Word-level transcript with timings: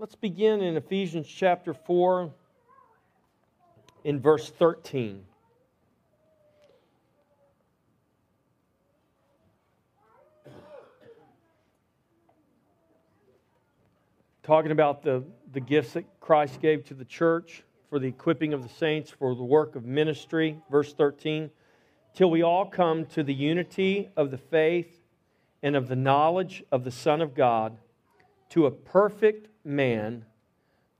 let's 0.00 0.14
begin 0.14 0.62
in 0.62 0.78
Ephesians 0.78 1.26
chapter 1.26 1.74
4 1.74 2.30
in 4.04 4.18
verse 4.18 4.48
13. 4.48 5.22
Talking 14.42 14.70
about 14.70 15.02
the, 15.02 15.22
the 15.52 15.60
gifts 15.60 15.92
that 15.92 16.06
Christ 16.18 16.62
gave 16.62 16.86
to 16.86 16.94
the 16.94 17.04
church 17.04 17.62
for 17.90 17.98
the 17.98 18.08
equipping 18.08 18.54
of 18.54 18.62
the 18.62 18.70
saints 18.70 19.10
for 19.10 19.34
the 19.34 19.44
work 19.44 19.76
of 19.76 19.84
ministry. 19.84 20.56
Verse 20.70 20.94
13. 20.94 21.50
Till 22.14 22.30
we 22.30 22.40
all 22.40 22.64
come 22.64 23.04
to 23.04 23.22
the 23.22 23.34
unity 23.34 24.08
of 24.16 24.30
the 24.30 24.38
faith 24.38 25.02
and 25.62 25.76
of 25.76 25.88
the 25.88 25.96
knowledge 25.96 26.64
of 26.72 26.84
the 26.84 26.90
Son 26.90 27.20
of 27.20 27.34
God, 27.34 27.76
to 28.48 28.64
a 28.64 28.70
perfect 28.70 29.49
man, 29.64 30.24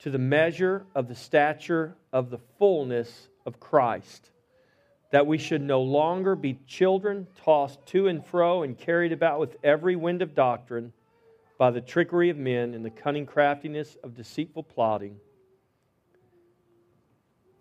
to 0.00 0.10
the 0.10 0.18
measure 0.18 0.86
of 0.94 1.08
the 1.08 1.14
stature 1.14 1.94
of 2.12 2.30
the 2.30 2.38
fullness 2.58 3.28
of 3.46 3.60
Christ, 3.60 4.30
that 5.10 5.26
we 5.26 5.38
should 5.38 5.62
no 5.62 5.82
longer 5.82 6.36
be 6.36 6.58
children 6.66 7.26
tossed 7.44 7.84
to 7.86 8.06
and 8.06 8.24
fro 8.24 8.62
and 8.62 8.78
carried 8.78 9.12
about 9.12 9.40
with 9.40 9.56
every 9.62 9.96
wind 9.96 10.22
of 10.22 10.34
doctrine 10.34 10.92
by 11.58 11.70
the 11.70 11.80
trickery 11.80 12.30
of 12.30 12.38
men 12.38 12.74
and 12.74 12.84
the 12.84 12.90
cunning 12.90 13.26
craftiness 13.26 13.96
of 14.02 14.14
deceitful 14.14 14.62
plotting. 14.62 15.16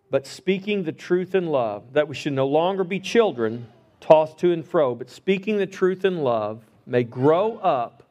But 0.09 0.25
speaking 0.25 0.83
the 0.83 0.91
truth 0.91 1.35
in 1.35 1.47
love, 1.47 1.93
that 1.93 2.07
we 2.07 2.15
should 2.15 2.33
no 2.33 2.47
longer 2.47 2.83
be 2.83 2.99
children 2.99 3.67
tossed 3.99 4.37
to 4.39 4.51
and 4.51 4.65
fro, 4.65 4.95
but 4.95 5.09
speaking 5.09 5.57
the 5.57 5.67
truth 5.67 6.05
in 6.05 6.23
love, 6.23 6.65
may 6.85 7.03
grow 7.03 7.57
up 7.57 8.03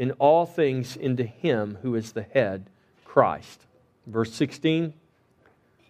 in 0.00 0.12
all 0.12 0.46
things 0.46 0.96
into 0.96 1.22
Him 1.22 1.76
who 1.82 1.94
is 1.94 2.12
the 2.12 2.22
head, 2.22 2.70
Christ. 3.04 3.66
Verse 4.06 4.32
16 4.32 4.94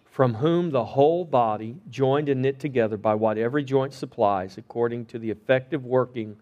From 0.09 0.33
whom 0.33 0.69
the 0.69 0.83
whole 0.83 1.23
body, 1.23 1.77
joined 1.89 2.27
and 2.27 2.41
knit 2.41 2.59
together 2.59 2.97
by 2.97 3.15
what 3.15 3.37
every 3.37 3.63
joint 3.63 3.93
supplies, 3.93 4.57
according 4.57 5.05
to 5.05 5.17
the 5.17 5.31
effective 5.31 5.85
working 5.85 6.35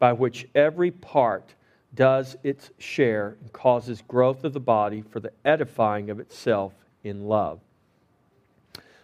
by 0.00 0.12
which 0.12 0.48
every 0.56 0.90
part 0.90 1.54
does 1.94 2.36
its 2.42 2.72
share 2.78 3.36
and 3.40 3.52
causes 3.52 4.02
growth 4.08 4.42
of 4.42 4.52
the 4.52 4.58
body 4.58 5.04
for 5.08 5.20
the 5.20 5.30
edifying 5.44 6.10
of 6.10 6.18
itself 6.18 6.72
in 7.04 7.28
love. 7.28 7.60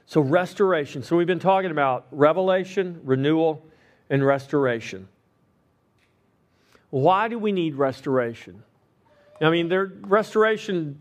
So, 0.06 0.20
restoration. 0.20 1.04
So, 1.04 1.16
we've 1.16 1.28
been 1.28 1.38
talking 1.38 1.70
about 1.70 2.08
revelation, 2.10 3.00
renewal, 3.04 3.64
and 4.10 4.26
restoration. 4.26 5.06
Why 6.90 7.28
do 7.28 7.38
we 7.38 7.52
need 7.52 7.74
restoration? 7.74 8.62
I 9.40 9.50
mean, 9.50 9.68
there, 9.68 9.92
restoration 10.02 11.00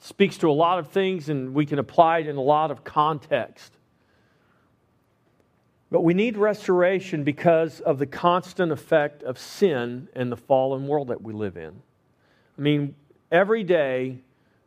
speaks 0.00 0.38
to 0.38 0.50
a 0.50 0.52
lot 0.52 0.78
of 0.78 0.88
things, 0.88 1.28
and 1.28 1.54
we 1.54 1.66
can 1.66 1.78
apply 1.78 2.18
it 2.20 2.26
in 2.26 2.36
a 2.36 2.42
lot 2.42 2.70
of 2.70 2.84
context. 2.84 3.72
But 5.90 6.02
we 6.02 6.14
need 6.14 6.36
restoration 6.36 7.24
because 7.24 7.80
of 7.80 7.98
the 7.98 8.06
constant 8.06 8.70
effect 8.70 9.22
of 9.22 9.38
sin 9.38 10.08
and 10.14 10.30
the 10.30 10.36
fallen 10.36 10.86
world 10.86 11.08
that 11.08 11.22
we 11.22 11.32
live 11.32 11.56
in. 11.56 11.82
I 12.58 12.60
mean, 12.60 12.94
every 13.32 13.64
day, 13.64 14.18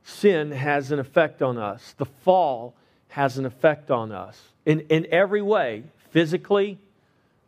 sin 0.03 0.51
has 0.51 0.91
an 0.91 0.99
effect 0.99 1.41
on 1.41 1.57
us. 1.57 1.93
The 1.97 2.05
fall 2.05 2.73
has 3.09 3.37
an 3.37 3.45
effect 3.45 3.91
on 3.91 4.11
us 4.11 4.41
in, 4.65 4.81
in 4.81 5.05
every 5.11 5.41
way 5.41 5.83
physically, 6.09 6.79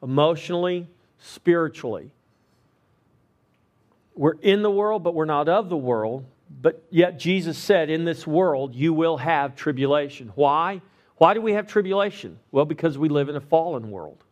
emotionally, 0.02 0.88
spiritually. 1.20 2.12
We're 4.16 4.36
in 4.42 4.62
the 4.62 4.72
world, 4.72 5.04
but 5.04 5.16
we're 5.16 5.26
not 5.26 5.50
of 5.50 5.70
the 5.70 5.78
world. 5.78 6.26
But 6.62 6.84
yet, 6.90 7.18
Jesus 7.18 7.58
said, 7.58 7.90
In 7.90 8.06
this 8.06 8.28
world, 8.28 8.76
you 8.76 8.94
will 8.94 9.18
have 9.18 9.56
tribulation. 9.56 10.32
Why? 10.36 10.82
Why 11.18 11.34
do 11.34 11.42
we 11.42 11.54
have 11.54 11.68
tribulation? 11.68 12.40
Well, 12.52 12.66
because 12.66 12.98
we 12.98 13.10
live 13.10 13.30
in 13.30 13.36
a 13.36 13.42
fallen 13.42 13.92
world. 13.92 14.24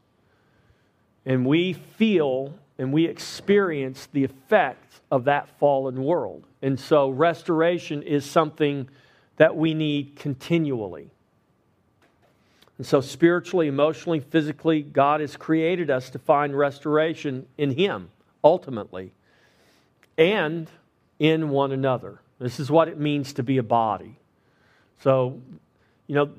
And 1.25 1.45
we 1.45 1.73
feel 1.73 2.53
and 2.77 2.91
we 2.91 3.05
experience 3.05 4.08
the 4.11 4.23
effects 4.23 5.02
of 5.11 5.25
that 5.25 5.47
fallen 5.59 6.03
world. 6.03 6.45
And 6.61 6.80
so, 6.80 7.09
restoration 7.09 8.02
is 8.03 8.25
something 8.25 8.89
that 9.37 9.55
we 9.55 9.73
need 9.73 10.15
continually. 10.15 11.11
And 12.77 12.86
so, 12.86 13.02
spiritually, 13.02 13.67
emotionally, 13.67 14.20
physically, 14.20 14.81
God 14.81 15.21
has 15.21 15.37
created 15.37 15.89
us 15.89 16.09
to 16.11 16.20
find 16.20 16.58
restoration 16.58 17.45
in 17.58 17.71
Him, 17.71 18.09
ultimately 18.43 19.14
and 20.17 20.70
in 21.20 21.49
one 21.49 21.72
another. 21.72 22.20
This 22.39 22.60
is 22.60 22.72
what 22.72 22.88
it 22.88 22.99
means 22.99 23.33
to 23.33 23.44
be 23.44 23.58
a 23.58 23.64
body. 23.64 24.17
So, 25.02 25.39
you 26.08 26.16
know, 26.16 26.32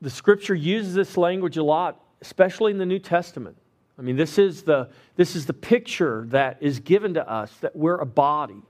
the 0.00 0.10
scripture 0.10 0.54
uses 0.54 0.94
this 0.94 1.16
language 1.16 1.56
a 1.56 1.62
lot, 1.62 2.00
especially 2.20 2.70
in 2.70 2.78
the 2.78 2.86
New 2.86 3.00
Testament. 3.00 3.56
I 3.98 4.02
mean, 4.02 4.16
this 4.16 4.38
is 4.38 4.62
the, 4.62 4.88
this 5.16 5.34
is 5.34 5.46
the 5.46 5.52
picture 5.52 6.24
that 6.28 6.58
is 6.60 6.78
given 6.78 7.14
to 7.14 7.28
us 7.28 7.52
that 7.60 7.74
we're 7.74 7.98
a 7.98 8.06
body. 8.06 8.62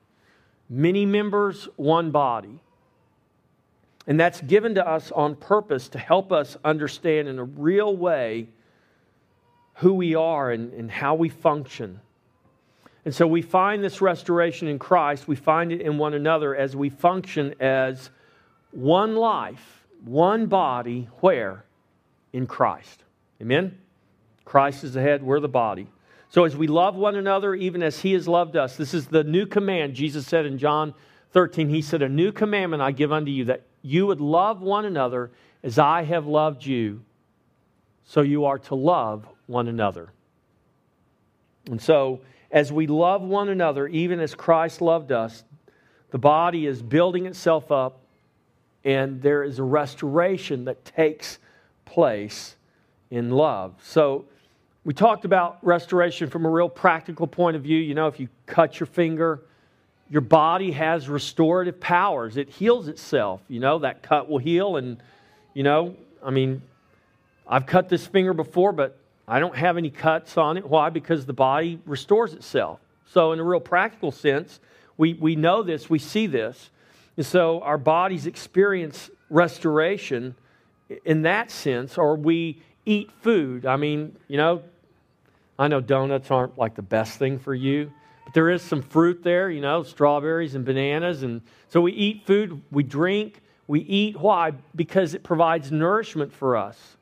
Many 0.70 1.04
members, 1.04 1.68
one 1.76 2.10
body. 2.10 2.60
And 4.06 4.18
that's 4.18 4.40
given 4.40 4.74
to 4.76 4.88
us 4.88 5.12
on 5.12 5.36
purpose 5.36 5.90
to 5.90 5.98
help 5.98 6.32
us 6.32 6.56
understand 6.64 7.28
in 7.28 7.38
a 7.38 7.44
real 7.44 7.94
way 7.94 8.48
who 9.74 9.92
we 9.92 10.14
are 10.14 10.50
and, 10.50 10.72
and 10.72 10.90
how 10.90 11.14
we 11.14 11.28
function. 11.28 12.00
And 13.08 13.14
so 13.14 13.26
we 13.26 13.40
find 13.40 13.82
this 13.82 14.02
restoration 14.02 14.68
in 14.68 14.78
Christ. 14.78 15.26
We 15.26 15.34
find 15.34 15.72
it 15.72 15.80
in 15.80 15.96
one 15.96 16.12
another 16.12 16.54
as 16.54 16.76
we 16.76 16.90
function 16.90 17.54
as 17.58 18.10
one 18.70 19.16
life, 19.16 19.86
one 20.04 20.44
body, 20.44 21.08
where? 21.20 21.64
In 22.34 22.46
Christ. 22.46 23.02
Amen? 23.40 23.78
Christ 24.44 24.84
is 24.84 24.92
the 24.92 25.00
head, 25.00 25.22
we're 25.22 25.40
the 25.40 25.48
body. 25.48 25.88
So 26.28 26.44
as 26.44 26.54
we 26.54 26.66
love 26.66 26.96
one 26.96 27.16
another, 27.16 27.54
even 27.54 27.82
as 27.82 27.98
He 27.98 28.12
has 28.12 28.28
loved 28.28 28.56
us, 28.56 28.76
this 28.76 28.92
is 28.92 29.06
the 29.06 29.24
new 29.24 29.46
command. 29.46 29.94
Jesus 29.94 30.26
said 30.26 30.44
in 30.44 30.58
John 30.58 30.92
13, 31.32 31.70
He 31.70 31.80
said, 31.80 32.02
A 32.02 32.10
new 32.10 32.30
commandment 32.30 32.82
I 32.82 32.92
give 32.92 33.10
unto 33.10 33.30
you, 33.30 33.46
that 33.46 33.62
you 33.80 34.06
would 34.06 34.20
love 34.20 34.60
one 34.60 34.84
another 34.84 35.30
as 35.62 35.78
I 35.78 36.02
have 36.02 36.26
loved 36.26 36.66
you. 36.66 37.00
So 38.04 38.20
you 38.20 38.44
are 38.44 38.58
to 38.58 38.74
love 38.74 39.26
one 39.46 39.66
another. 39.66 40.10
And 41.70 41.80
so, 41.80 42.20
as 42.50 42.72
we 42.72 42.86
love 42.86 43.22
one 43.22 43.48
another, 43.48 43.86
even 43.88 44.20
as 44.20 44.34
Christ 44.34 44.80
loved 44.80 45.12
us, 45.12 45.44
the 46.10 46.18
body 46.18 46.66
is 46.66 46.82
building 46.82 47.26
itself 47.26 47.70
up, 47.70 48.00
and 48.84 49.20
there 49.20 49.44
is 49.44 49.58
a 49.58 49.62
restoration 49.62 50.64
that 50.64 50.84
takes 50.84 51.38
place 51.84 52.56
in 53.10 53.30
love. 53.30 53.74
So, 53.82 54.24
we 54.84 54.94
talked 54.94 55.26
about 55.26 55.58
restoration 55.60 56.30
from 56.30 56.46
a 56.46 56.48
real 56.48 56.70
practical 56.70 57.26
point 57.26 57.56
of 57.56 57.62
view. 57.62 57.76
You 57.76 57.94
know, 57.94 58.06
if 58.06 58.18
you 58.18 58.28
cut 58.46 58.80
your 58.80 58.86
finger, 58.86 59.42
your 60.08 60.22
body 60.22 60.72
has 60.72 61.10
restorative 61.10 61.78
powers. 61.78 62.38
It 62.38 62.48
heals 62.48 62.88
itself. 62.88 63.42
You 63.48 63.60
know, 63.60 63.80
that 63.80 64.02
cut 64.02 64.30
will 64.30 64.38
heal. 64.38 64.76
And, 64.76 65.02
you 65.52 65.62
know, 65.62 65.94
I 66.24 66.30
mean, 66.30 66.62
I've 67.46 67.66
cut 67.66 67.88
this 67.90 68.06
finger 68.06 68.32
before, 68.32 68.72
but 68.72 68.97
I 69.28 69.40
don't 69.40 69.54
have 69.54 69.76
any 69.76 69.90
cuts 69.90 70.38
on 70.38 70.56
it. 70.56 70.66
Why? 70.66 70.88
Because 70.88 71.26
the 71.26 71.34
body 71.34 71.78
restores 71.84 72.32
itself. 72.32 72.80
So, 73.06 73.32
in 73.32 73.38
a 73.38 73.44
real 73.44 73.60
practical 73.60 74.10
sense, 74.10 74.58
we, 74.96 75.14
we 75.14 75.36
know 75.36 75.62
this, 75.62 75.88
we 75.88 75.98
see 75.98 76.26
this. 76.26 76.70
And 77.16 77.26
so, 77.26 77.60
our 77.60 77.76
bodies 77.76 78.26
experience 78.26 79.10
restoration 79.28 80.34
in 81.04 81.22
that 81.22 81.50
sense, 81.50 81.98
or 81.98 82.16
we 82.16 82.62
eat 82.86 83.10
food. 83.20 83.66
I 83.66 83.76
mean, 83.76 84.16
you 84.28 84.38
know, 84.38 84.62
I 85.58 85.68
know 85.68 85.80
donuts 85.80 86.30
aren't 86.30 86.56
like 86.56 86.74
the 86.74 86.82
best 86.82 87.18
thing 87.18 87.38
for 87.38 87.54
you, 87.54 87.92
but 88.24 88.32
there 88.32 88.48
is 88.48 88.62
some 88.62 88.80
fruit 88.80 89.22
there, 89.22 89.50
you 89.50 89.60
know, 89.60 89.82
strawberries 89.82 90.54
and 90.54 90.64
bananas. 90.64 91.22
And 91.22 91.42
so 91.68 91.82
we 91.82 91.92
eat 91.92 92.26
food, 92.26 92.62
we 92.70 92.82
drink, 92.82 93.42
we 93.66 93.80
eat. 93.80 94.18
Why? 94.18 94.52
Because 94.74 95.12
it 95.12 95.22
provides 95.22 95.70
nourishment 95.70 96.32
for 96.32 96.56
us. 96.56 96.96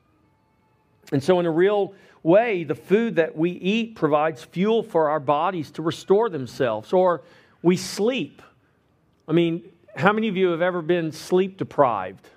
And 1.13 1.23
so, 1.23 1.39
in 1.39 1.45
a 1.45 1.51
real 1.51 1.93
way, 2.27 2.65
the 2.65 2.75
food 2.75 3.15
that 3.15 3.35
we 3.35 3.51
eat 3.51 3.95
provides 3.95 4.43
fuel 4.43 4.83
for 4.83 5.09
our 5.09 5.19
bodies 5.19 5.71
to 5.71 5.81
restore 5.81 6.29
themselves, 6.29 6.91
or 6.91 7.23
we 7.63 7.77
sleep. 7.77 8.41
I 9.27 9.31
mean, 9.31 9.63
how 9.95 10.11
many 10.11 10.27
of 10.27 10.35
you 10.35 10.49
have 10.49 10.61
ever 10.61 10.81
been 10.81 11.11
sleep 11.11 11.57
deprived? 11.57 12.29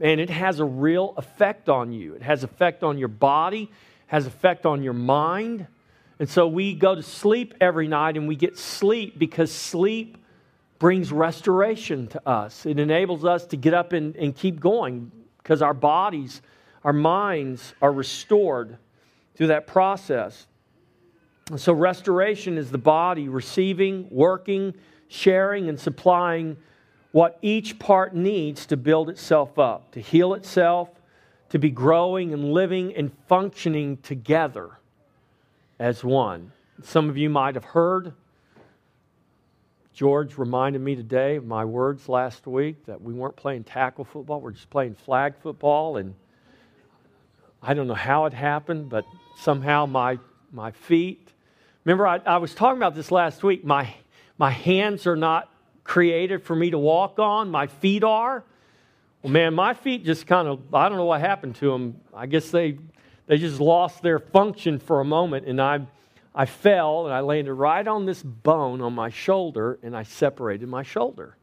And 0.00 0.18
it 0.20 0.30
has 0.30 0.60
a 0.60 0.64
real 0.64 1.14
effect 1.16 1.68
on 1.68 1.92
you. 1.92 2.14
It 2.14 2.22
has 2.22 2.42
effect 2.42 2.82
on 2.82 2.98
your 2.98 3.08
body, 3.08 3.70
has 4.06 4.26
effect 4.26 4.64
on 4.64 4.82
your 4.82 4.94
mind. 4.94 5.66
And 6.18 6.28
so 6.28 6.48
we 6.48 6.74
go 6.74 6.94
to 6.94 7.02
sleep 7.02 7.54
every 7.60 7.86
night 7.86 8.16
and 8.16 8.26
we 8.26 8.34
get 8.34 8.56
sleep 8.58 9.18
because 9.18 9.52
sleep 9.52 10.16
brings 10.78 11.12
restoration 11.12 12.06
to 12.08 12.28
us. 12.28 12.64
It 12.64 12.78
enables 12.78 13.24
us 13.24 13.44
to 13.46 13.56
get 13.56 13.74
up 13.74 13.92
and, 13.92 14.16
and 14.16 14.34
keep 14.34 14.58
going 14.58 15.12
because 15.38 15.60
our 15.60 15.74
bodies, 15.74 16.40
our 16.82 16.92
minds 16.92 17.74
are 17.82 17.92
restored 17.92 18.78
through 19.38 19.46
that 19.46 19.68
process. 19.68 20.48
So, 21.56 21.72
restoration 21.72 22.58
is 22.58 22.70
the 22.70 22.76
body 22.76 23.28
receiving, 23.28 24.08
working, 24.10 24.74
sharing, 25.06 25.68
and 25.68 25.80
supplying 25.80 26.56
what 27.12 27.38
each 27.40 27.78
part 27.78 28.14
needs 28.14 28.66
to 28.66 28.76
build 28.76 29.08
itself 29.08 29.58
up, 29.58 29.92
to 29.92 30.00
heal 30.00 30.34
itself, 30.34 30.90
to 31.50 31.58
be 31.58 31.70
growing 31.70 32.34
and 32.34 32.52
living 32.52 32.94
and 32.94 33.12
functioning 33.28 33.96
together 33.98 34.72
as 35.78 36.02
one. 36.02 36.52
Some 36.82 37.08
of 37.08 37.16
you 37.16 37.30
might 37.30 37.54
have 37.54 37.64
heard. 37.64 38.12
George 39.94 40.36
reminded 40.36 40.82
me 40.82 40.96
today 40.96 41.36
of 41.36 41.46
my 41.46 41.64
words 41.64 42.08
last 42.08 42.46
week 42.46 42.84
that 42.86 43.00
we 43.00 43.14
weren't 43.14 43.36
playing 43.36 43.64
tackle 43.64 44.04
football, 44.04 44.40
we're 44.40 44.50
just 44.50 44.68
playing 44.68 44.96
flag 44.96 45.34
football. 45.40 45.96
And 45.96 46.14
I 47.62 47.72
don't 47.72 47.86
know 47.86 47.94
how 47.94 48.26
it 48.26 48.34
happened, 48.34 48.88
but 48.88 49.04
somehow 49.38 49.86
my, 49.86 50.18
my 50.52 50.70
feet. 50.72 51.32
Remember, 51.84 52.06
I, 52.06 52.20
I 52.26 52.38
was 52.38 52.54
talking 52.54 52.76
about 52.76 52.94
this 52.94 53.10
last 53.10 53.42
week. 53.42 53.64
My, 53.64 53.94
my 54.36 54.50
hands 54.50 55.06
are 55.06 55.16
not 55.16 55.50
created 55.84 56.42
for 56.42 56.54
me 56.54 56.70
to 56.70 56.78
walk 56.78 57.18
on, 57.18 57.50
my 57.50 57.66
feet 57.66 58.04
are. 58.04 58.44
Well, 59.22 59.32
man, 59.32 59.54
my 59.54 59.74
feet 59.74 60.04
just 60.04 60.26
kind 60.26 60.46
of, 60.46 60.74
I 60.74 60.88
don't 60.88 60.98
know 60.98 61.06
what 61.06 61.20
happened 61.20 61.56
to 61.56 61.70
them. 61.70 62.00
I 62.14 62.26
guess 62.26 62.50
they, 62.50 62.78
they 63.26 63.38
just 63.38 63.60
lost 63.60 64.02
their 64.02 64.18
function 64.18 64.78
for 64.78 65.00
a 65.00 65.04
moment, 65.04 65.46
and 65.46 65.60
I, 65.60 65.80
I 66.34 66.46
fell 66.46 67.06
and 67.06 67.14
I 67.14 67.20
landed 67.20 67.54
right 67.54 67.86
on 67.86 68.06
this 68.06 68.22
bone 68.22 68.80
on 68.80 68.92
my 68.92 69.08
shoulder, 69.08 69.78
and 69.82 69.96
I 69.96 70.02
separated 70.02 70.68
my 70.68 70.82
shoulder. 70.82 71.36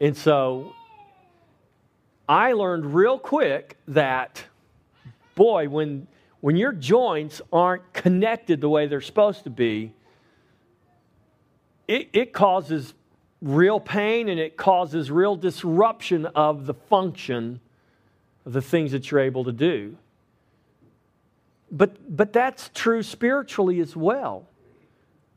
And 0.00 0.16
so 0.16 0.72
I 2.28 2.52
learned 2.52 2.94
real 2.94 3.18
quick 3.18 3.76
that, 3.88 4.44
boy, 5.34 5.68
when, 5.68 6.06
when 6.40 6.56
your 6.56 6.72
joints 6.72 7.42
aren't 7.52 7.92
connected 7.92 8.60
the 8.60 8.68
way 8.68 8.86
they're 8.86 9.00
supposed 9.00 9.44
to 9.44 9.50
be, 9.50 9.92
it, 11.86 12.08
it 12.12 12.32
causes 12.32 12.94
real 13.42 13.80
pain 13.80 14.28
and 14.28 14.38
it 14.38 14.56
causes 14.56 15.10
real 15.10 15.36
disruption 15.36 16.26
of 16.26 16.66
the 16.66 16.74
function 16.74 17.60
of 18.46 18.52
the 18.52 18.62
things 18.62 18.92
that 18.92 19.10
you're 19.10 19.20
able 19.20 19.44
to 19.44 19.52
do. 19.52 19.96
But, 21.70 22.16
but 22.16 22.32
that's 22.32 22.70
true 22.74 23.02
spiritually 23.02 23.80
as 23.80 23.94
well. 23.94 24.46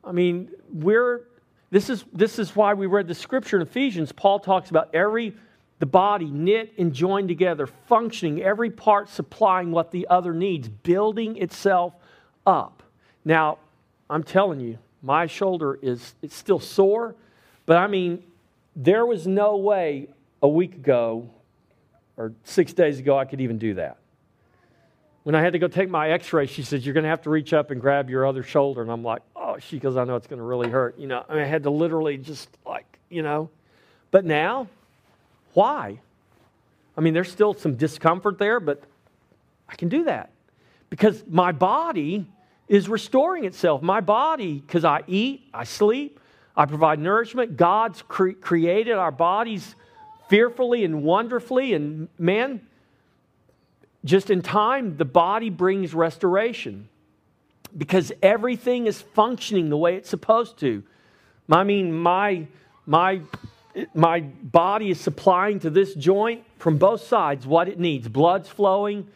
I 0.04 0.12
mean, 0.12 0.50
we're, 0.72 1.22
this, 1.70 1.90
is, 1.90 2.04
this 2.12 2.40
is 2.40 2.56
why 2.56 2.74
we 2.74 2.88
read 2.88 3.08
the 3.08 3.16
scripture 3.16 3.58
in 3.58 3.62
Ephesians. 3.62 4.12
Paul 4.12 4.40
talks 4.40 4.70
about 4.70 4.94
every, 4.94 5.36
the 5.84 5.88
body 5.88 6.32
knit 6.32 6.72
and 6.78 6.94
joined 6.94 7.28
together, 7.28 7.68
functioning, 7.68 8.42
every 8.42 8.70
part 8.70 9.10
supplying 9.10 9.70
what 9.70 9.92
the 9.92 10.08
other 10.10 10.34
needs, 10.34 10.70
building 10.70 11.36
itself 11.36 11.94
up. 12.48 12.84
Now, 13.26 13.58
I'm 14.10 14.24
telling 14.24 14.62
you, 14.62 14.78
my 15.02 15.26
shoulder 15.26 15.78
is 15.82 16.16
it's 16.22 16.36
still 16.36 16.62
sore 16.62 17.16
but 17.66 17.78
I 17.78 17.88
mean, 17.88 18.24
there 18.76 19.06
was 19.06 19.28
no 19.28 19.58
way 19.58 20.08
a 20.42 20.48
week 20.48 20.76
ago 20.76 21.30
or 22.18 22.34
six 22.44 22.74
days 22.74 23.00
ago 23.00 23.18
I 23.18 23.26
could 23.26 23.42
even 23.42 23.58
do 23.58 23.76
that. 23.76 23.98
When 25.24 25.36
I 25.36 25.42
had 25.42 25.54
to 25.54 25.60
go 25.60 25.68
take 25.68 25.90
my 25.90 26.10
x 26.10 26.34
ray, 26.34 26.48
she 26.48 26.64
says, 26.64 26.86
You're 26.86 26.94
going 26.94 27.06
to 27.06 27.10
have 27.10 27.22
to 27.22 27.30
reach 27.30 27.54
up 27.54 27.72
and 27.72 27.80
grab 27.80 28.10
your 28.10 28.26
other 28.26 28.44
shoulder. 28.44 28.82
And 28.82 28.92
I'm 28.92 29.04
like, 29.04 29.22
Oh, 29.36 29.58
she 29.58 29.80
goes, 29.80 29.96
I 29.96 30.04
know 30.04 30.16
it's 30.18 30.28
going 30.28 30.40
to 30.40 30.46
really 30.46 30.70
hurt. 30.70 31.00
You 31.00 31.08
know, 31.08 31.24
I, 31.30 31.34
mean, 31.34 31.44
I 31.44 31.48
had 31.48 31.64
to 31.64 31.70
literally 31.70 32.18
just 32.18 32.50
like, 32.66 33.00
you 33.10 33.22
know. 33.22 33.50
But 34.12 34.26
now, 34.26 34.68
why? 35.54 36.00
I 36.98 37.02
mean, 37.02 37.14
there's 37.14 37.32
still 37.32 37.54
some 37.54 37.76
discomfort 37.76 38.38
there, 38.38 38.60
but 38.60 38.84
I 39.68 39.76
can 39.76 39.90
do 39.90 40.04
that 40.06 40.32
because 40.90 41.24
my 41.28 41.52
body 41.52 42.28
is 42.68 42.88
restoring 42.88 43.46
itself. 43.46 43.82
My 43.82 44.02
body, 44.02 44.60
because 44.60 44.86
I 44.86 45.04
eat, 45.08 45.48
I 45.54 45.64
sleep, 45.64 46.20
I 46.56 46.66
provide 46.66 47.00
nourishment. 47.00 47.58
God's 47.58 48.02
cre- 48.04 48.32
created 48.32 48.94
our 48.94 49.12
bodies 49.12 49.76
fearfully 50.30 50.84
and 50.84 51.04
wonderfully. 51.04 51.74
And 51.74 52.10
man, 52.18 52.62
just 54.06 54.30
in 54.30 54.42
time, 54.42 54.98
the 54.98 55.06
body 55.06 55.50
brings 55.50 55.94
restoration 55.94 56.90
because 57.76 58.12
everything 58.22 58.86
is 58.86 59.02
functioning 59.02 59.70
the 59.70 59.78
way 59.78 59.96
it's 59.96 60.10
supposed 60.10 60.60
to. 60.60 60.84
I 61.50 61.64
mean, 61.64 61.92
my, 61.92 62.48
my, 62.86 63.22
my 63.94 64.22
body 64.22 64.92
is 64.92 65.00
supplying 65.00 65.60
to 65.62 65.70
this 65.70 65.94
joint 65.96 66.44
from 66.58 66.78
both 66.78 67.02
sides 67.02 67.46
what 67.48 67.68
it 67.68 67.80
needs. 67.80 68.08
Blood's 68.08 68.50
flowing, 68.50 69.08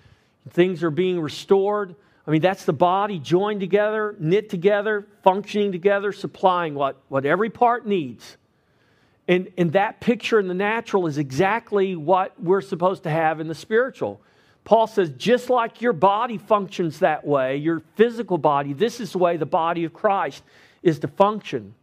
things 0.50 0.84
are 0.84 0.92
being 0.92 1.20
restored. 1.20 1.96
I 2.26 2.32
mean, 2.32 2.42
that's 2.42 2.66
the 2.66 2.74
body 2.74 3.20
joined 3.20 3.62
together, 3.62 4.16
knit 4.20 4.50
together, 4.50 5.08
functioning 5.24 5.72
together, 5.72 6.12
supplying 6.12 6.74
what, 6.76 6.98
what 7.08 7.26
every 7.26 7.50
part 7.50 7.88
needs. 7.88 8.38
And, 9.28 9.52
and 9.58 9.72
that 9.74 10.00
picture 10.00 10.40
in 10.40 10.48
the 10.48 10.54
natural 10.54 11.08
is 11.08 11.18
exactly 11.18 11.96
what 11.96 12.42
we're 12.42 12.62
supposed 12.62 13.04
to 13.04 13.10
have 13.10 13.40
in 13.40 13.48
the 13.48 13.56
spiritual. 13.56 14.22
Paul 14.64 14.88
says, 14.88 15.12
just 15.12 15.50
like 15.50 15.82
your 15.82 15.94
body 15.94 16.38
functions 16.38 17.00
that 17.00 17.26
way, 17.26 17.58
your 17.58 17.82
physical 17.96 18.38
body, 18.38 18.74
this 18.74 19.00
is 19.00 19.14
the 19.14 19.18
way 19.18 19.38
the 19.38 19.46
body 19.46 19.86
of 19.86 19.94
Christ 19.94 20.44
is 20.84 21.00
to 21.00 21.08
function. 21.08 21.74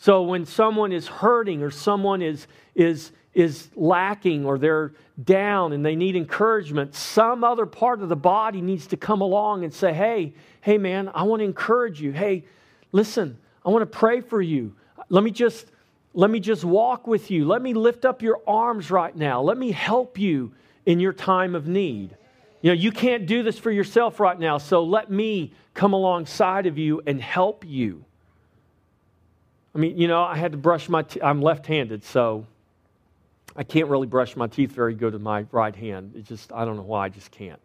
So 0.00 0.22
when 0.22 0.46
someone 0.46 0.92
is 0.92 1.06
hurting 1.06 1.62
or 1.62 1.70
someone 1.70 2.22
is, 2.22 2.46
is, 2.74 3.12
is 3.34 3.68
lacking 3.76 4.46
or 4.46 4.56
they're 4.56 4.94
down 5.22 5.74
and 5.74 5.84
they 5.84 5.94
need 5.94 6.16
encouragement, 6.16 6.94
some 6.94 7.44
other 7.44 7.66
part 7.66 8.00
of 8.00 8.08
the 8.08 8.16
body 8.16 8.62
needs 8.62 8.86
to 8.88 8.96
come 8.96 9.20
along 9.20 9.62
and 9.62 9.72
say, 9.72 9.92
Hey, 9.92 10.32
hey, 10.62 10.78
man, 10.78 11.10
I 11.14 11.24
want 11.24 11.40
to 11.40 11.44
encourage 11.44 12.00
you. 12.00 12.12
Hey, 12.12 12.46
listen, 12.92 13.36
I 13.62 13.68
want 13.68 13.82
to 13.82 13.98
pray 13.98 14.22
for 14.22 14.40
you. 14.40 14.74
Let 15.08 15.22
me 15.22 15.30
just. 15.30 15.66
Let 16.12 16.28
me 16.28 16.40
just 16.40 16.64
walk 16.64 17.06
with 17.06 17.30
you. 17.30 17.44
Let 17.44 17.62
me 17.62 17.72
lift 17.72 18.04
up 18.04 18.20
your 18.20 18.40
arms 18.44 18.90
right 18.90 19.14
now. 19.14 19.42
Let 19.42 19.56
me 19.56 19.70
help 19.70 20.18
you 20.18 20.52
in 20.84 20.98
your 20.98 21.12
time 21.12 21.54
of 21.54 21.68
need. 21.68 22.16
You 22.62 22.70
know, 22.70 22.74
you 22.74 22.90
can't 22.90 23.26
do 23.26 23.44
this 23.44 23.60
for 23.60 23.70
yourself 23.70 24.18
right 24.18 24.36
now, 24.36 24.58
so 24.58 24.82
let 24.82 25.08
me 25.08 25.52
come 25.72 25.92
alongside 25.92 26.66
of 26.66 26.78
you 26.78 27.00
and 27.06 27.22
help 27.22 27.64
you. 27.64 28.04
I 29.74 29.78
mean, 29.78 29.98
you 29.98 30.08
know, 30.08 30.22
I 30.22 30.36
had 30.36 30.52
to 30.52 30.58
brush 30.58 30.88
my 30.88 31.04
i 31.22 31.28
I'm 31.28 31.42
left-handed, 31.42 32.04
so 32.04 32.46
I 33.56 33.62
can't 33.62 33.88
really 33.88 34.06
brush 34.06 34.36
my 34.36 34.46
teeth 34.46 34.72
very 34.72 34.94
good 34.94 35.12
with 35.12 35.22
my 35.22 35.46
right 35.52 35.74
hand. 35.74 36.14
It 36.16 36.24
just, 36.24 36.52
I 36.52 36.64
don't 36.64 36.76
know 36.76 36.82
why, 36.82 37.06
I 37.06 37.08
just 37.08 37.30
can't. 37.30 37.60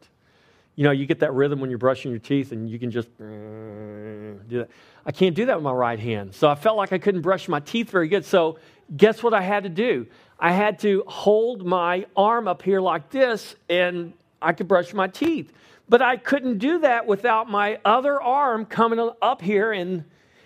You 0.75 0.84
know, 0.84 0.92
you 0.92 1.06
get 1.06 1.19
that 1.19 1.34
rhythm 1.34 1.62
when 1.62 1.69
you're 1.69 1.80
brushing 1.80 2.12
your 2.12 2.19
teeth 2.19 2.52
and 2.52 2.69
you 2.69 2.78
can 2.78 2.92
just 2.92 3.07
do 3.18 4.38
that. 4.50 4.69
I 5.06 5.12
can't 5.12 5.34
do 5.34 5.46
that 5.46 5.56
with 5.56 5.63
my 5.63 5.72
right 5.72 6.00
hand. 6.00 6.36
So 6.36 6.50
I 6.50 6.56
felt 6.56 6.75
like 6.75 6.92
I 6.92 6.98
couldn't 6.98 7.22
brush 7.22 7.48
my 7.48 7.62
teeth 7.62 7.90
very 7.90 8.10
good. 8.10 8.25
So 8.25 8.60
guess 8.96 9.24
what 9.24 9.34
I 9.34 9.42
had 9.42 9.63
to 9.63 9.69
do? 9.69 10.06
I 10.38 10.51
had 10.51 10.80
to 10.80 11.04
hold 11.08 11.66
my 11.66 12.06
arm 12.18 12.50
up 12.50 12.62
here 12.62 12.82
like 12.82 13.10
this 13.10 13.56
and 13.70 14.12
I 14.41 14.51
could 14.51 14.68
brush 14.68 14.94
my 14.94 15.08
teeth. 15.08 15.53
But 15.88 16.01
I 16.01 16.18
couldn't 16.18 16.58
do 16.58 16.80
that 16.80 17.08
without 17.08 17.50
my 17.50 17.80
other 17.86 18.22
arm 18.22 18.65
coming 18.65 19.10
up 19.22 19.41
here 19.41 19.72
and 19.72 20.03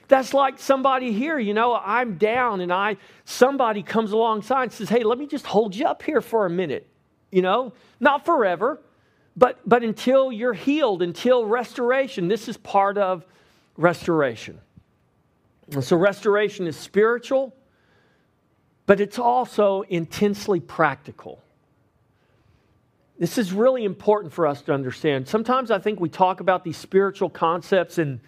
that's 0.10 0.34
like 0.34 0.60
somebody 0.60 1.13
here, 1.13 1.39
you 1.39 1.54
know, 1.54 1.75
I'm 1.75 2.18
down 2.18 2.60
and 2.62 2.74
I 2.74 2.98
somebody 3.24 3.84
comes 3.84 4.12
alongside 4.12 4.63
and 4.63 4.72
says, 4.74 4.89
"Hey, 4.89 5.04
let 5.04 5.18
me 5.18 5.28
just 5.28 5.46
hold 5.46 5.75
you 5.75 5.86
up 5.86 6.04
here 6.04 6.20
for 6.20 6.46
a 6.46 6.50
minute." 6.50 6.88
You 7.32 7.44
know, 7.44 7.74
not 8.00 8.25
forever, 8.25 8.82
but 9.38 9.60
but 9.66 9.84
until 9.84 10.32
you're 10.32 10.54
healed, 10.54 11.01
until 11.01 11.46
restoration. 11.46 12.28
This 12.28 12.50
is 12.50 12.58
part 12.58 12.98
of 12.98 13.25
restoration. 13.78 14.60
And 15.72 15.84
so 15.84 15.96
restoration 15.96 16.66
is 16.66 16.75
spiritual, 16.75 17.56
but 18.88 19.00
it's 19.00 19.20
also 19.20 19.84
intensely 19.84 20.60
practical. 20.60 21.44
This 23.20 23.38
is 23.38 23.54
really 23.54 23.84
important 23.84 24.34
for 24.34 24.48
us 24.48 24.63
to 24.63 24.74
understand. 24.74 25.28
Sometimes 25.28 25.70
I 25.70 25.78
think 25.78 26.00
we 26.00 26.10
talk 26.10 26.39
about 26.39 26.63
these 26.63 26.78
spiritual 26.78 27.30
concepts 27.30 28.00
and 28.00 28.20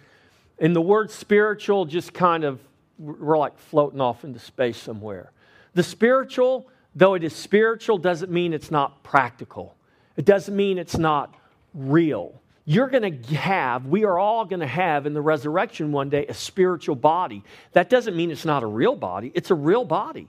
and 0.58 0.74
the 0.76 0.80
word 0.80 1.10
spiritual 1.10 1.84
just 1.84 2.12
kind 2.12 2.44
of, 2.44 2.60
we're 2.98 3.38
like 3.38 3.58
floating 3.58 4.00
off 4.00 4.24
into 4.24 4.38
space 4.38 4.76
somewhere. 4.76 5.32
The 5.74 5.82
spiritual, 5.82 6.68
though 6.94 7.14
it 7.14 7.24
is 7.24 7.34
spiritual, 7.34 7.98
doesn't 7.98 8.30
mean 8.30 8.52
it's 8.52 8.70
not 8.70 9.02
practical. 9.02 9.74
It 10.16 10.24
doesn't 10.24 10.54
mean 10.54 10.78
it's 10.78 10.98
not 10.98 11.34
real. 11.74 12.40
You're 12.64 12.88
going 12.88 13.22
to 13.22 13.34
have, 13.34 13.86
we 13.86 14.04
are 14.04 14.18
all 14.18 14.44
going 14.44 14.60
to 14.60 14.66
have 14.66 15.06
in 15.06 15.14
the 15.14 15.20
resurrection 15.20 15.90
one 15.90 16.10
day 16.10 16.26
a 16.26 16.34
spiritual 16.34 16.94
body. 16.94 17.42
That 17.72 17.90
doesn't 17.90 18.16
mean 18.16 18.30
it's 18.30 18.44
not 18.44 18.62
a 18.62 18.66
real 18.66 18.94
body, 18.94 19.32
it's 19.34 19.50
a 19.50 19.54
real 19.54 19.84
body. 19.84 20.28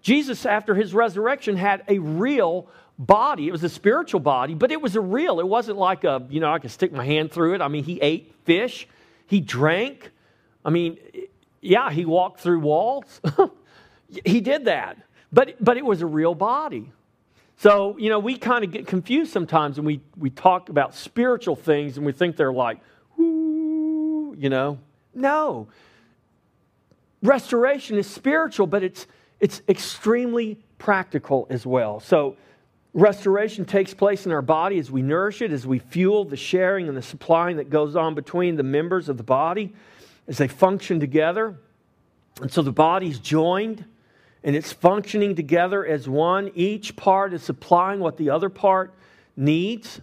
Jesus, 0.00 0.44
after 0.46 0.74
his 0.74 0.94
resurrection, 0.94 1.56
had 1.56 1.82
a 1.88 1.98
real 1.98 2.68
body. 2.98 3.48
It 3.48 3.52
was 3.52 3.64
a 3.64 3.68
spiritual 3.68 4.20
body, 4.20 4.54
but 4.54 4.70
it 4.70 4.80
was 4.80 4.94
a 4.96 5.00
real. 5.00 5.40
It 5.40 5.48
wasn't 5.48 5.78
like 5.78 6.04
a, 6.04 6.24
you 6.28 6.40
know, 6.40 6.52
I 6.52 6.58
can 6.58 6.68
stick 6.68 6.92
my 6.92 7.04
hand 7.04 7.32
through 7.32 7.54
it. 7.54 7.62
I 7.62 7.68
mean, 7.68 7.84
he 7.84 8.00
ate 8.00 8.34
fish. 8.44 8.86
He 9.26 9.40
drank. 9.40 10.10
I 10.64 10.70
mean, 10.70 10.98
yeah, 11.60 11.90
he 11.90 12.04
walked 12.04 12.40
through 12.40 12.60
walls. 12.60 13.20
he 14.24 14.40
did 14.40 14.66
that. 14.66 14.98
But, 15.32 15.56
but 15.62 15.76
it 15.76 15.84
was 15.84 16.02
a 16.02 16.06
real 16.06 16.34
body. 16.34 16.92
So, 17.56 17.96
you 17.98 18.10
know, 18.10 18.18
we 18.18 18.36
kind 18.36 18.64
of 18.64 18.70
get 18.70 18.86
confused 18.86 19.32
sometimes 19.32 19.76
when 19.76 19.86
we, 19.86 20.00
we 20.16 20.30
talk 20.30 20.68
about 20.68 20.94
spiritual 20.94 21.56
things 21.56 21.96
and 21.96 22.04
we 22.04 22.12
think 22.12 22.36
they're 22.36 22.52
like, 22.52 22.80
you 23.18 24.48
know. 24.50 24.78
No. 25.14 25.68
Restoration 27.22 27.96
is 27.96 28.08
spiritual, 28.08 28.66
but 28.66 28.82
it's, 28.82 29.06
it's 29.40 29.62
extremely 29.68 30.58
practical 30.78 31.46
as 31.50 31.64
well. 31.64 32.00
So, 32.00 32.36
restoration 32.94 33.64
takes 33.64 33.92
place 33.92 34.24
in 34.24 34.32
our 34.32 34.40
body 34.40 34.78
as 34.78 34.90
we 34.90 35.02
nourish 35.02 35.42
it, 35.42 35.52
as 35.52 35.66
we 35.66 35.80
fuel 35.80 36.24
the 36.24 36.36
sharing 36.36 36.88
and 36.88 36.96
the 36.96 37.02
supplying 37.02 37.58
that 37.58 37.68
goes 37.68 37.96
on 37.96 38.14
between 38.14 38.56
the 38.56 38.62
members 38.62 39.08
of 39.08 39.16
the 39.16 39.22
body 39.22 39.74
as 40.28 40.38
they 40.38 40.48
function 40.48 41.00
together. 41.00 41.56
And 42.40 42.50
so 42.50 42.62
the 42.62 42.72
body's 42.72 43.18
joined 43.18 43.84
and 44.44 44.54
it's 44.54 44.72
functioning 44.72 45.34
together 45.34 45.84
as 45.84 46.08
one. 46.08 46.50
Each 46.54 46.94
part 46.94 47.32
is 47.32 47.42
supplying 47.42 48.00
what 48.00 48.16
the 48.16 48.30
other 48.30 48.48
part 48.48 48.94
needs. 49.36 50.00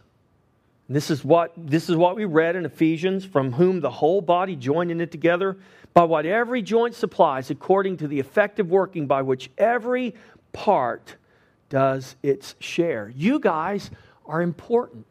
This 0.90 1.10
is 1.10 1.24
what 1.24 1.54
this 1.56 1.90
is 1.90 1.96
what 1.96 2.18
we 2.18 2.26
read 2.26 2.58
in 2.58 2.66
Ephesians, 2.66 3.24
from 3.24 3.54
whom 3.54 3.80
the 3.80 3.90
whole 3.90 4.20
body 4.20 4.56
joined 4.56 4.92
in 4.92 5.00
it 5.00 5.12
together 5.12 5.58
by 5.94 6.04
what 6.04 6.26
every 6.26 6.62
joint 6.62 6.96
supplies, 6.96 7.50
according 7.50 7.98
to 7.98 8.08
the 8.08 8.20
effective 8.20 8.70
working 8.70 9.08
by 9.08 9.22
which 9.22 9.50
every 9.58 10.16
part 10.52 11.16
does 11.72 12.18
its 12.22 12.54
share. 12.60 13.12
You 13.16 13.40
guys 13.40 13.90
are 14.28 14.44
important. 14.44 15.08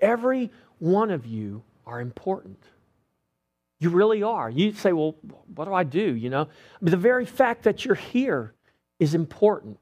Every 0.00 0.50
one 0.80 1.12
of 1.12 1.26
you 1.26 1.62
are 1.86 2.00
important. 2.00 2.58
You 3.78 3.90
really 3.90 4.22
are. 4.22 4.50
You 4.50 4.72
say, 4.72 4.92
well, 4.92 5.14
what 5.54 5.66
do 5.66 5.74
I 5.74 5.84
do? 5.84 6.16
You 6.16 6.30
know, 6.30 6.48
mean, 6.80 6.90
the 6.90 6.96
very 6.96 7.26
fact 7.26 7.64
that 7.64 7.84
you're 7.84 7.94
here 7.94 8.54
is 8.98 9.14
important. 9.14 9.78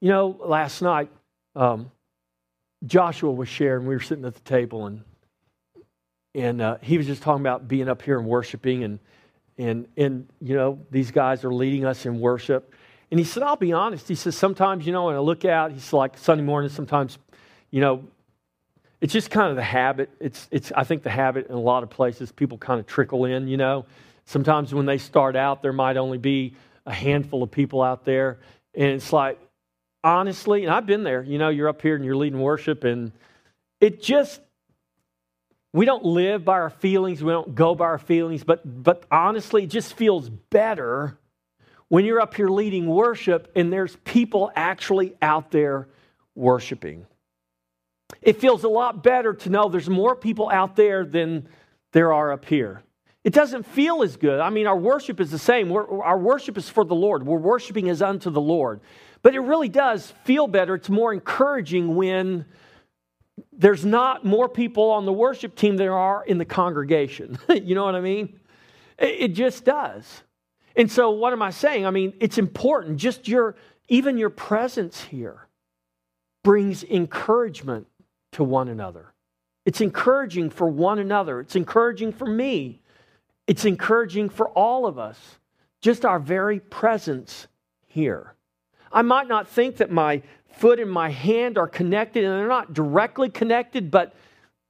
You 0.00 0.10
know, 0.10 0.36
last 0.44 0.82
night, 0.82 1.10
um, 1.54 1.90
Joshua 2.84 3.32
was 3.32 3.48
sharing, 3.48 3.86
we 3.86 3.94
were 3.94 4.00
sitting 4.02 4.24
at 4.24 4.34
the 4.34 4.40
table, 4.40 4.86
and 4.86 5.02
and 6.34 6.60
uh, 6.60 6.76
he 6.82 6.98
was 6.98 7.06
just 7.06 7.22
talking 7.22 7.40
about 7.40 7.66
being 7.66 7.88
up 7.88 8.02
here 8.02 8.18
and 8.18 8.26
worshiping, 8.26 8.84
and 8.84 8.98
and 9.56 9.86
and 9.96 10.28
you 10.40 10.54
know 10.54 10.78
these 10.90 11.10
guys 11.10 11.44
are 11.44 11.52
leading 11.52 11.84
us 11.86 12.04
in 12.04 12.20
worship, 12.20 12.74
and 13.10 13.20
he 13.20 13.24
said, 13.24 13.42
I'll 13.42 13.56
be 13.56 13.72
honest. 13.72 14.08
He 14.08 14.14
says 14.14 14.36
sometimes 14.36 14.86
you 14.86 14.92
know 14.92 15.06
when 15.06 15.14
I 15.14 15.20
look 15.20 15.44
out, 15.44 15.72
he's 15.72 15.92
like 15.92 16.18
Sunday 16.18 16.44
morning. 16.44 16.70
Sometimes, 16.70 17.18
you 17.70 17.80
know, 17.80 18.04
it's 19.00 19.12
just 19.12 19.30
kind 19.30 19.50
of 19.50 19.56
the 19.56 19.62
habit. 19.62 20.10
It's 20.20 20.48
it's 20.50 20.72
I 20.72 20.84
think 20.84 21.02
the 21.02 21.10
habit 21.10 21.46
in 21.48 21.54
a 21.54 21.60
lot 21.60 21.82
of 21.82 21.90
places 21.90 22.32
people 22.32 22.58
kind 22.58 22.80
of 22.80 22.86
trickle 22.86 23.24
in. 23.24 23.48
You 23.48 23.56
know, 23.56 23.86
sometimes 24.24 24.74
when 24.74 24.86
they 24.86 24.98
start 24.98 25.36
out, 25.36 25.62
there 25.62 25.72
might 25.72 25.96
only 25.96 26.18
be 26.18 26.54
a 26.84 26.92
handful 26.92 27.42
of 27.42 27.50
people 27.50 27.82
out 27.82 28.04
there, 28.04 28.38
and 28.74 28.90
it's 28.90 29.12
like 29.12 29.38
honestly, 30.06 30.62
and 30.62 30.72
I've 30.72 30.86
been 30.86 31.02
there, 31.02 31.22
you 31.22 31.36
know, 31.36 31.48
you're 31.48 31.68
up 31.68 31.82
here 31.82 31.96
and 31.96 32.04
you're 32.04 32.16
leading 32.16 32.40
worship, 32.40 32.84
and 32.84 33.10
it 33.80 34.00
just, 34.00 34.40
we 35.72 35.84
don't 35.84 36.04
live 36.04 36.44
by 36.44 36.54
our 36.54 36.70
feelings, 36.70 37.24
we 37.24 37.32
don't 37.32 37.56
go 37.56 37.74
by 37.74 37.86
our 37.86 37.98
feelings, 37.98 38.44
but, 38.44 38.62
but 38.84 39.04
honestly, 39.10 39.64
it 39.64 39.70
just 39.70 39.94
feels 39.94 40.28
better 40.28 41.18
when 41.88 42.04
you're 42.04 42.20
up 42.20 42.34
here 42.34 42.48
leading 42.48 42.86
worship 42.86 43.50
and 43.54 43.72
there's 43.72 43.96
people 44.04 44.50
actually 44.54 45.14
out 45.22 45.50
there 45.50 45.88
worshiping. 46.34 47.06
It 48.22 48.40
feels 48.40 48.64
a 48.64 48.68
lot 48.68 49.02
better 49.02 49.34
to 49.34 49.50
know 49.50 49.68
there's 49.68 49.88
more 49.88 50.14
people 50.14 50.48
out 50.48 50.76
there 50.76 51.04
than 51.04 51.48
there 51.92 52.12
are 52.12 52.32
up 52.32 52.44
here. 52.44 52.82
It 53.24 53.32
doesn't 53.32 53.64
feel 53.64 54.04
as 54.04 54.16
good. 54.16 54.38
I 54.38 54.50
mean, 54.50 54.68
our 54.68 54.76
worship 54.76 55.20
is 55.20 55.32
the 55.32 55.38
same. 55.38 55.68
We're, 55.68 56.02
our 56.02 56.18
worship 56.18 56.56
is 56.56 56.68
for 56.68 56.84
the 56.84 56.94
Lord. 56.94 57.26
We're 57.26 57.38
worshiping 57.38 57.88
as 57.88 58.00
unto 58.00 58.30
the 58.30 58.40
Lord. 58.40 58.80
But 59.22 59.34
it 59.34 59.40
really 59.40 59.68
does 59.68 60.12
feel 60.24 60.46
better. 60.46 60.76
It's 60.76 60.88
more 60.88 61.12
encouraging 61.12 61.96
when 61.96 62.44
there's 63.52 63.84
not 63.84 64.24
more 64.24 64.48
people 64.48 64.90
on 64.90 65.04
the 65.04 65.12
worship 65.12 65.56
team 65.56 65.76
than 65.76 65.86
there 65.86 65.98
are 65.98 66.24
in 66.24 66.38
the 66.38 66.44
congregation. 66.44 67.38
you 67.48 67.74
know 67.74 67.84
what 67.84 67.96
I 67.96 68.00
mean? 68.00 68.38
It, 68.98 69.28
just 69.28 69.64
does. 69.64 70.22
And 70.76 70.90
so, 70.90 71.10
what 71.10 71.32
am 71.32 71.42
I 71.42 71.50
saying? 71.50 71.86
I 71.86 71.90
mean, 71.90 72.12
it's 72.20 72.38
important. 72.38 72.98
Just 72.98 73.28
your, 73.28 73.56
even 73.88 74.18
your 74.18 74.30
presence 74.30 75.02
here 75.02 75.46
brings 76.44 76.84
encouragement 76.84 77.86
to 78.32 78.44
one 78.44 78.68
another. 78.68 79.12
It's 79.64 79.80
encouraging 79.80 80.50
for 80.50 80.68
one 80.68 80.98
another. 80.98 81.40
It's 81.40 81.56
encouraging 81.56 82.12
for 82.12 82.26
me. 82.26 82.82
It's 83.46 83.64
encouraging 83.64 84.28
for 84.28 84.48
all 84.50 84.86
of 84.86 84.98
us. 84.98 85.18
Just 85.80 86.04
our 86.04 86.18
very 86.18 86.60
presence 86.60 87.48
here. 87.86 88.34
I 88.92 89.02
might 89.02 89.28
not 89.28 89.48
think 89.48 89.76
that 89.78 89.90
my 89.90 90.22
foot 90.52 90.78
and 90.78 90.90
my 90.90 91.10
hand 91.10 91.58
are 91.58 91.66
connected, 91.66 92.24
and 92.24 92.32
they're 92.32 92.48
not 92.48 92.72
directly 92.74 93.28
connected, 93.28 93.90
but, 93.90 94.14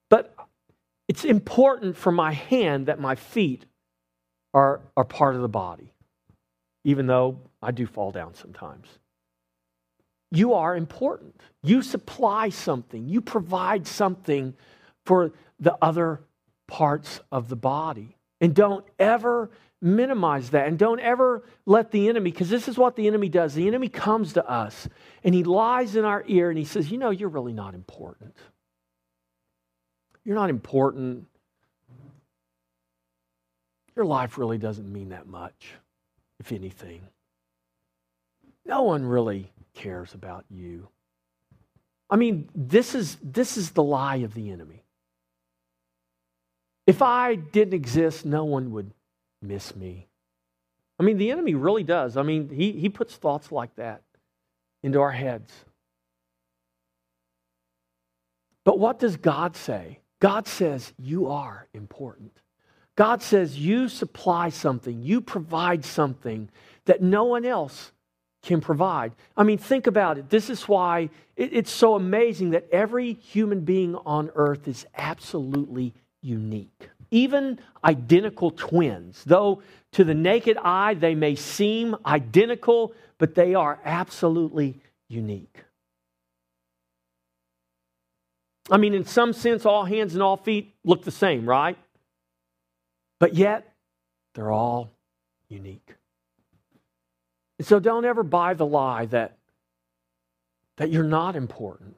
but 0.08 0.34
it's 1.08 1.24
important 1.24 1.96
for 1.96 2.10
my 2.10 2.32
hand 2.32 2.86
that 2.86 2.98
my 2.98 3.14
feet 3.14 3.66
are, 4.52 4.80
are 4.96 5.04
part 5.04 5.36
of 5.36 5.42
the 5.42 5.48
body, 5.48 5.92
even 6.86 7.08
though 7.08 7.36
I 7.60 7.72
do 7.72 7.84
fall 7.84 8.12
down 8.12 8.34
sometimes. 8.34 8.86
You 10.30 10.54
are 10.54 10.76
important. 10.76 11.34
You 11.64 11.82
supply 11.82 12.48
something, 12.50 13.08
you 13.08 13.20
provide 13.20 13.88
something 13.88 14.54
for 15.04 15.32
the 15.58 15.76
other 15.82 16.20
parts 16.68 17.20
of 17.32 17.48
the 17.48 17.56
body. 17.56 18.16
And 18.40 18.54
don't 18.54 18.84
ever 19.00 19.50
minimize 19.82 20.50
that 20.50 20.68
and 20.68 20.78
don't 20.78 21.00
ever 21.00 21.42
let 21.64 21.90
the 21.90 22.08
enemy, 22.08 22.30
because 22.30 22.50
this 22.50 22.68
is 22.68 22.78
what 22.78 22.94
the 22.94 23.08
enemy 23.08 23.28
does. 23.28 23.54
The 23.54 23.66
enemy 23.66 23.88
comes 23.88 24.34
to 24.34 24.48
us 24.48 24.88
and 25.24 25.34
he 25.34 25.42
lies 25.42 25.96
in 25.96 26.04
our 26.04 26.22
ear 26.28 26.50
and 26.50 26.58
he 26.58 26.64
says, 26.64 26.88
You 26.88 26.98
know, 26.98 27.10
you're 27.10 27.28
really 27.28 27.52
not 27.52 27.74
important. 27.74 28.36
You're 30.24 30.36
not 30.36 30.50
important. 30.50 31.26
Your 33.96 34.04
life 34.04 34.38
really 34.38 34.58
doesn't 34.58 34.92
mean 34.92 35.08
that 35.08 35.26
much, 35.26 35.74
if 36.40 36.52
anything. 36.52 37.00
No 38.64 38.82
one 38.82 39.04
really 39.04 39.52
cares 39.74 40.14
about 40.14 40.44
you. 40.50 40.88
I 42.08 42.16
mean, 42.16 42.48
this 42.54 42.94
is, 42.94 43.16
this 43.22 43.56
is 43.56 43.70
the 43.70 43.82
lie 43.82 44.16
of 44.16 44.34
the 44.34 44.50
enemy. 44.50 44.84
If 46.86 47.02
I 47.02 47.34
didn't 47.34 47.74
exist, 47.74 48.24
no 48.24 48.44
one 48.44 48.70
would 48.72 48.92
miss 49.42 49.74
me. 49.74 50.06
I 50.98 51.02
mean, 51.02 51.18
the 51.18 51.30
enemy 51.30 51.54
really 51.54 51.82
does. 51.82 52.16
I 52.16 52.22
mean, 52.22 52.48
he, 52.48 52.72
he 52.72 52.88
puts 52.88 53.16
thoughts 53.16 53.52
like 53.52 53.74
that 53.76 54.02
into 54.82 55.00
our 55.00 55.10
heads. 55.10 55.52
But 58.64 58.78
what 58.78 58.98
does 58.98 59.16
God 59.16 59.56
say? 59.56 60.00
God 60.20 60.46
says, 60.46 60.92
You 60.98 61.26
are 61.28 61.68
important. 61.74 62.32
God 62.96 63.22
says, 63.22 63.58
You 63.58 63.88
supply 63.88 64.48
something, 64.48 65.02
you 65.02 65.20
provide 65.20 65.84
something 65.84 66.48
that 66.86 67.02
no 67.02 67.24
one 67.24 67.44
else 67.44 67.92
can 68.42 68.60
provide. 68.60 69.12
I 69.36 69.42
mean, 69.42 69.58
think 69.58 69.86
about 69.86 70.18
it. 70.18 70.30
This 70.30 70.50
is 70.50 70.68
why 70.68 71.10
it's 71.36 71.70
so 71.70 71.94
amazing 71.94 72.50
that 72.50 72.68
every 72.70 73.14
human 73.14 73.60
being 73.60 73.96
on 73.96 74.30
earth 74.34 74.68
is 74.68 74.86
absolutely 74.96 75.94
unique 76.22 76.90
even 77.10 77.58
identical 77.84 78.50
twins. 78.50 79.22
Though 79.24 79.62
to 79.92 80.04
the 80.04 80.14
naked 80.14 80.58
eye 80.62 80.94
they 80.94 81.14
may 81.14 81.34
seem 81.34 81.96
identical, 82.04 82.94
but 83.18 83.34
they 83.34 83.54
are 83.54 83.78
absolutely 83.84 84.80
unique. 85.08 85.64
I 88.70 88.78
mean, 88.78 88.94
in 88.94 89.04
some 89.04 89.32
sense, 89.32 89.64
all 89.64 89.84
hands 89.84 90.14
and 90.14 90.22
all 90.22 90.36
feet 90.36 90.74
look 90.84 91.04
the 91.04 91.12
same, 91.12 91.48
right? 91.48 91.78
But 93.18 93.34
yet, 93.34 93.74
they're 94.34 94.50
all 94.50 94.90
unique. 95.48 95.94
And 97.58 97.66
so 97.66 97.78
don't 97.80 98.04
ever 98.04 98.22
buy 98.22 98.54
the 98.54 98.66
lie 98.66 99.06
that, 99.06 99.38
that 100.76 100.90
you're 100.90 101.04
not 101.04 101.36
important 101.36 101.96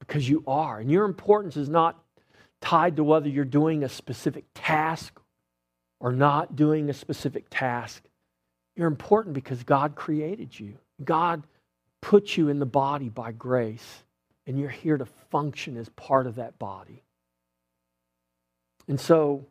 because 0.00 0.28
you 0.28 0.42
are. 0.46 0.80
And 0.80 0.90
your 0.90 1.04
importance 1.04 1.56
is 1.56 1.68
not 1.68 2.02
tied 2.60 2.96
to 2.96 3.04
whether 3.04 3.28
you're 3.28 3.44
doing 3.44 3.84
a 3.84 3.88
specific 3.88 4.44
task 4.54 5.20
or 6.00 6.12
not 6.12 6.56
doing 6.56 6.90
a 6.90 6.94
specific 6.94 7.46
task. 7.50 8.02
You're 8.76 8.88
important 8.88 9.34
because 9.34 9.62
God 9.62 9.94
created 9.94 10.58
you. 10.58 10.78
God 11.04 11.44
put 12.00 12.36
you 12.36 12.48
in 12.48 12.58
the 12.58 12.66
body 12.66 13.08
by 13.08 13.32
grace, 13.32 14.04
and 14.46 14.58
you're 14.58 14.68
here 14.68 14.96
to 14.96 15.06
function 15.30 15.76
as 15.76 15.88
part 15.90 16.26
of 16.26 16.36
that 16.36 16.58
body. 16.58 17.02
And 18.86 19.00
so, 19.00 19.46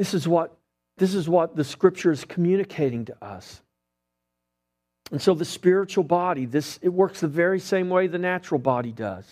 this 0.00 0.14
is 0.14 0.26
what, 0.26 0.56
this 0.96 1.14
is 1.14 1.28
what 1.28 1.56
the 1.56 1.62
scripture 1.62 2.10
is 2.10 2.24
communicating 2.24 3.04
to 3.04 3.22
us. 3.22 3.60
And 5.12 5.20
so 5.20 5.34
the 5.34 5.44
spiritual 5.44 6.04
body, 6.04 6.46
this 6.46 6.78
it 6.80 6.88
works 6.88 7.20
the 7.20 7.28
very 7.28 7.60
same 7.60 7.90
way 7.90 8.06
the 8.06 8.16
natural 8.16 8.58
body 8.58 8.92
does. 8.92 9.26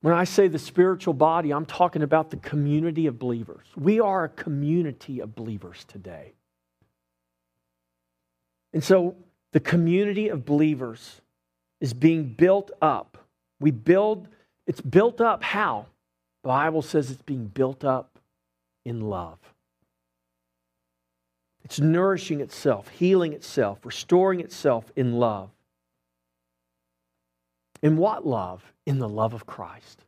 When 0.00 0.14
I 0.14 0.24
say 0.24 0.48
the 0.48 0.58
spiritual 0.58 1.12
body, 1.12 1.52
I'm 1.52 1.66
talking 1.66 2.00
about 2.00 2.30
the 2.30 2.38
community 2.38 3.06
of 3.06 3.18
believers. 3.18 3.66
We 3.76 4.00
are 4.00 4.24
a 4.24 4.30
community 4.30 5.20
of 5.20 5.34
believers 5.34 5.84
today. 5.86 6.32
And 8.72 8.82
so 8.82 9.16
the 9.52 9.60
community 9.60 10.30
of 10.30 10.46
believers 10.46 11.20
is 11.82 11.92
being 11.92 12.24
built 12.24 12.70
up. 12.80 13.18
We 13.60 13.70
build, 13.70 14.28
it's 14.66 14.80
built 14.80 15.20
up 15.20 15.42
how? 15.42 15.84
The 16.42 16.48
Bible 16.48 16.80
says 16.80 17.10
it's 17.10 17.20
being 17.20 17.48
built 17.48 17.84
up 17.84 18.15
in 18.86 19.00
love. 19.00 19.38
It's 21.64 21.80
nourishing 21.80 22.40
itself, 22.40 22.88
healing 22.88 23.32
itself, 23.32 23.84
restoring 23.84 24.38
itself 24.38 24.92
in 24.94 25.14
love. 25.14 25.50
In 27.82 27.96
what 27.96 28.24
love? 28.24 28.72
In 28.86 29.00
the 29.00 29.08
love 29.08 29.34
of 29.34 29.46
Christ. 29.46 30.04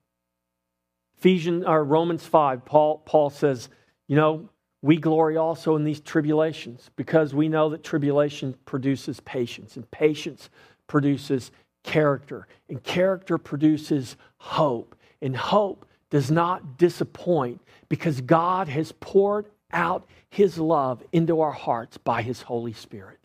Ephesians 1.19 1.65
or 1.67 1.83
Romans 1.83 2.25
5, 2.25 2.65
Paul, 2.65 2.99
Paul 3.05 3.31
says, 3.31 3.69
you 4.07 4.15
know, 4.15 4.49
we 4.83 4.97
glory 4.97 5.37
also 5.37 5.75
in 5.75 5.83
these 5.83 6.01
tribulations 6.01 6.93
because 6.95 7.35
we 7.35 7.49
know 7.49 7.71
that 7.71 7.83
tribulation 7.83 8.55
produces 8.65 9.19
patience, 9.21 9.77
and 9.77 9.91
patience 9.91 10.51
produces 10.87 11.51
character, 11.83 12.47
and 12.69 12.81
character 12.85 13.37
produces 13.37 14.17
hope, 14.37 14.95
and 15.21 15.37
hope 15.37 15.88
does 16.11 16.31
not 16.31 16.79
disappoint 16.79 17.61
because 17.89 18.21
God 18.21 18.69
has 18.69 18.93
poured 18.93 19.47
out 19.73 20.09
his 20.31 20.59
love 20.59 21.03
into 21.13 21.41
our 21.41 21.53
hearts 21.53 21.99
by 21.99 22.23
his 22.23 22.43
Holy 22.43 22.73
Spirit. 22.73 23.19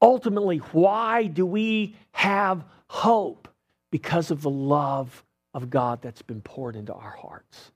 Ultimately, 0.00 0.58
why 0.58 1.26
do 1.26 1.46
we 1.46 1.96
have 2.12 2.64
hope? 2.88 3.48
Because 3.90 4.30
of 4.30 4.42
the 4.42 4.50
love 4.50 5.24
of 5.54 5.70
God 5.70 6.02
that's 6.02 6.22
been 6.22 6.42
poured 6.42 6.76
into 6.76 6.92
our 6.92 7.16
hearts. 7.16 7.70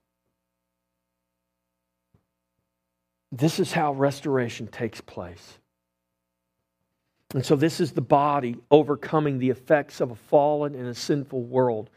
This 3.32 3.60
is 3.60 3.72
how 3.72 3.92
restoration 3.92 4.66
takes 4.66 5.00
place. 5.00 5.58
And 7.32 7.46
so, 7.46 7.54
this 7.54 7.80
is 7.80 7.92
the 7.92 8.00
body 8.00 8.56
overcoming 8.70 9.38
the 9.38 9.50
effects 9.50 10.00
of 10.00 10.10
a 10.10 10.16
fallen 10.16 10.74
and 10.74 10.88
a 10.88 10.94
sinful 10.94 11.42
world 11.42 11.88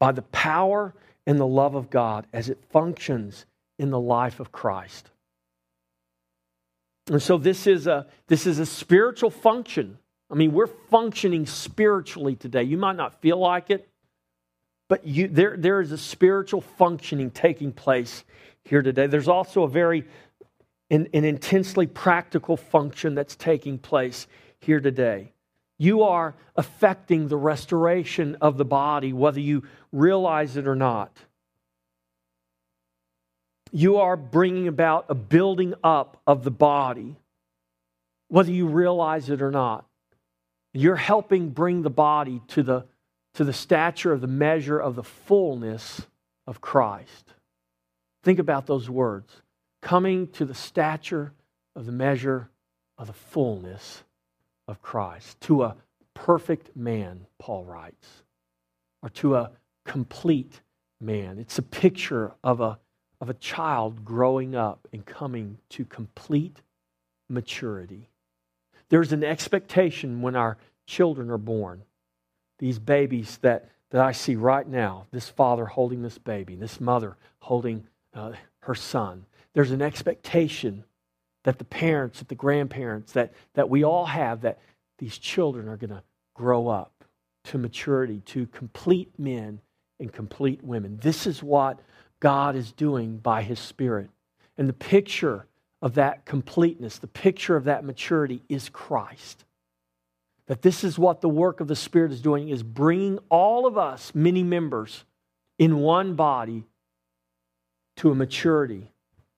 by 0.00 0.10
the 0.10 0.22
power 0.22 0.94
and 1.30 1.38
the 1.38 1.46
love 1.46 1.76
of 1.76 1.90
God 1.90 2.26
as 2.32 2.48
it 2.48 2.58
functions 2.72 3.46
in 3.78 3.90
the 3.90 4.00
life 4.00 4.40
of 4.40 4.50
Christ. 4.50 5.12
And 7.08 7.22
so, 7.22 7.38
this 7.38 7.68
is 7.68 7.86
a, 7.86 8.08
this 8.26 8.48
is 8.48 8.58
a 8.58 8.66
spiritual 8.66 9.30
function. 9.30 9.96
I 10.28 10.34
mean, 10.34 10.50
we're 10.52 10.66
functioning 10.66 11.46
spiritually 11.46 12.34
today. 12.34 12.64
You 12.64 12.76
might 12.76 12.96
not 12.96 13.20
feel 13.20 13.36
like 13.36 13.70
it, 13.70 13.88
but 14.88 15.06
you, 15.06 15.28
there, 15.28 15.56
there 15.56 15.80
is 15.80 15.92
a 15.92 15.98
spiritual 15.98 16.62
functioning 16.62 17.30
taking 17.30 17.70
place 17.70 18.24
here 18.64 18.82
today. 18.82 19.06
There's 19.06 19.28
also 19.28 19.62
a 19.62 19.68
very 19.68 20.08
an, 20.90 21.06
an 21.14 21.24
intensely 21.24 21.86
practical 21.86 22.56
function 22.56 23.14
that's 23.14 23.36
taking 23.36 23.78
place 23.78 24.26
here 24.58 24.80
today. 24.80 25.32
You 25.80 26.02
are 26.02 26.34
affecting 26.56 27.28
the 27.28 27.38
restoration 27.38 28.36
of 28.42 28.58
the 28.58 28.66
body, 28.66 29.14
whether 29.14 29.40
you 29.40 29.62
realize 29.92 30.58
it 30.58 30.68
or 30.68 30.76
not. 30.76 31.16
You 33.72 33.96
are 33.96 34.14
bringing 34.14 34.68
about 34.68 35.06
a 35.08 35.14
building 35.14 35.72
up 35.82 36.20
of 36.26 36.44
the 36.44 36.50
body, 36.50 37.16
whether 38.28 38.52
you 38.52 38.66
realize 38.66 39.30
it 39.30 39.40
or 39.40 39.50
not. 39.50 39.86
You're 40.74 40.96
helping 40.96 41.48
bring 41.48 41.80
the 41.80 41.88
body 41.88 42.42
to 42.48 42.62
the, 42.62 42.84
to 43.36 43.44
the 43.44 43.54
stature 43.54 44.12
of 44.12 44.20
the 44.20 44.26
measure 44.26 44.78
of 44.78 44.96
the 44.96 45.02
fullness 45.02 46.02
of 46.46 46.60
Christ. 46.60 47.32
Think 48.22 48.38
about 48.38 48.66
those 48.66 48.90
words 48.90 49.40
coming 49.80 50.28
to 50.32 50.44
the 50.44 50.54
stature 50.54 51.32
of 51.74 51.86
the 51.86 51.92
measure 51.92 52.50
of 52.98 53.06
the 53.06 53.14
fullness 53.14 54.02
of 54.70 54.82
Christ, 54.82 55.40
to 55.42 55.64
a 55.64 55.76
perfect 56.14 56.76
man, 56.76 57.26
Paul 57.38 57.64
writes, 57.64 58.22
or 59.02 59.08
to 59.10 59.36
a 59.36 59.50
complete 59.84 60.60
man. 61.00 61.38
It's 61.38 61.58
a 61.58 61.62
picture 61.62 62.32
of 62.44 62.60
a, 62.60 62.78
of 63.20 63.28
a 63.28 63.34
child 63.34 64.04
growing 64.04 64.54
up 64.54 64.86
and 64.92 65.04
coming 65.04 65.58
to 65.70 65.84
complete 65.84 66.60
maturity. 67.28 68.08
There's 68.88 69.12
an 69.12 69.24
expectation 69.24 70.22
when 70.22 70.36
our 70.36 70.56
children 70.86 71.30
are 71.30 71.38
born. 71.38 71.82
These 72.58 72.78
babies 72.78 73.38
that, 73.42 73.68
that 73.90 74.00
I 74.00 74.12
see 74.12 74.36
right 74.36 74.66
now, 74.66 75.06
this 75.10 75.28
father 75.28 75.66
holding 75.66 76.02
this 76.02 76.18
baby, 76.18 76.56
this 76.56 76.80
mother 76.80 77.16
holding 77.40 77.86
uh, 78.14 78.32
her 78.60 78.74
son 78.74 79.24
there's 79.52 79.70
an 79.70 79.82
expectation 79.82 80.84
that 81.44 81.58
the 81.58 81.64
parents, 81.64 82.18
that 82.18 82.28
the 82.28 82.34
grandparents, 82.34 83.12
that, 83.12 83.32
that 83.54 83.70
we 83.70 83.84
all 83.84 84.06
have 84.06 84.42
that 84.42 84.58
these 84.98 85.16
children 85.18 85.68
are 85.68 85.76
going 85.76 85.90
to 85.90 86.02
grow 86.34 86.68
up 86.68 86.92
to 87.44 87.58
maturity, 87.58 88.20
to 88.26 88.46
complete 88.46 89.10
men 89.18 89.60
and 89.98 90.12
complete 90.12 90.62
women. 90.62 90.98
This 91.02 91.26
is 91.26 91.42
what 91.42 91.80
God 92.20 92.56
is 92.56 92.72
doing 92.72 93.16
by 93.16 93.42
His 93.42 93.58
Spirit. 93.58 94.10
And 94.58 94.68
the 94.68 94.74
picture 94.74 95.46
of 95.80 95.94
that 95.94 96.26
completeness, 96.26 96.98
the 96.98 97.06
picture 97.06 97.56
of 97.56 97.64
that 97.64 97.84
maturity 97.84 98.42
is 98.48 98.68
Christ. 98.68 99.44
That 100.46 100.62
this 100.62 100.84
is 100.84 100.98
what 100.98 101.22
the 101.22 101.28
work 101.28 101.60
of 101.60 101.68
the 101.68 101.76
Spirit 101.76 102.12
is 102.12 102.20
doing, 102.20 102.48
is 102.48 102.62
bringing 102.62 103.18
all 103.30 103.66
of 103.66 103.78
us, 103.78 104.12
many 104.14 104.42
members, 104.42 105.04
in 105.58 105.78
one 105.78 106.14
body 106.14 106.64
to 107.96 108.10
a 108.10 108.14
maturity 108.14 108.90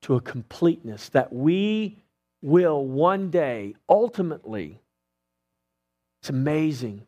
to 0.02 0.16
a 0.16 0.20
completeness 0.20 1.08
that 1.10 1.32
we 1.32 1.96
will 2.42 2.84
one 2.84 3.30
day 3.30 3.74
ultimately. 3.88 4.80
It's 6.20 6.30
amazing. 6.30 7.06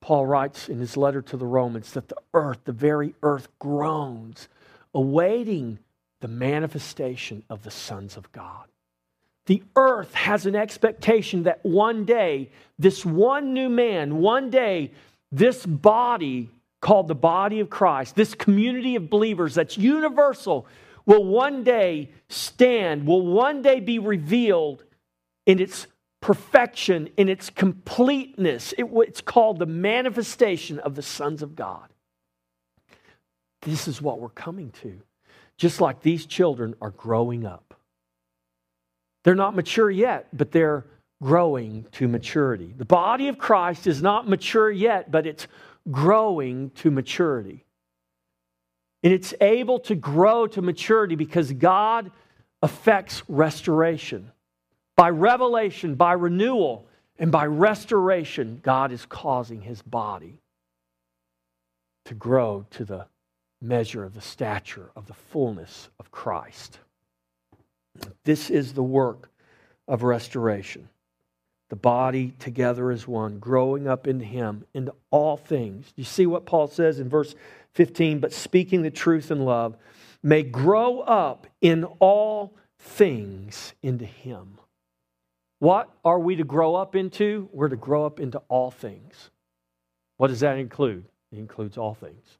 Paul 0.00 0.26
writes 0.26 0.68
in 0.68 0.78
his 0.78 0.96
letter 0.96 1.22
to 1.22 1.36
the 1.36 1.46
Romans 1.46 1.92
that 1.92 2.08
the 2.08 2.16
earth, 2.32 2.60
the 2.64 2.72
very 2.72 3.14
earth, 3.22 3.48
groans, 3.58 4.48
awaiting 4.94 5.78
the 6.20 6.28
manifestation 6.28 7.42
of 7.50 7.62
the 7.62 7.70
sons 7.70 8.16
of 8.16 8.30
God. 8.32 8.66
The 9.46 9.62
earth 9.76 10.14
has 10.14 10.46
an 10.46 10.54
expectation 10.54 11.42
that 11.44 11.64
one 11.64 12.04
day, 12.04 12.50
this 12.78 13.04
one 13.04 13.52
new 13.52 13.68
man, 13.68 14.18
one 14.18 14.50
day, 14.50 14.92
this 15.32 15.64
body 15.66 16.50
called 16.80 17.08
the 17.08 17.14
body 17.14 17.60
of 17.60 17.68
Christ, 17.68 18.16
this 18.16 18.34
community 18.34 18.96
of 18.96 19.10
believers 19.10 19.54
that's 19.54 19.76
universal, 19.76 20.66
will 21.10 21.24
one 21.24 21.64
day 21.64 22.08
stand, 22.28 23.04
will 23.04 23.26
one 23.26 23.62
day 23.62 23.80
be 23.80 23.98
revealed 23.98 24.84
in 25.44 25.58
its 25.58 25.88
perfection, 26.20 27.08
in 27.16 27.28
its 27.28 27.50
completeness. 27.50 28.72
It, 28.78 28.86
it's 28.92 29.20
called 29.20 29.58
the 29.58 29.66
manifestation 29.66 30.78
of 30.78 30.94
the 30.94 31.02
sons 31.02 31.42
of 31.42 31.56
God. 31.56 31.88
This 33.62 33.88
is 33.88 34.00
what 34.00 34.20
we're 34.20 34.28
coming 34.28 34.70
to. 34.82 35.02
Just 35.56 35.80
like 35.80 36.00
these 36.00 36.26
children 36.26 36.76
are 36.80 36.92
growing 36.92 37.44
up. 37.44 37.74
They're 39.24 39.34
not 39.34 39.56
mature 39.56 39.90
yet, 39.90 40.28
but 40.32 40.52
they're 40.52 40.86
growing 41.20 41.86
to 41.92 42.06
maturity. 42.06 42.72
The 42.76 42.84
body 42.84 43.26
of 43.26 43.36
Christ 43.36 43.88
is 43.88 44.00
not 44.00 44.28
mature 44.28 44.70
yet, 44.70 45.10
but 45.10 45.26
it's 45.26 45.48
growing 45.90 46.70
to 46.76 46.92
maturity. 46.92 47.64
And 49.02 49.12
it's 49.12 49.34
able 49.40 49.78
to 49.80 49.94
grow 49.94 50.46
to 50.48 50.62
maturity 50.62 51.14
because 51.14 51.52
God 51.52 52.10
affects 52.62 53.22
restoration. 53.28 54.30
By 54.96 55.10
revelation, 55.10 55.94
by 55.94 56.12
renewal, 56.12 56.86
and 57.18 57.32
by 57.32 57.46
restoration, 57.46 58.60
God 58.62 58.92
is 58.92 59.06
causing 59.06 59.62
his 59.62 59.80
body 59.82 60.40
to 62.06 62.14
grow 62.14 62.66
to 62.70 62.84
the 62.84 63.06
measure 63.62 64.04
of 64.04 64.14
the 64.14 64.20
stature 64.20 64.90
of 64.96 65.06
the 65.06 65.14
fullness 65.14 65.88
of 65.98 66.10
Christ. 66.10 66.78
This 68.24 68.50
is 68.50 68.72
the 68.72 68.82
work 68.82 69.30
of 69.86 70.02
restoration. 70.02 70.88
The 71.68 71.76
body 71.76 72.32
together 72.38 72.90
as 72.90 73.06
one, 73.06 73.38
growing 73.38 73.86
up 73.86 74.06
into 74.06 74.24
him, 74.24 74.64
into 74.74 74.94
all 75.10 75.36
things. 75.36 75.92
You 75.94 76.04
see 76.04 76.26
what 76.26 76.46
Paul 76.46 76.66
says 76.66 76.98
in 76.98 77.08
verse 77.08 77.34
15, 77.74 78.20
but 78.20 78.32
speaking 78.32 78.82
the 78.82 78.90
truth 78.90 79.30
in 79.30 79.44
love, 79.44 79.76
may 80.22 80.42
grow 80.42 81.00
up 81.00 81.46
in 81.60 81.84
all 81.84 82.56
things 82.78 83.74
into 83.82 84.04
Him. 84.04 84.58
What 85.58 85.90
are 86.04 86.18
we 86.18 86.36
to 86.36 86.44
grow 86.44 86.74
up 86.74 86.96
into? 86.96 87.48
We're 87.52 87.68
to 87.68 87.76
grow 87.76 88.06
up 88.06 88.18
into 88.18 88.38
all 88.48 88.70
things. 88.70 89.30
What 90.16 90.28
does 90.28 90.40
that 90.40 90.58
include? 90.58 91.04
It 91.32 91.38
includes 91.38 91.78
all 91.78 91.94
things. 91.94 92.38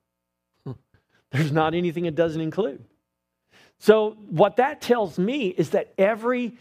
There's 1.31 1.53
not 1.53 1.75
anything 1.75 2.07
it 2.07 2.15
doesn't 2.15 2.41
include. 2.41 2.85
So, 3.79 4.17
what 4.29 4.57
that 4.57 4.81
tells 4.81 5.19
me 5.19 5.49
is 5.49 5.71
that 5.71 5.95
every 5.97 6.59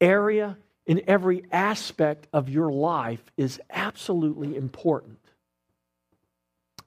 area 0.00 0.58
in 0.86 1.02
every 1.06 1.44
aspect 1.52 2.26
of 2.32 2.48
your 2.48 2.72
life 2.72 3.22
is 3.36 3.60
absolutely 3.70 4.56
important 4.56 5.18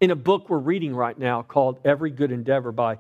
in 0.02 0.10
a 0.10 0.16
book 0.16 0.50
we're 0.50 0.58
reading 0.58 0.96
right 0.96 1.18
now 1.18 1.44
called 1.44 1.80
Every 1.86 2.10
Good 2.10 2.32
Endeavor 2.32 2.72
by 2.72 2.98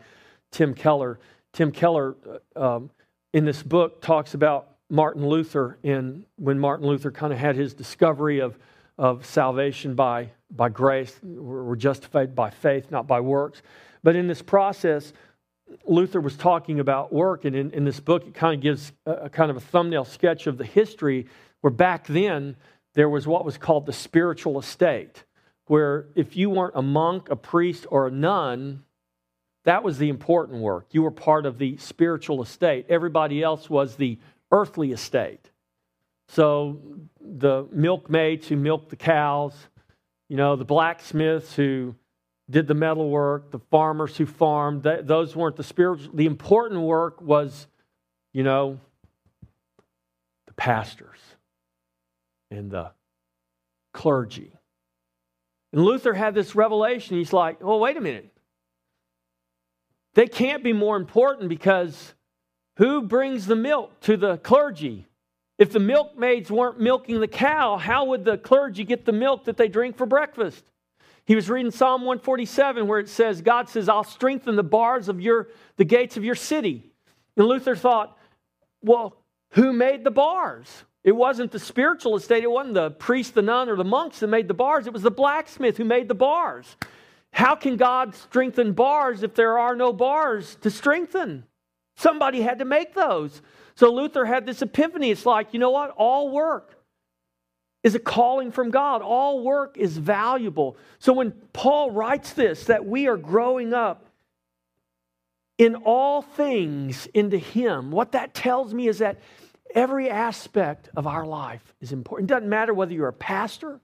Tim 0.52 0.76
Keller. 0.76 1.20
Tim 1.52 1.72
Keller, 1.72 2.16
uh, 2.56 2.76
um, 2.76 2.92
in 3.34 3.44
this 3.44 3.64
book, 3.64 4.02
talks 4.02 4.36
about 4.36 4.76
Martin 4.90 5.28
Luther 5.28 5.80
in 5.82 6.26
when 6.36 6.60
Martin 6.60 6.86
Luther 6.86 7.12
kind 7.12 7.34
of 7.34 7.40
had 7.40 7.56
his 7.56 7.74
discovery 7.74 8.40
of, 8.40 8.58
of 9.00 9.26
salvation 9.26 9.96
by, 9.96 10.30
by 10.52 10.70
grace. 10.70 11.18
We're 11.24 11.76
justified 11.76 12.36
by 12.36 12.52
faith, 12.52 12.92
not 12.92 13.08
by 13.08 13.20
works. 13.20 13.64
But 14.04 14.16
in 14.16 14.28
this 14.28 14.44
process, 14.44 15.12
Luther 15.86 16.22
was 16.22 16.36
talking 16.36 16.80
about 16.80 17.12
work, 17.12 17.46
and 17.46 17.56
in, 17.56 17.72
in 17.72 17.84
this 17.84 18.00
book, 18.00 18.28
it 18.28 18.36
kind 18.36 18.54
of 18.54 18.62
gives 18.62 18.92
a, 19.08 19.12
a 19.14 19.30
kind 19.30 19.50
of 19.50 19.58
a 19.58 19.62
thumbnail 19.62 20.06
sketch 20.06 20.46
of 20.46 20.60
the 20.60 20.66
history 20.66 21.26
where 21.62 21.72
back 21.72 22.06
then 22.06 22.56
there 22.94 23.10
was 23.10 23.26
what 23.26 23.44
was 23.44 23.58
called 23.58 23.88
the 23.88 23.94
spiritual 23.94 24.60
estate, 24.60 25.24
where 25.72 26.08
if 26.16 26.36
you 26.36 26.50
weren't 26.50 26.74
a 26.76 26.82
monk, 26.82 27.30
a 27.30 27.36
priest, 27.38 27.86
or 27.90 28.08
a 28.08 28.12
nun, 28.12 28.84
that 29.64 29.86
was 29.86 29.98
the 29.98 30.10
important 30.10 30.60
work. 30.60 30.88
You 30.92 31.02
were 31.02 31.12
part 31.12 31.46
of 31.46 31.60
the 31.60 31.78
spiritual 31.78 32.42
estate. 32.42 32.88
Everybody 32.90 33.42
else 33.42 33.70
was 33.70 33.96
the 33.96 34.20
earthly 34.52 34.92
estate. 34.92 35.50
So 36.28 36.82
the 37.22 37.70
milkmaids 37.72 38.50
who 38.50 38.58
milked 38.58 38.90
the 38.90 38.98
cows, 38.98 39.54
you 40.28 40.36
know, 40.36 40.58
the 40.58 40.66
blacksmiths 40.66 41.56
who 41.56 41.96
did 42.50 42.68
the 42.68 42.74
metal 42.74 43.10
work, 43.10 43.52
the 43.52 43.60
farmers 43.60 44.18
who 44.18 44.26
farmed, 44.26 44.84
those 44.84 45.38
weren't 45.38 45.56
the 45.56 45.64
spiritual. 45.64 46.14
The 46.14 46.26
important 46.26 46.82
work 46.82 47.22
was, 47.22 47.66
you 48.34 48.44
know, 48.44 48.78
the 50.48 50.54
pastors 50.54 51.20
and 52.50 52.70
the 52.70 52.92
clergy. 53.94 54.52
And 55.74 55.84
Luther 55.84 56.14
had 56.14 56.34
this 56.34 56.56
revelation. 56.56 57.18
He's 57.18 57.34
like, 57.34 57.58
oh, 57.62 57.78
wait 57.78 57.98
a 57.98 58.02
minute. 58.02 58.32
They 60.14 60.28
can't 60.28 60.64
be 60.64 60.74
more 60.74 60.98
important 60.98 61.50
because 61.50 62.14
who 62.78 63.02
brings 63.04 63.46
the 63.46 63.56
milk 63.56 64.00
to 64.02 64.18
the 64.18 64.38
clergy? 64.38 65.08
If 65.58 65.72
the 65.72 65.80
milkmaids 65.80 66.50
weren't 66.50 66.80
milking 66.80 67.20
the 67.20 67.28
cow, 67.28 67.78
how 67.78 68.06
would 68.06 68.26
the 68.26 68.38
clergy 68.38 68.84
get 68.84 69.06
the 69.06 69.12
milk 69.12 69.46
that 69.46 69.58
they 69.58 69.68
drink 69.68 69.96
for 69.96 70.06
breakfast? 70.06 70.66
He 71.26 71.36
was 71.36 71.50
reading 71.50 71.72
Psalm 71.72 72.02
147 72.02 72.88
where 72.88 73.00
it 73.00 73.08
says, 73.08 73.42
God 73.42 73.70
says, 73.70 73.88
I'll 73.88 74.04
strengthen 74.04 74.56
the 74.56 74.64
bars 74.64 75.08
of 75.08 75.22
your, 75.22 75.50
the 75.78 75.86
gates 75.86 76.18
of 76.18 76.26
your 76.26 76.36
city. 76.36 76.92
And 77.38 77.46
Luther 77.46 77.76
thought, 77.76 78.18
well, 78.82 79.16
who 79.52 79.72
made 79.72 80.04
the 80.04 80.12
bars? 80.12 80.68
It 81.04 81.14
wasn't 81.14 81.52
the 81.52 81.60
spiritual 81.60 82.16
estate, 82.16 82.44
it 82.44 82.52
wasn't 82.52 82.76
the 82.76 82.92
priest, 82.92 83.34
the 83.34 83.42
nun, 83.42 83.70
or 83.70 83.76
the 83.76 83.84
monks 83.84 84.20
that 84.20 84.28
made 84.28 84.48
the 84.48 84.54
bars, 84.54 84.86
it 84.86 84.94
was 84.94 85.02
the 85.02 85.12
blacksmith 85.12 85.78
who 85.78 85.86
made 85.86 86.08
the 86.08 86.16
bars. 86.16 86.76
How 87.34 87.56
can 87.56 87.78
God 87.78 88.14
strengthen 88.14 88.74
bars 88.74 89.24
if 89.24 89.34
there 89.34 89.58
are 89.58 89.76
no 89.76 89.94
bars 89.94 90.58
to 90.62 90.70
strengthen? 90.70 91.46
Somebody 91.96 92.42
had 92.42 92.60
to 92.60 92.66
make 92.66 92.94
those. 92.94 93.42
So 93.76 93.92
Luther 93.92 94.26
had 94.26 94.46
this 94.46 94.62
epiphany. 94.62 95.12
It's 95.12 95.26
like, 95.26 95.54
you 95.54 95.60
know 95.60 95.72
what? 95.72 95.92
All 95.92 96.30
work 96.30 96.76
is 97.84 97.96
a 97.96 98.00
calling 98.00 98.52
from 98.52 98.70
God. 98.70 99.02
All 99.02 99.44
work 99.44 99.78
is 99.78 99.98
valuable. 99.98 100.78
So 101.00 101.14
when 101.14 101.32
Paul 101.54 101.92
writes 101.92 102.34
this, 102.34 102.66
that 102.66 102.86
we 102.86 103.08
are 103.08 103.18
growing 103.18 103.74
up 103.74 104.08
in 105.58 105.76
all 105.76 106.22
things 106.22 107.08
into 107.14 107.38
Him, 107.38 107.92
what 107.92 108.12
that 108.12 108.34
tells 108.34 108.74
me 108.74 108.88
is 108.88 109.00
that 109.00 109.20
every 109.76 110.10
aspect 110.10 110.90
of 110.96 111.08
our 111.08 111.26
life 111.26 111.74
is 111.82 111.92
important. 111.92 112.30
It 112.30 112.34
doesn't 112.34 112.50
matter 112.50 112.74
whether 112.74 112.94
you're 112.94 113.08
a 113.08 113.14
pastor 113.14 113.80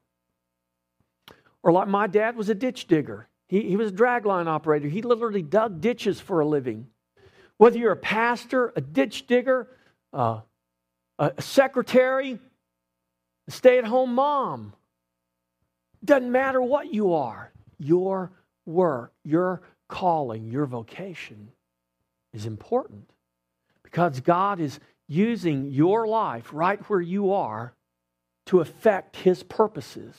or 1.64 1.72
like 1.72 1.88
my 1.88 2.08
dad 2.08 2.36
was 2.36 2.50
a 2.50 2.56
ditch 2.56 2.88
digger. 2.88 3.28
He, 3.48 3.62
he 3.62 3.76
was 3.76 3.92
a 3.92 3.96
dragline 3.96 4.48
operator. 4.48 4.88
He 4.88 5.02
literally 5.02 5.42
dug 5.42 5.82
ditches 5.82 6.20
for 6.20 6.40
a 6.40 6.46
living. 6.46 6.88
Whether 7.58 7.78
you're 7.78 7.94
a 7.94 7.98
pastor, 7.98 8.72
a 8.76 8.82
ditch 8.82 9.28
digger, 9.28 9.68
uh, 10.14 10.42
a 11.20 11.42
secretary, 11.42 12.40
a 13.48 13.52
stay 13.52 13.80
at 13.80 13.86
home 13.86 14.14
mom, 14.14 14.74
doesn't 16.06 16.32
matter 16.32 16.62
what 16.62 16.94
you 16.94 17.14
are, 17.14 17.52
your 17.80 18.32
work, 18.66 19.14
your 19.24 19.62
calling, 19.88 20.52
your 20.52 20.66
vocation 20.66 21.50
is 22.34 22.46
important 22.46 23.10
because 23.84 24.20
God 24.20 24.60
is 24.60 24.80
using 25.08 25.72
your 25.72 26.08
life 26.08 26.50
right 26.52 26.82
where 26.90 27.02
you 27.02 27.34
are 27.34 27.74
to 28.48 28.60
affect 28.60 29.18
His 29.18 29.44
purposes 29.44 30.16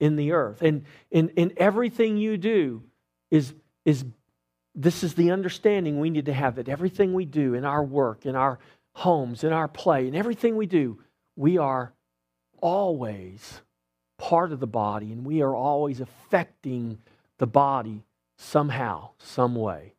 in 0.00 0.16
the 0.16 0.32
earth. 0.32 0.62
And 0.62 0.84
in, 1.10 1.30
in 1.30 1.52
everything 1.56 2.16
you 2.16 2.36
do 2.36 2.82
is, 3.30 3.54
is 3.84 4.04
this 4.74 5.04
is 5.04 5.14
the 5.14 5.30
understanding 5.30 6.00
we 6.00 6.10
need 6.10 6.26
to 6.26 6.32
have 6.32 6.56
that 6.56 6.68
everything 6.68 7.14
we 7.14 7.24
do 7.24 7.54
in 7.54 7.64
our 7.64 7.82
work, 7.82 8.26
in 8.26 8.34
our 8.34 8.58
homes, 8.94 9.44
in 9.44 9.52
our 9.52 9.68
play, 9.68 10.06
in 10.06 10.14
everything 10.14 10.56
we 10.56 10.66
do, 10.66 10.98
we 11.36 11.58
are 11.58 11.92
always 12.60 13.60
part 14.18 14.52
of 14.52 14.60
the 14.60 14.66
body 14.66 15.12
and 15.12 15.24
we 15.24 15.42
are 15.42 15.54
always 15.54 16.00
affecting 16.00 16.98
the 17.38 17.46
body 17.46 18.04
somehow, 18.38 19.10
some 19.18 19.54
way. 19.54 19.94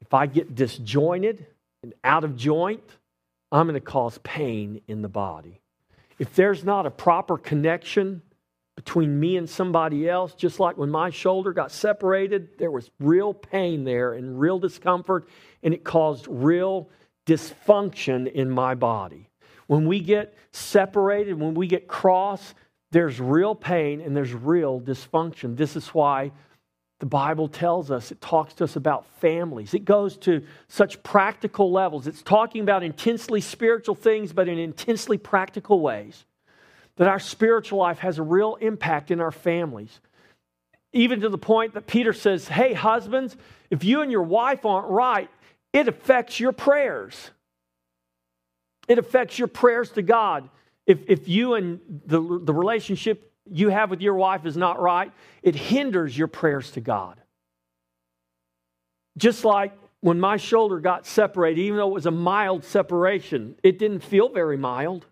If 0.00 0.14
I 0.14 0.26
get 0.26 0.54
disjointed 0.54 1.46
and 1.82 1.94
out 2.04 2.24
of 2.24 2.36
joint, 2.36 2.82
I'm 3.52 3.66
going 3.66 3.74
to 3.74 3.80
cause 3.80 4.18
pain 4.22 4.80
in 4.88 5.02
the 5.02 5.08
body. 5.08 5.60
If 6.18 6.34
there's 6.34 6.64
not 6.64 6.86
a 6.86 6.90
proper 6.90 7.36
connection 7.36 8.22
between 8.76 9.20
me 9.20 9.36
and 9.36 9.48
somebody 9.48 10.08
else, 10.08 10.34
just 10.34 10.58
like 10.58 10.78
when 10.78 10.90
my 10.90 11.10
shoulder 11.10 11.52
got 11.52 11.70
separated, 11.70 12.58
there 12.58 12.70
was 12.70 12.90
real 12.98 13.34
pain 13.34 13.84
there 13.84 14.14
and 14.14 14.40
real 14.40 14.58
discomfort, 14.58 15.28
and 15.62 15.74
it 15.74 15.84
caused 15.84 16.26
real 16.28 16.88
dysfunction 17.26 18.32
in 18.32 18.50
my 18.50 18.74
body. 18.74 19.28
When 19.66 19.86
we 19.86 20.00
get 20.00 20.34
separated, 20.52 21.38
when 21.38 21.54
we 21.54 21.66
get 21.66 21.86
cross, 21.86 22.54
there's 22.90 23.20
real 23.20 23.54
pain 23.54 24.00
and 24.00 24.16
there's 24.16 24.32
real 24.32 24.80
dysfunction. 24.80 25.56
This 25.56 25.76
is 25.76 25.88
why 25.88 26.32
the 27.02 27.06
Bible 27.06 27.48
tells 27.48 27.90
us, 27.90 28.12
it 28.12 28.20
talks 28.20 28.54
to 28.54 28.62
us 28.62 28.76
about 28.76 29.06
families. 29.18 29.74
It 29.74 29.84
goes 29.84 30.16
to 30.18 30.44
such 30.68 31.02
practical 31.02 31.72
levels. 31.72 32.06
It's 32.06 32.22
talking 32.22 32.60
about 32.62 32.84
intensely 32.84 33.40
spiritual 33.40 33.96
things, 33.96 34.32
but 34.32 34.46
in 34.46 34.56
intensely 34.56 35.18
practical 35.18 35.80
ways 35.80 36.24
that 36.98 37.08
our 37.08 37.18
spiritual 37.18 37.80
life 37.80 37.98
has 37.98 38.20
a 38.20 38.22
real 38.22 38.54
impact 38.60 39.10
in 39.10 39.20
our 39.20 39.32
families. 39.32 39.98
Even 40.92 41.22
to 41.22 41.28
the 41.28 41.38
point 41.38 41.74
that 41.74 41.88
Peter 41.88 42.12
says, 42.12 42.46
Hey, 42.46 42.72
husbands, 42.72 43.36
if 43.68 43.82
you 43.82 44.02
and 44.02 44.12
your 44.12 44.22
wife 44.22 44.64
aren't 44.64 44.88
right, 44.88 45.28
it 45.72 45.88
affects 45.88 46.38
your 46.38 46.52
prayers. 46.52 47.32
It 48.86 49.00
affects 49.00 49.40
your 49.40 49.48
prayers 49.48 49.90
to 49.90 50.02
God. 50.02 50.48
If, 50.86 51.00
if 51.08 51.26
you 51.26 51.54
and 51.54 51.80
the, 52.06 52.20
the 52.20 52.54
relationship 52.54 53.31
you 53.50 53.68
have 53.68 53.90
with 53.90 54.00
your 54.00 54.14
wife 54.14 54.46
is 54.46 54.56
not 54.56 54.80
right, 54.80 55.12
it 55.42 55.54
hinders 55.54 56.16
your 56.16 56.28
prayers 56.28 56.70
to 56.72 56.80
God. 56.80 57.20
Just 59.18 59.44
like 59.44 59.72
when 60.00 60.18
my 60.18 60.36
shoulder 60.36 60.80
got 60.80 61.06
separated, 61.06 61.60
even 61.60 61.76
though 61.76 61.88
it 61.88 61.94
was 61.94 62.06
a 62.06 62.10
mild 62.10 62.64
separation, 62.64 63.56
it 63.62 63.78
didn't 63.78 64.00
feel 64.00 64.28
very 64.28 64.56
mild 64.56 65.06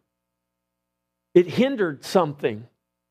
it 1.34 1.46
hindered 1.46 2.04
something. 2.04 2.66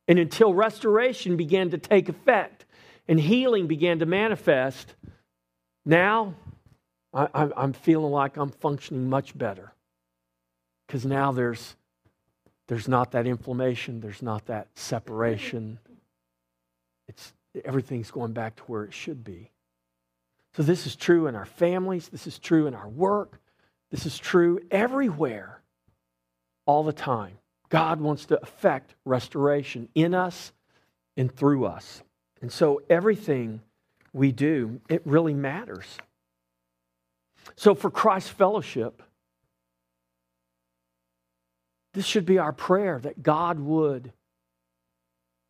And 0.08 0.20
until 0.20 0.54
restoration 0.54 1.38
began 1.38 1.70
to 1.72 1.78
take 1.78 2.10
effect 2.10 2.66
and 3.08 3.20
healing 3.20 3.68
began 3.68 4.00
to 4.00 4.06
manifest, 4.06 4.94
now 5.86 6.36
I, 7.14 7.50
am 7.56 7.74
feeling 7.74 8.12
like 8.12 8.38
I'm 8.38 8.52
functioning 8.52 9.10
much 9.10 9.38
better. 9.38 9.74
Because 10.88 11.06
now 11.06 11.32
there's, 11.32 11.76
there's 12.70 12.88
not 12.88 13.12
that 13.12 13.26
inflammation, 13.26 14.00
there's 14.00 14.22
not 14.22 14.46
that 14.46 14.68
separation. 14.76 15.80
It's, 17.08 17.34
everything's 17.66 18.12
going 18.12 18.34
back 18.34 18.56
to 18.58 18.64
where 18.64 18.84
it 18.84 18.94
should 18.94 19.24
be. 19.24 19.50
So, 20.56 20.62
this 20.62 20.86
is 20.86 20.96
true 20.96 21.26
in 21.26 21.36
our 21.36 21.48
families, 21.48 22.10
this 22.10 22.28
is 22.28 22.38
true 22.38 22.68
in 22.68 22.76
our 22.76 22.88
work, 22.88 23.40
this 23.90 24.06
is 24.06 24.20
true 24.20 24.60
everywhere, 24.70 25.62
all 26.68 26.84
the 26.84 26.94
time. 26.94 27.40
God 27.70 28.02
wants 28.02 28.26
to 28.28 28.40
effect 28.40 28.94
restoration 29.04 29.90
in 29.96 30.14
us 30.14 30.52
and 31.18 31.36
through 31.36 31.66
us. 31.66 32.04
And 32.40 32.52
so 32.52 32.84
everything 32.88 33.62
we 34.14 34.32
do, 34.32 34.80
it 34.90 35.02
really 35.06 35.34
matters. 35.34 35.86
So 37.56 37.74
for 37.74 37.90
Christ's 37.90 38.30
fellowship, 38.30 39.02
this 41.94 42.06
should 42.06 42.26
be 42.26 42.38
our 42.38 42.54
prayer 42.54 43.00
that 43.00 43.24
God 43.24 43.60
would, 43.60 44.14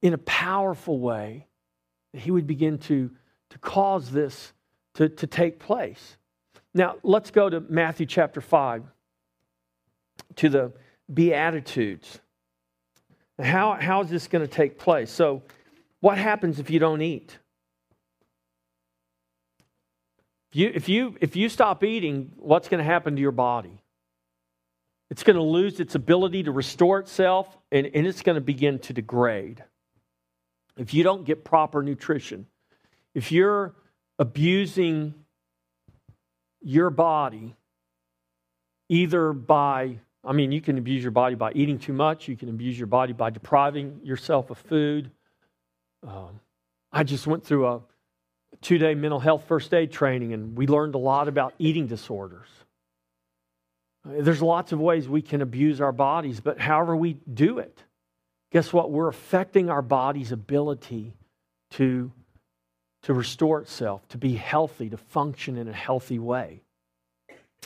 in 0.02 0.14
a 0.14 0.18
powerful 0.20 1.00
way, 1.00 1.48
that 2.14 2.22
He 2.22 2.32
would 2.32 2.48
begin 2.48 2.78
to, 2.80 3.12
to 3.50 3.58
cause 3.60 4.12
this 4.12 4.54
to, 4.96 5.10
to 5.10 5.28
take 5.28 5.60
place. 5.60 6.18
Now, 6.74 6.98
let's 7.04 7.32
go 7.32 7.50
to 7.50 7.62
Matthew 7.62 8.06
chapter 8.06 8.42
5, 8.42 8.84
to 10.36 10.50
the 10.50 10.74
Beatitudes. 11.12 12.20
How, 13.40 13.74
how 13.74 14.02
is 14.02 14.10
this 14.10 14.28
going 14.28 14.46
to 14.46 14.54
take 14.54 14.78
place? 14.78 15.10
So, 15.10 15.44
what 16.02 16.18
happens 16.18 16.60
if 16.60 16.70
you 16.70 16.80
don't 16.80 17.02
eat? 17.02 17.38
If 20.52 20.56
you, 20.56 20.72
if 20.74 20.90
you, 20.90 21.16
if 21.22 21.36
you 21.36 21.50
stop 21.50 21.84
eating, 21.84 22.32
what's 22.38 22.70
going 22.70 22.80
to 22.80 22.84
happen 22.84 23.16
to 23.16 23.22
your 23.22 23.32
body? 23.32 23.79
It's 25.10 25.24
going 25.24 25.38
to 25.38 25.44
lose 25.44 25.80
its 25.80 25.96
ability 25.96 26.44
to 26.44 26.52
restore 26.52 27.00
itself 27.00 27.58
and, 27.72 27.90
and 27.94 28.06
it's 28.06 28.22
going 28.22 28.36
to 28.36 28.42
begin 28.42 28.80
to 28.80 28.94
degrade. 28.94 29.64
If 30.78 30.94
you 30.94 31.04
don't 31.04 31.26
get 31.26 31.44
proper 31.44 31.82
nutrition, 31.82 32.46
if 33.14 33.32
you're 33.32 33.76
abusing 34.20 35.14
your 36.62 36.90
body 36.90 37.56
either 38.88 39.34
by, 39.34 40.00
I 40.24 40.34
mean, 40.34 40.52
you 40.52 40.62
can 40.62 40.78
abuse 40.78 41.02
your 41.02 41.12
body 41.12 41.36
by 41.36 41.54
eating 41.54 41.80
too 41.80 41.94
much, 41.94 42.28
you 42.28 42.36
can 42.36 42.50
abuse 42.50 42.78
your 42.78 42.88
body 42.88 43.14
by 43.14 43.30
depriving 43.30 44.02
yourself 44.04 44.50
of 44.52 44.58
food. 44.58 45.12
Um, 46.08 46.40
I 46.92 47.04
just 47.04 47.28
went 47.28 47.44
through 47.44 47.68
a 47.68 47.82
two 48.62 48.78
day 48.78 48.96
mental 48.96 49.20
health 49.20 49.46
first 49.48 49.74
aid 49.74 49.92
training 49.92 50.34
and 50.34 50.56
we 50.56 50.68
learned 50.68 50.96
a 50.96 51.00
lot 51.00 51.28
about 51.28 51.54
eating 51.60 51.88
disorders. 51.88 52.48
There's 54.06 54.42
lots 54.42 54.72
of 54.72 54.80
ways 54.80 55.08
we 55.08 55.22
can 55.22 55.42
abuse 55.42 55.82
our 55.82 55.92
bodies, 55.92 56.40
but 56.40 56.60
however 56.60 56.96
we 56.96 57.18
do 57.32 57.60
it, 57.60 57.84
guess 58.52 58.72
what? 58.72 58.92
We're 58.92 59.10
affecting 59.10 59.70
our 59.70 59.82
body's 59.82 60.32
ability 60.32 61.14
to, 61.72 62.12
to 63.04 63.14
restore 63.14 63.60
itself, 63.62 64.08
to 64.10 64.18
be 64.18 64.36
healthy, 64.36 64.90
to 64.90 64.98
function 64.98 65.58
in 65.58 65.68
a 65.68 65.74
healthy 65.74 66.20
way. 66.20 66.62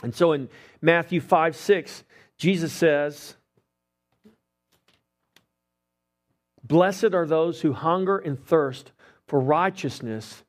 And 0.02 0.14
so 0.14 0.32
in 0.32 0.48
Matthew 0.82 1.20
5 1.20 1.54
6, 1.54 2.04
Jesus 2.36 2.72
says, 2.72 3.36
Blessed 6.64 7.14
are 7.14 7.26
those 7.26 7.60
who 7.60 7.72
hunger 7.72 8.18
and 8.18 8.42
thirst 8.42 8.92
for 9.26 9.38
righteousness, 9.38 10.42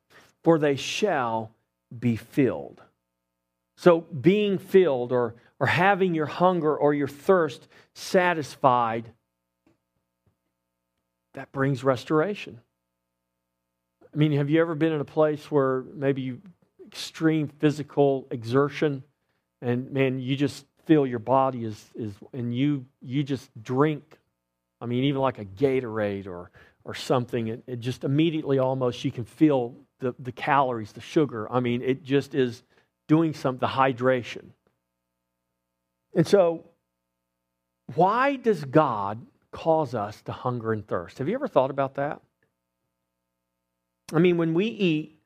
for 0.43 0.58
they 0.58 0.76
shall 0.76 1.52
be 1.98 2.15
filled. 2.15 2.82
So, 3.78 4.02
being 4.02 4.58
filled 4.58 5.12
or, 5.12 5.36
or 5.60 5.68
having 5.68 6.13
your 6.13 6.26
hunger 6.26 6.76
or 6.76 6.94
your 6.94 7.08
thirst 7.08 7.68
satisfied, 7.94 9.12
that 11.34 11.52
brings 11.52 11.84
restoration. 11.84 12.60
I 14.13 14.18
mean, 14.18 14.32
have 14.34 14.50
you 14.50 14.62
ever 14.62 14.76
been 14.76 14.94
in 14.94 15.02
a 15.02 15.06
place 15.06 15.52
where 15.52 15.84
maybe 15.94 16.38
extreme 16.88 17.48
physical 17.48 18.28
exertion 18.32 19.04
and 19.62 19.91
man, 19.91 20.20
you 20.20 20.36
just 20.36 20.65
feel 20.86 21.08
your 21.08 21.20
body 21.20 21.65
is 21.65 21.84
is 21.96 22.13
and 22.34 22.56
you 22.56 22.86
you 23.02 23.24
just 23.24 23.50
drink. 23.62 24.20
I 24.80 24.86
mean, 24.86 25.06
even 25.06 25.22
like 25.22 25.39
a 25.39 25.46
Gatorade 25.46 26.28
or 26.28 26.52
or 26.84 26.94
something, 26.94 27.48
it, 27.48 27.63
it 27.65 27.80
just 27.80 28.04
immediately 28.04 28.60
almost 28.60 29.04
you 29.04 29.12
can 29.12 29.26
feel 29.26 29.76
the, 30.00 30.13
the 30.20 30.32
calories, 30.32 30.91
the 30.91 31.02
sugar. 31.02 31.52
I 31.52 31.60
mean, 31.60 31.82
it 31.82 32.04
just 32.04 32.36
is 32.36 32.63
doing 33.08 33.34
some 33.34 33.58
the 33.58 33.68
hydration. 33.68 34.50
And 36.15 36.25
so, 36.25 36.63
why 37.93 38.38
does 38.38 38.63
God 38.63 39.25
cause 39.51 39.93
us 39.93 40.21
to 40.23 40.32
hunger 40.32 40.73
and 40.73 40.88
thirst? 40.88 41.19
Have 41.19 41.28
you 41.28 41.36
ever 41.36 41.47
thought 41.47 41.69
about 41.69 41.95
that? 41.95 42.21
I 44.13 44.19
mean, 44.19 44.38
when 44.38 44.54
we 44.54 44.65
eat, 44.65 45.19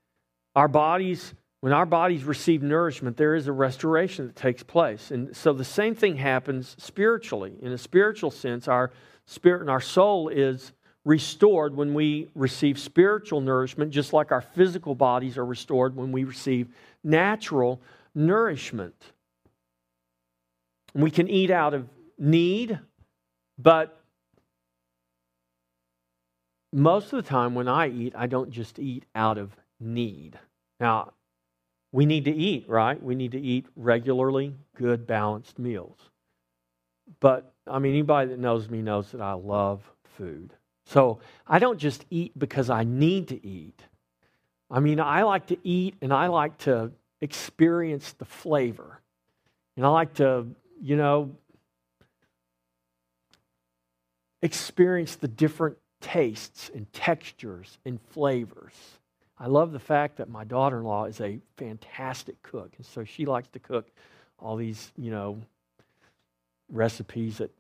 our 0.56 0.68
bodies 0.68 1.34
when 1.62 1.74
our 1.74 1.86
bodies 1.86 2.24
receive 2.24 2.64
nourishment, 2.64 3.18
there 3.18 3.36
is 3.36 3.48
a 3.48 3.52
restoration 3.52 4.28
that 4.28 4.36
takes 4.36 4.64
place. 4.64 5.12
And 5.12 5.36
so 5.36 5.52
the 5.52 5.66
same 5.66 5.94
thing 5.94 6.16
happens 6.16 6.76
spiritually. 6.80 7.54
In 7.62 7.74
a 7.74 7.78
spiritual 7.78 8.32
sense, 8.32 8.70
our 8.70 8.92
spirit 9.26 9.62
and 9.62 9.70
our 9.70 9.82
soul 9.82 10.30
is 10.30 10.72
restored 11.04 11.76
when 11.76 11.94
we 11.94 12.30
receive 12.34 12.80
spiritual 12.80 13.42
nourishment, 13.42 13.92
just 13.92 14.14
like 14.14 14.32
our 14.32 14.42
physical 14.42 14.96
bodies 14.96 15.38
are 15.38 15.46
restored 15.46 15.96
when 15.96 16.12
we 16.14 16.24
receive 16.24 16.70
natural 17.04 17.82
nourishment. 18.16 18.96
We 20.94 21.12
can 21.12 21.30
eat 21.30 21.52
out 21.52 21.74
of 21.74 21.88
need, 22.18 22.80
but 23.58 24.00
most 26.72 27.14
of 27.14 27.24
the 27.24 27.30
time 27.30 27.56
when 27.56 27.68
I 27.68 27.90
eat, 27.90 28.14
I 28.16 28.28
don't 28.28 28.52
just 28.52 28.80
eat 28.80 29.06
out 29.16 29.38
of 29.38 29.56
need. 29.80 30.38
Now, 30.80 31.14
we 31.92 32.06
need 32.06 32.26
to 32.26 32.32
eat, 32.34 32.70
right? 32.70 33.02
We 33.02 33.16
need 33.16 33.32
to 33.32 33.42
eat 33.42 33.66
regularly, 33.76 34.54
good, 34.76 35.08
balanced 35.08 35.58
meals. 35.58 35.98
But, 37.20 37.52
I 37.66 37.80
mean, 37.80 37.94
anybody 37.94 38.30
that 38.30 38.40
knows 38.40 38.70
me 38.70 38.82
knows 38.82 39.12
that 39.12 39.22
I 39.22 39.34
love 39.34 39.82
food. 40.18 40.54
So 40.86 41.20
I 41.48 41.60
don't 41.60 41.80
just 41.80 42.06
eat 42.10 42.38
because 42.38 42.70
I 42.70 42.84
need 42.84 43.30
to 43.30 43.46
eat. 43.46 43.82
I 44.70 44.80
mean, 44.80 45.00
I 45.00 45.24
like 45.24 45.48
to 45.48 45.58
eat 45.64 45.96
and 46.02 46.14
I 46.14 46.28
like 46.28 46.58
to 46.60 46.92
experience 47.22 48.14
the 48.14 48.26
flavor. 48.26 49.02
And 49.76 49.86
I 49.86 49.90
like 49.90 50.14
to, 50.16 50.46
you 50.82 50.96
know, 50.96 51.32
experience 54.42 55.16
the 55.16 55.28
different 55.28 55.78
tastes 56.02 56.72
and 56.74 56.92
textures 56.94 57.78
and 57.86 58.00
flavors. 58.12 58.74
I 59.38 59.48
love 59.48 59.72
the 59.72 59.80
fact 59.80 60.18
that 60.18 60.30
my 60.30 60.44
daughter 60.44 60.80
in 60.80 60.84
law 60.84 61.06
is 61.06 61.22
a 61.22 61.40
fantastic 61.58 62.42
cook. 62.42 62.74
And 62.78 62.86
so 62.86 63.04
she 63.04 63.26
likes 63.26 63.48
to 63.50 63.60
cook 63.60 63.88
all 64.38 64.56
these, 64.56 64.92
you 64.98 65.12
know, 65.12 65.40
recipes 66.72 67.38
that, 67.38 67.52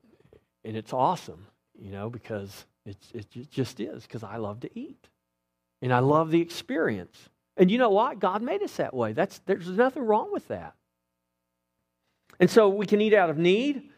and 0.63 0.75
it's 0.75 0.93
awesome, 0.93 1.45
you 1.77 1.91
know, 1.91 2.09
because 2.09 2.65
it's, 2.85 3.11
it 3.13 3.49
just 3.49 3.79
is, 3.79 4.03
because 4.03 4.23
I 4.23 4.37
love 4.37 4.59
to 4.61 4.79
eat. 4.79 5.07
And 5.81 5.93
I 5.93 5.99
love 5.99 6.31
the 6.31 6.41
experience. 6.41 7.29
And 7.55 7.71
you 7.71 7.77
know 7.77 7.89
what? 7.89 8.19
God 8.19 8.41
made 8.41 8.61
us 8.61 8.75
that 8.77 8.93
way. 8.93 9.13
That's, 9.13 9.39
there's 9.45 9.69
nothing 9.69 10.03
wrong 10.03 10.31
with 10.31 10.47
that. 10.49 10.75
And 12.39 12.49
so 12.49 12.69
we 12.69 12.85
can 12.85 13.01
eat 13.01 13.13
out 13.13 13.29
of 13.29 13.37
need. 13.37 13.89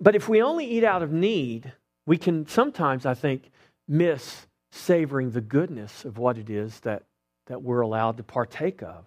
But 0.00 0.14
if 0.14 0.28
we 0.28 0.42
only 0.42 0.66
eat 0.66 0.84
out 0.84 1.02
of 1.02 1.12
need, 1.12 1.72
we 2.06 2.18
can 2.18 2.46
sometimes, 2.46 3.06
I 3.06 3.14
think, 3.14 3.50
miss 3.86 4.46
savoring 4.70 5.30
the 5.30 5.40
goodness 5.40 6.04
of 6.04 6.18
what 6.18 6.38
it 6.38 6.50
is 6.50 6.80
that, 6.80 7.04
that 7.46 7.62
we're 7.62 7.80
allowed 7.80 8.18
to 8.18 8.22
partake 8.22 8.82
of. 8.82 9.06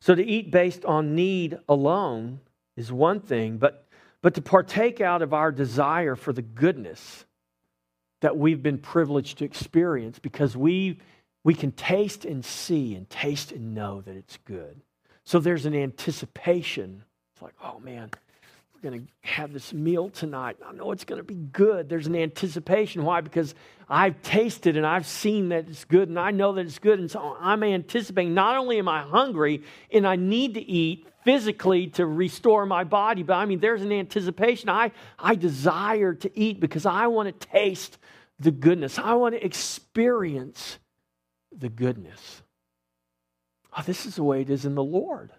So 0.00 0.14
to 0.14 0.24
eat 0.24 0.50
based 0.50 0.84
on 0.84 1.14
need 1.14 1.58
alone 1.68 2.40
is 2.76 2.92
one 2.92 3.20
thing, 3.20 3.58
but, 3.58 3.86
but 4.22 4.34
to 4.34 4.42
partake 4.42 5.00
out 5.00 5.22
of 5.22 5.34
our 5.34 5.50
desire 5.50 6.14
for 6.14 6.32
the 6.32 6.42
goodness 6.42 7.24
that 8.20 8.36
we've 8.36 8.62
been 8.62 8.78
privileged 8.78 9.38
to 9.38 9.44
experience 9.44 10.18
because 10.18 10.56
we, 10.56 11.00
we 11.44 11.54
can 11.54 11.72
taste 11.72 12.24
and 12.24 12.44
see 12.44 12.94
and 12.94 13.08
taste 13.10 13.52
and 13.52 13.74
know 13.74 14.00
that 14.02 14.16
it's 14.16 14.38
good. 14.44 14.80
So 15.24 15.40
there's 15.40 15.66
an 15.66 15.74
anticipation. 15.74 17.04
It's 17.38 17.42
like, 17.44 17.54
oh 17.62 17.78
man, 17.78 18.10
we're 18.74 18.90
going 18.90 19.06
to 19.06 19.28
have 19.28 19.52
this 19.52 19.72
meal 19.72 20.10
tonight. 20.10 20.56
I 20.66 20.72
know 20.72 20.90
it's 20.90 21.04
going 21.04 21.20
to 21.20 21.24
be 21.24 21.36
good. 21.36 21.88
There's 21.88 22.08
an 22.08 22.16
anticipation. 22.16 23.04
Why? 23.04 23.20
Because 23.20 23.54
I've 23.88 24.20
tasted 24.22 24.76
and 24.76 24.84
I've 24.84 25.06
seen 25.06 25.50
that 25.50 25.68
it's 25.68 25.84
good 25.84 26.08
and 26.08 26.18
I 26.18 26.32
know 26.32 26.52
that 26.54 26.66
it's 26.66 26.80
good. 26.80 26.98
And 26.98 27.08
so 27.08 27.36
I'm 27.38 27.62
anticipating 27.62 28.34
not 28.34 28.56
only 28.56 28.80
am 28.80 28.88
I 28.88 29.02
hungry 29.02 29.62
and 29.92 30.04
I 30.04 30.16
need 30.16 30.54
to 30.54 30.60
eat 30.60 31.06
physically 31.22 31.86
to 31.90 32.06
restore 32.06 32.66
my 32.66 32.82
body, 32.82 33.22
but 33.22 33.34
I 33.34 33.44
mean, 33.44 33.60
there's 33.60 33.82
an 33.82 33.92
anticipation. 33.92 34.68
I, 34.68 34.90
I 35.16 35.36
desire 35.36 36.14
to 36.14 36.36
eat 36.36 36.58
because 36.58 36.86
I 36.86 37.06
want 37.06 37.40
to 37.40 37.48
taste 37.48 37.98
the 38.40 38.50
goodness, 38.50 38.98
I 38.98 39.14
want 39.14 39.36
to 39.36 39.44
experience 39.44 40.78
the 41.56 41.68
goodness. 41.68 42.42
Oh, 43.76 43.82
this 43.86 44.06
is 44.06 44.16
the 44.16 44.24
way 44.24 44.40
it 44.40 44.50
is 44.50 44.64
in 44.64 44.74
the 44.74 44.82
Lord. 44.82 45.30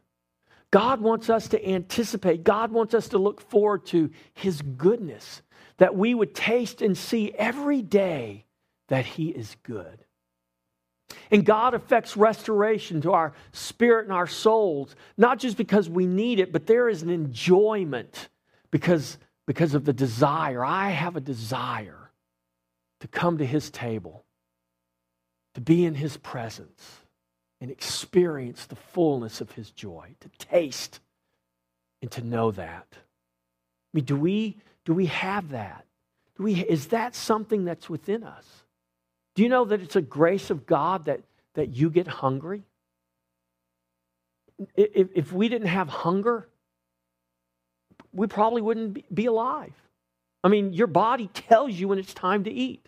God 0.71 1.01
wants 1.01 1.29
us 1.29 1.47
to 1.49 1.67
anticipate, 1.69 2.43
God 2.43 2.71
wants 2.71 2.93
us 2.93 3.09
to 3.09 3.17
look 3.17 3.41
forward 3.41 3.85
to 3.87 4.11
His 4.33 4.61
goodness, 4.61 5.41
that 5.77 5.95
we 5.95 6.13
would 6.13 6.35
taste 6.35 6.81
and 6.81 6.97
see 6.97 7.31
every 7.33 7.81
day 7.81 8.45
that 8.89 9.05
He 9.05 9.29
is 9.29 9.55
good. 9.63 10.05
And 11.31 11.43
God 11.43 11.73
affects 11.73 12.15
restoration 12.15 13.01
to 13.01 13.13
our 13.13 13.33
spirit 13.51 14.05
and 14.05 14.13
our 14.13 14.27
souls, 14.27 14.95
not 15.17 15.39
just 15.39 15.57
because 15.57 15.89
we 15.89 16.05
need 16.05 16.39
it, 16.39 16.51
but 16.51 16.67
there 16.67 16.87
is 16.87 17.01
an 17.01 17.09
enjoyment 17.09 18.29
because, 18.69 19.17
because 19.47 19.73
of 19.73 19.85
the 19.85 19.93
desire. 19.93 20.63
I 20.63 20.89
have 20.89 21.15
a 21.15 21.21
desire 21.21 22.11
to 22.99 23.07
come 23.07 23.39
to 23.39 23.45
His 23.45 23.71
table, 23.71 24.23
to 25.55 25.61
be 25.61 25.83
in 25.85 25.95
His 25.95 26.17
presence 26.17 26.99
and 27.61 27.69
experience 27.69 28.65
the 28.65 28.75
fullness 28.75 29.41
of 29.41 29.51
his 29.51 29.71
joy, 29.71 30.15
to 30.19 30.29
taste 30.37 30.99
and 32.01 32.09
to 32.11 32.21
know 32.21 32.51
that. 32.51 32.87
I 32.91 32.97
mean, 33.93 34.05
do 34.05 34.15
we, 34.15 34.57
do 34.85 34.93
we 34.93 35.07
have 35.07 35.49
that? 35.49 35.85
Do 36.37 36.43
we, 36.43 36.53
is 36.55 36.87
that 36.87 37.15
something 37.15 37.65
that's 37.65 37.89
within 37.89 38.23
us? 38.23 38.45
Do 39.35 39.43
you 39.43 39.49
know 39.49 39.65
that 39.65 39.81
it's 39.81 39.95
a 39.95 40.01
grace 40.01 40.49
of 40.49 40.65
God 40.65 41.05
that, 41.05 41.21
that 41.55 41.75
you 41.75 41.89
get 41.89 42.07
hungry? 42.07 42.63
If, 44.75 45.09
if 45.15 45.33
we 45.33 45.49
didn't 45.49 45.67
have 45.67 45.89
hunger, 45.89 46.47
we 48.13 48.27
probably 48.27 48.61
wouldn't 48.61 49.13
be 49.13 49.25
alive. 49.25 49.73
I 50.43 50.47
mean, 50.47 50.73
your 50.73 50.87
body 50.87 51.27
tells 51.33 51.73
you 51.73 51.89
when 51.89 51.99
it's 51.99 52.13
time 52.13 52.45
to 52.45 52.51
eat. 52.51 52.87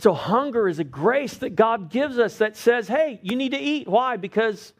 So, 0.00 0.14
hunger 0.14 0.66
is 0.66 0.78
a 0.78 0.84
grace 0.84 1.34
that 1.38 1.56
God 1.56 1.90
gives 1.90 2.18
us 2.18 2.38
that 2.38 2.56
says, 2.56 2.88
hey, 2.88 3.20
you 3.22 3.36
need 3.36 3.52
to 3.52 3.58
eat. 3.58 3.86
Why? 3.86 4.16
Because 4.16 4.72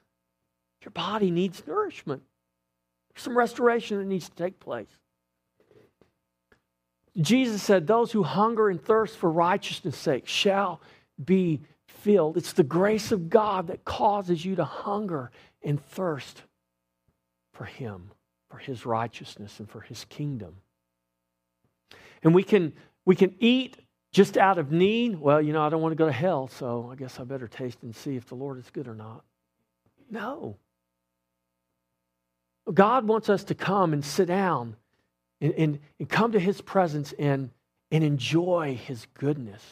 your 0.83 0.92
body 0.92 1.30
needs 1.30 1.62
nourishment. 1.66 2.22
There's 3.12 3.24
some 3.24 3.37
restoration 3.37 3.98
that 3.98 4.06
needs 4.06 4.30
to 4.30 4.35
take 4.35 4.59
place. 4.61 4.88
Jesus 7.20 7.62
said, 7.62 7.87
Those 7.87 8.12
who 8.12 8.22
hunger 8.22 8.70
and 8.70 8.83
thirst 8.83 9.18
for 9.18 9.30
righteousness' 9.30 9.98
sake 9.98 10.26
shall 10.26 10.80
be 11.22 11.61
filled. 11.87 12.37
It's 12.37 12.54
the 12.54 12.62
grace 12.62 13.12
of 13.12 13.28
God 13.28 13.66
that 13.66 13.85
causes 13.85 14.44
you 14.44 14.56
to 14.56 14.64
hunger 14.64 15.30
and 15.62 15.85
thirst 15.85 16.42
for 17.52 17.64
Him, 17.64 18.11
for 18.48 18.56
His 18.56 18.87
righteousness, 18.87 19.59
and 19.59 19.68
for 19.68 19.80
His 19.80 20.04
kingdom. 20.06 20.54
And 22.22 22.35
we 22.35 22.42
can, 22.42 22.72
we 23.04 23.16
can 23.16 23.35
eat 23.38 23.76
just 24.12 24.37
out 24.37 24.59
of 24.59 24.73
need. 24.73 25.18
Well, 25.18 25.40
you 25.40 25.53
know, 25.53 25.62
I 25.62 25.68
don't 25.68 25.83
want 25.83 25.92
to 25.92 25.96
go 25.96 26.07
to 26.07 26.12
hell, 26.12 26.49
so 26.49 26.88
I 26.92 26.96
guess 26.96 27.20
I 27.20 27.25
better 27.25 27.49
taste 27.49 27.83
and 27.83 27.94
see 27.94 28.16
if 28.16 28.27
the 28.27 28.35
Lord 28.35 28.59
is 28.59 28.70
good 28.70 28.88
or 28.88 28.94
not. 28.94 29.25
No. 30.11 30.57
God 32.73 33.07
wants 33.07 33.29
us 33.29 33.44
to 33.44 33.55
come 33.55 33.92
and 33.92 34.05
sit 34.05 34.27
down 34.27 34.77
and, 35.40 35.53
and, 35.55 35.79
and 35.99 36.09
come 36.09 36.33
to 36.33 36.40
His 36.40 36.61
presence 36.61 37.12
and, 37.18 37.51
and 37.90 38.05
enjoy 38.05 38.79
His 38.85 39.07
goodness. 39.14 39.64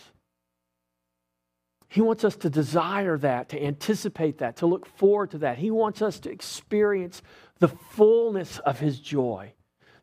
He 1.88 2.01
wants 2.01 2.22
us 2.22 2.37
to 2.37 2.51
desire 2.51 3.16
that, 3.18 3.48
to 3.51 3.62
anticipate 3.62 4.38
that, 4.38 4.57
to 4.59 4.66
look 4.66 4.87
forward 4.87 5.31
to 5.31 5.38
that. 5.38 5.59
He 5.59 5.70
wants 5.70 6.03
us 6.03 6.20
to 6.20 6.31
experience 6.31 7.22
the 7.59 7.68
fullness 7.68 8.59
of 8.61 8.79
His 8.79 9.01
joy, 9.01 9.53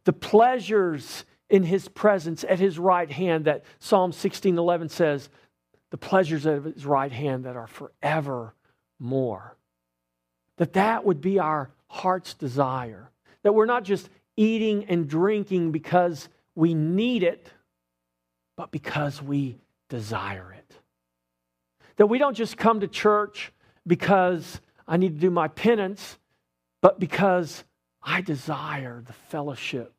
the 0.04 0.14
pleasures 0.14 1.26
in 1.50 1.64
His 1.64 1.88
presence 1.88 2.44
at 2.48 2.60
His 2.60 2.80
right 2.80 3.10
hand 3.10 3.46
that 3.46 3.64
Psalm 3.80 4.12
16 4.12 4.58
11 4.58 4.90
says, 4.90 5.30
the 5.92 5.98
pleasures 5.98 6.46
of 6.46 6.66
His 6.66 6.86
right 6.86 7.12
hand 7.12 7.46
that 7.46 7.56
are 7.56 7.68
forever 7.68 8.54
more. 9.00 9.56
That 10.58 10.74
that 10.74 11.06
would 11.06 11.22
be 11.22 11.40
our 11.40 11.70
heart's 11.88 12.34
desire. 12.34 13.10
That 13.44 13.54
we're 13.54 13.66
not 13.66 13.84
just 13.84 14.10
eating 14.38 14.86
and 14.86 15.08
drinking 15.08 15.72
because 15.72 16.28
we 16.56 16.74
need 16.74 17.24
it, 17.24 17.48
but 18.58 18.72
because 18.72 19.22
we 19.22 19.58
desire 19.90 20.54
it. 20.54 20.78
That 21.98 22.08
we 22.08 22.18
don't 22.18 22.36
just 22.36 22.58
come 22.58 22.82
to 22.82 22.88
church 22.88 23.52
because 23.88 24.60
I 24.88 24.98
need 24.98 25.16
to 25.16 25.20
do 25.20 25.30
my 25.30 25.48
penance, 25.48 26.18
but 26.82 27.00
because 27.00 27.64
I 28.02 28.22
desire 28.22 29.02
the 29.06 29.14
fellowship 29.14 29.95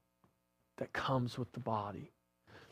that 0.79 0.93
comes 0.93 1.39
with 1.39 1.53
the 1.53 1.61
body. 1.61 2.11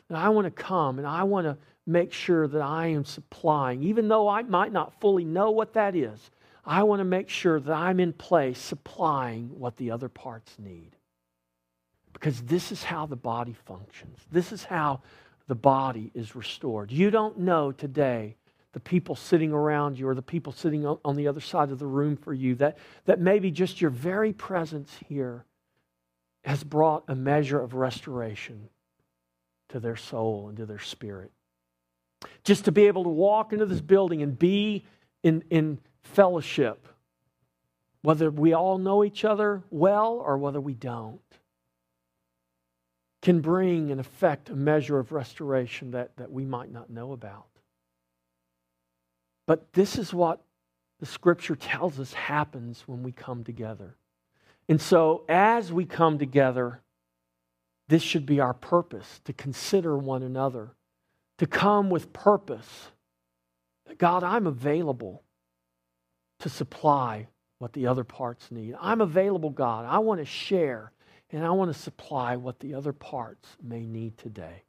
And 0.09 0.17
I 0.17 0.29
want 0.29 0.45
to 0.45 0.51
come 0.51 0.99
and 0.99 1.07
I 1.07 1.23
want 1.23 1.45
to 1.45 1.57
make 1.87 2.13
sure 2.13 2.47
that 2.47 2.61
I 2.61 2.87
am 2.87 3.05
supplying, 3.05 3.83
even 3.83 4.07
though 4.07 4.27
I 4.27 4.43
might 4.43 4.71
not 4.71 4.99
fully 4.99 5.23
know 5.23 5.51
what 5.51 5.73
that 5.73 5.95
is, 5.95 6.31
I 6.65 6.83
want 6.83 6.99
to 6.99 7.05
make 7.05 7.29
sure 7.29 7.59
that 7.59 7.73
I'm 7.73 7.99
in 7.99 8.13
place 8.13 8.59
supplying 8.59 9.49
what 9.59 9.77
the 9.77 9.91
other 9.91 10.09
parts 10.09 10.55
need. 10.57 10.95
Because 12.13 12.41
this 12.41 12.71
is 12.71 12.83
how 12.83 13.05
the 13.05 13.15
body 13.15 13.55
functions. 13.65 14.19
This 14.31 14.51
is 14.51 14.63
how 14.63 15.01
the 15.47 15.55
body 15.55 16.11
is 16.15 16.35
restored. 16.35 16.91
You 16.91 17.11
don't 17.11 17.39
know 17.39 17.71
today 17.71 18.35
the 18.73 18.79
people 18.79 19.15
sitting 19.15 19.53
around 19.53 19.97
you 19.97 20.07
or 20.07 20.15
the 20.15 20.21
people 20.21 20.51
sitting 20.51 20.85
on 20.85 21.15
the 21.15 21.27
other 21.27 21.39
side 21.39 21.71
of 21.71 21.79
the 21.79 21.85
room 21.85 22.17
for 22.17 22.33
you 22.33 22.55
that, 22.55 22.77
that 23.05 23.19
maybe 23.19 23.51
just 23.51 23.79
your 23.79 23.91
very 23.91 24.33
presence 24.33 24.91
here 25.07 25.45
has 26.45 26.63
brought 26.63 27.03
a 27.07 27.15
measure 27.15 27.59
of 27.59 27.73
restoration 27.73 28.69
to 29.69 29.79
their 29.79 29.95
soul 29.95 30.47
and 30.47 30.57
to 30.57 30.65
their 30.65 30.79
spirit. 30.79 31.31
Just 32.43 32.65
to 32.65 32.71
be 32.71 32.85
able 32.85 33.03
to 33.03 33.09
walk 33.09 33.51
into 33.51 33.65
this 33.65 33.81
building 33.81 34.21
and 34.21 34.37
be 34.37 34.85
in, 35.23 35.43
in 35.49 35.79
fellowship, 36.03 36.87
whether 38.03 38.29
we 38.29 38.53
all 38.53 38.77
know 38.77 39.03
each 39.03 39.25
other 39.25 39.63
well 39.71 40.21
or 40.23 40.37
whether 40.37 40.61
we 40.61 40.75
don't, 40.75 41.19
can 43.23 43.41
bring 43.41 43.89
and 43.89 43.99
affect 43.99 44.51
a 44.51 44.55
measure 44.55 44.99
of 44.99 45.11
restoration 45.11 45.91
that, 45.91 46.15
that 46.17 46.31
we 46.31 46.45
might 46.45 46.71
not 46.71 46.91
know 46.91 47.11
about. 47.11 47.47
But 49.47 49.73
this 49.73 49.97
is 49.97 50.13
what 50.13 50.43
the 50.99 51.07
scripture 51.07 51.55
tells 51.55 51.99
us 51.99 52.13
happens 52.13 52.83
when 52.85 53.01
we 53.01 53.11
come 53.11 53.43
together. 53.43 53.95
And 54.67 54.81
so, 54.81 55.23
as 55.29 55.71
we 55.71 55.85
come 55.85 56.17
together, 56.17 56.81
this 57.87 58.01
should 58.01 58.25
be 58.25 58.39
our 58.39 58.53
purpose 58.53 59.21
to 59.25 59.33
consider 59.33 59.97
one 59.97 60.23
another, 60.23 60.71
to 61.37 61.45
come 61.45 61.89
with 61.89 62.13
purpose. 62.13 62.89
God, 63.97 64.23
I'm 64.23 64.47
available 64.47 65.23
to 66.39 66.49
supply 66.49 67.27
what 67.59 67.73
the 67.73 67.87
other 67.87 68.03
parts 68.03 68.51
need. 68.51 68.75
I'm 68.81 69.01
available, 69.01 69.51
God. 69.51 69.85
I 69.85 69.99
want 69.99 70.19
to 70.19 70.25
share 70.25 70.91
and 71.31 71.45
I 71.45 71.51
want 71.51 71.73
to 71.73 71.79
supply 71.79 72.35
what 72.35 72.59
the 72.59 72.73
other 72.73 72.93
parts 72.93 73.47
may 73.61 73.85
need 73.85 74.17
today. 74.17 74.63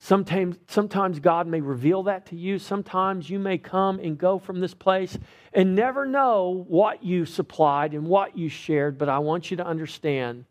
Sometimes, 0.00 0.56
sometimes 0.66 1.20
God 1.20 1.46
may 1.46 1.60
reveal 1.60 2.04
that 2.04 2.26
to 2.26 2.36
you. 2.36 2.58
Sometimes 2.58 3.28
you 3.28 3.38
may 3.38 3.58
come 3.58 3.98
and 3.98 4.16
go 4.16 4.38
from 4.38 4.60
this 4.60 4.74
place 4.74 5.18
and 5.52 5.74
never 5.74 6.06
know 6.06 6.64
what 6.68 7.04
you 7.04 7.26
supplied 7.26 7.92
and 7.92 8.06
what 8.06 8.36
you 8.36 8.48
shared. 8.48 8.96
But 8.96 9.08
I 9.08 9.18
want 9.18 9.50
you 9.50 9.58
to 9.58 9.66
understand 9.66 10.46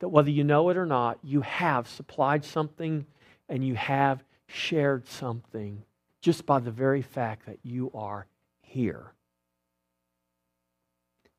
that 0.00 0.08
whether 0.08 0.30
you 0.30 0.44
know 0.44 0.68
it 0.68 0.76
or 0.76 0.86
not, 0.86 1.18
you 1.22 1.40
have 1.40 1.88
supplied 1.88 2.44
something 2.44 3.06
and 3.48 3.66
you 3.66 3.74
have 3.74 4.22
shared 4.46 5.08
something 5.08 5.82
just 6.20 6.44
by 6.44 6.58
the 6.60 6.70
very 6.70 7.02
fact 7.02 7.46
that 7.46 7.58
you 7.62 7.90
are 7.94 8.26
here 8.60 9.12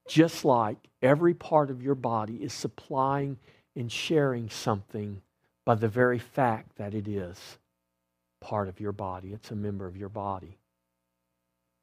just 0.08 0.44
like 0.44 0.78
every 1.02 1.34
part 1.34 1.70
of 1.70 1.82
your 1.82 1.96
body 1.96 2.36
is 2.36 2.54
supplying 2.54 3.38
and 3.76 3.92
sharing 3.92 4.50
something 4.50 5.22
by 5.66 5.76
the 5.76 5.88
very 5.88 6.20
fact 6.20 6.76
that 6.78 6.94
it 6.94 7.08
is 7.08 7.58
part 8.42 8.68
of 8.68 8.80
your 8.80 8.92
body, 8.92 9.32
it's 9.34 9.52
a 9.52 9.56
member 9.56 9.88
of 9.88 9.96
your 9.96 10.10
body. 10.10 10.58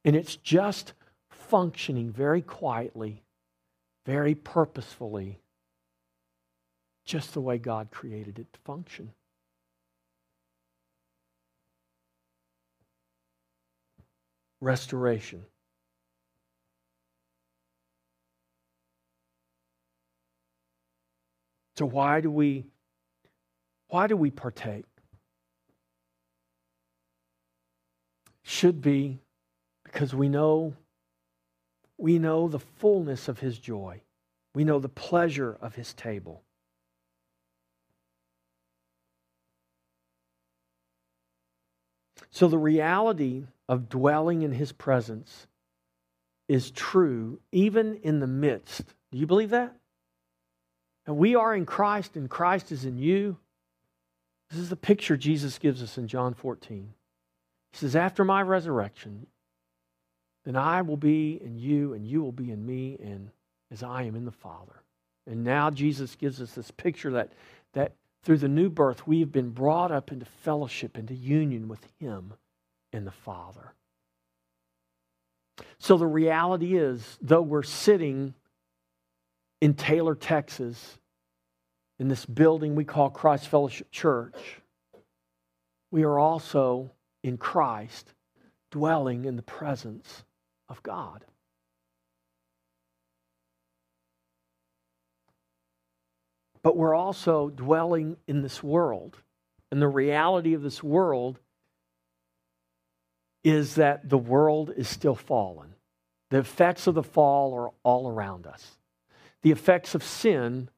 And 0.05 0.15
it's 0.15 0.35
just 0.35 0.93
functioning 1.29 2.11
very 2.11 2.41
quietly, 2.41 3.23
very 4.05 4.35
purposefully, 4.35 5.39
just 7.05 7.33
the 7.33 7.41
way 7.41 7.57
God 7.57 7.89
created 7.91 8.37
it 8.39 8.51
to 8.53 8.59
function. 8.59 9.11
Restoration. 14.59 15.43
So 21.77 21.85
why 21.87 22.21
do 22.21 22.29
we 22.29 22.65
why 23.91 24.07
do 24.07 24.15
we 24.15 24.31
partake? 24.31 24.85
Should 28.41 28.81
be 28.81 29.19
because 29.83 30.15
we 30.15 30.29
know 30.29 30.73
we 31.97 32.17
know 32.17 32.47
the 32.47 32.59
fullness 32.59 33.27
of 33.27 33.39
his 33.39 33.59
joy. 33.59 34.01
We 34.55 34.63
know 34.63 34.79
the 34.79 34.89
pleasure 34.89 35.57
of 35.61 35.75
his 35.75 35.93
table. 35.93 36.41
So 42.31 42.47
the 42.47 42.57
reality 42.57 43.43
of 43.67 43.89
dwelling 43.89 44.41
in 44.41 44.53
his 44.53 44.71
presence 44.71 45.47
is 46.47 46.71
true 46.71 47.39
even 47.51 47.95
in 48.03 48.21
the 48.21 48.27
midst. 48.27 48.85
Do 49.11 49.17
you 49.17 49.27
believe 49.27 49.49
that? 49.49 49.75
And 51.05 51.17
we 51.17 51.35
are 51.35 51.53
in 51.53 51.65
Christ, 51.65 52.15
and 52.15 52.29
Christ 52.29 52.71
is 52.71 52.85
in 52.85 52.97
you. 52.97 53.37
This 54.51 54.59
is 54.59 54.69
the 54.69 54.75
picture 54.75 55.15
Jesus 55.15 55.57
gives 55.57 55.81
us 55.81 55.97
in 55.97 56.07
John 56.07 56.33
14. 56.33 56.93
He 57.71 57.77
says, 57.77 57.95
After 57.95 58.25
my 58.25 58.41
resurrection, 58.41 59.27
then 60.43 60.57
I 60.57 60.81
will 60.81 60.97
be 60.97 61.39
in 61.41 61.57
you, 61.57 61.93
and 61.93 62.05
you 62.05 62.21
will 62.21 62.33
be 62.33 62.51
in 62.51 62.65
me, 62.65 62.97
and 63.01 63.29
as 63.71 63.81
I 63.81 64.03
am 64.03 64.15
in 64.15 64.25
the 64.25 64.31
Father. 64.31 64.83
And 65.25 65.43
now 65.45 65.69
Jesus 65.69 66.15
gives 66.15 66.41
us 66.41 66.51
this 66.51 66.69
picture 66.71 67.11
that, 67.11 67.31
that 67.73 67.93
through 68.23 68.39
the 68.39 68.49
new 68.49 68.69
birth, 68.69 69.07
we 69.07 69.21
have 69.21 69.31
been 69.31 69.51
brought 69.51 69.91
up 69.91 70.11
into 70.11 70.25
fellowship, 70.25 70.97
into 70.97 71.13
union 71.13 71.69
with 71.69 71.87
Him 71.99 72.33
and 72.91 73.07
the 73.07 73.11
Father. 73.11 73.73
So 75.79 75.97
the 75.97 76.07
reality 76.07 76.77
is, 76.77 77.17
though 77.21 77.41
we're 77.41 77.63
sitting 77.63 78.33
in 79.61 79.75
Taylor, 79.75 80.15
Texas, 80.15 80.97
in 82.01 82.07
this 82.07 82.25
building 82.25 82.73
we 82.73 82.83
call 82.83 83.11
Christ 83.11 83.47
Fellowship 83.47 83.91
Church, 83.91 84.59
we 85.91 86.01
are 86.01 86.17
also 86.17 86.89
in 87.23 87.37
Christ 87.37 88.15
dwelling 88.71 89.25
in 89.25 89.35
the 89.35 89.43
presence 89.43 90.23
of 90.67 90.81
God. 90.81 91.23
But 96.63 96.75
we're 96.75 96.95
also 96.95 97.51
dwelling 97.51 98.17
in 98.27 98.41
this 98.41 98.63
world. 98.63 99.17
And 99.71 99.79
the 99.79 99.87
reality 99.87 100.55
of 100.55 100.63
this 100.63 100.81
world 100.81 101.39
is 103.43 103.75
that 103.75 104.09
the 104.09 104.17
world 104.17 104.73
is 104.75 104.89
still 104.89 105.15
fallen. 105.15 105.75
The 106.31 106.39
effects 106.39 106.87
of 106.87 106.95
the 106.95 107.03
fall 107.03 107.53
are 107.53 107.69
all 107.83 108.09
around 108.09 108.47
us 108.47 108.77
the 109.41 109.51
effects 109.51 109.95
of 109.95 110.03
sin 110.03 110.69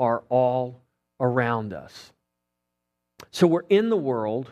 are 0.00 0.24
all 0.30 0.80
around 1.20 1.72
us. 1.72 2.12
So 3.30 3.46
we're 3.46 3.66
in 3.68 3.90
the 3.90 3.96
world, 3.96 4.50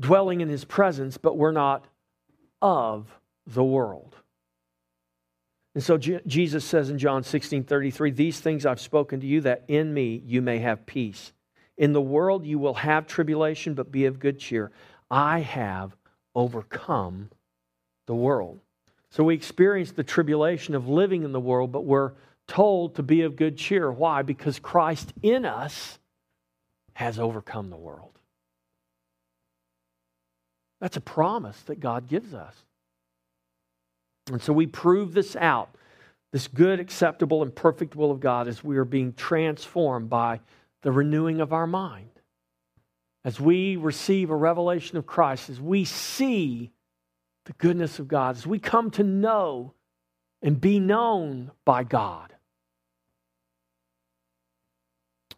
dwelling 0.00 0.40
in 0.40 0.48
his 0.48 0.64
presence, 0.64 1.18
but 1.18 1.36
we're 1.36 1.52
not 1.52 1.84
of 2.62 3.08
the 3.46 3.64
world. 3.64 4.14
And 5.74 5.82
so 5.82 5.98
Jesus 5.98 6.64
says 6.64 6.90
in 6.90 6.98
John 6.98 7.22
16 7.24 7.64
33, 7.64 8.10
These 8.10 8.40
things 8.40 8.64
I've 8.64 8.80
spoken 8.80 9.20
to 9.20 9.26
you, 9.26 9.40
that 9.42 9.64
in 9.68 9.92
me 9.92 10.22
you 10.24 10.40
may 10.40 10.58
have 10.58 10.86
peace. 10.86 11.32
In 11.76 11.92
the 11.92 12.00
world 12.00 12.46
you 12.46 12.58
will 12.58 12.74
have 12.74 13.06
tribulation, 13.06 13.74
but 13.74 13.90
be 13.90 14.04
of 14.04 14.20
good 14.20 14.38
cheer. 14.38 14.70
I 15.10 15.40
have 15.40 15.96
overcome 16.34 17.30
the 18.06 18.14
world. 18.14 18.60
So 19.10 19.24
we 19.24 19.34
experience 19.34 19.92
the 19.92 20.04
tribulation 20.04 20.74
of 20.74 20.88
living 20.88 21.22
in 21.22 21.32
the 21.32 21.40
world, 21.40 21.72
but 21.72 21.84
we're 21.84 22.12
told 22.52 22.96
to 22.96 23.02
be 23.02 23.22
of 23.22 23.34
good 23.34 23.56
cheer. 23.56 23.90
Why? 23.90 24.20
Because 24.20 24.58
Christ 24.58 25.14
in 25.22 25.46
us 25.46 25.98
has 26.92 27.18
overcome 27.18 27.70
the 27.70 27.78
world. 27.78 28.18
That's 30.78 30.98
a 30.98 31.00
promise 31.00 31.58
that 31.62 31.80
God 31.80 32.08
gives 32.08 32.34
us. 32.34 32.54
And 34.30 34.42
so 34.42 34.52
we 34.52 34.66
prove 34.66 35.14
this 35.14 35.34
out 35.34 35.74
this 36.32 36.48
good, 36.48 36.80
acceptable, 36.80 37.42
and 37.42 37.54
perfect 37.54 37.94
will 37.94 38.10
of 38.10 38.20
God 38.20 38.48
as 38.48 38.64
we 38.64 38.78
are 38.78 38.86
being 38.86 39.12
transformed 39.12 40.08
by 40.08 40.40
the 40.80 40.90
renewing 40.90 41.42
of 41.42 41.52
our 41.52 41.66
mind. 41.66 42.08
As 43.22 43.38
we 43.38 43.76
receive 43.76 44.30
a 44.30 44.36
revelation 44.36 44.96
of 44.96 45.06
Christ, 45.06 45.50
as 45.50 45.60
we 45.60 45.84
see 45.84 46.70
the 47.44 47.52
goodness 47.54 47.98
of 47.98 48.08
God, 48.08 48.36
as 48.36 48.46
we 48.46 48.58
come 48.58 48.90
to 48.92 49.04
know 49.04 49.74
and 50.40 50.58
be 50.58 50.80
known 50.80 51.50
by 51.66 51.84
God. 51.84 52.31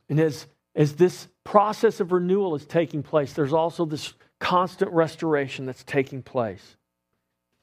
And 0.09 0.21
as, 0.21 0.47
as 0.75 0.95
this 0.95 1.29
process 1.45 2.01
of 2.01 2.13
renewal 2.13 2.55
is 2.55 2.67
taking 2.67 3.03
place, 3.03 3.33
there's 3.33 3.53
also 3.53 3.85
this 3.85 4.15
constant 4.39 4.93
restoration 4.93 5.67
that's 5.67 5.85
taking 5.85 6.23
place. 6.23 6.77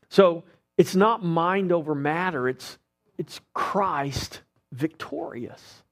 So 0.10 0.44
it's 0.78 0.96
not 0.96 1.24
mind 1.24 1.72
over 1.72 1.94
matter, 1.94 2.50
it's, 2.50 2.78
it's 3.18 3.40
Christ 3.54 4.42
victorious. 4.72 5.84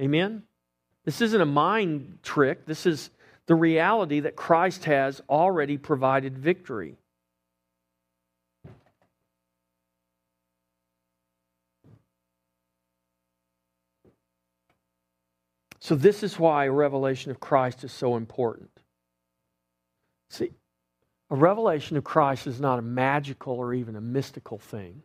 Amen? 0.00 0.42
This 1.04 1.20
isn't 1.20 1.40
a 1.40 1.46
mind 1.46 2.18
trick. 2.22 2.66
This 2.66 2.86
is 2.86 3.10
the 3.46 3.54
reality 3.54 4.20
that 4.20 4.36
Christ 4.36 4.84
has 4.86 5.20
already 5.28 5.76
provided 5.76 6.38
victory. 6.38 6.96
So, 15.84 15.94
this 15.94 16.22
is 16.22 16.38
why 16.38 16.64
a 16.64 16.72
revelation 16.72 17.30
of 17.30 17.40
Christ 17.40 17.84
is 17.84 17.92
so 17.92 18.16
important. 18.16 18.70
See, 20.30 20.50
a 21.28 21.36
revelation 21.36 21.98
of 21.98 22.04
Christ 22.04 22.46
is 22.46 22.58
not 22.58 22.78
a 22.78 22.82
magical 22.82 23.52
or 23.52 23.74
even 23.74 23.94
a 23.94 24.00
mystical 24.00 24.56
thing. 24.56 25.02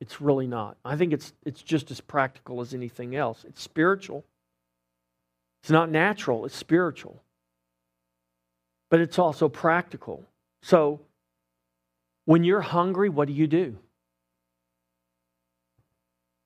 It's 0.00 0.18
really 0.22 0.46
not. 0.46 0.78
I 0.86 0.96
think 0.96 1.12
it's, 1.12 1.34
it's 1.44 1.60
just 1.60 1.90
as 1.90 2.00
practical 2.00 2.62
as 2.62 2.72
anything 2.72 3.14
else. 3.14 3.44
It's 3.46 3.60
spiritual. 3.60 4.24
It's 5.62 5.70
not 5.70 5.90
natural, 5.90 6.46
it's 6.46 6.56
spiritual. 6.56 7.22
But 8.88 9.00
it's 9.00 9.18
also 9.18 9.50
practical. 9.50 10.24
So, 10.62 11.02
when 12.24 12.42
you're 12.42 12.62
hungry, 12.62 13.10
what 13.10 13.28
do 13.28 13.34
you 13.34 13.46
do? 13.46 13.76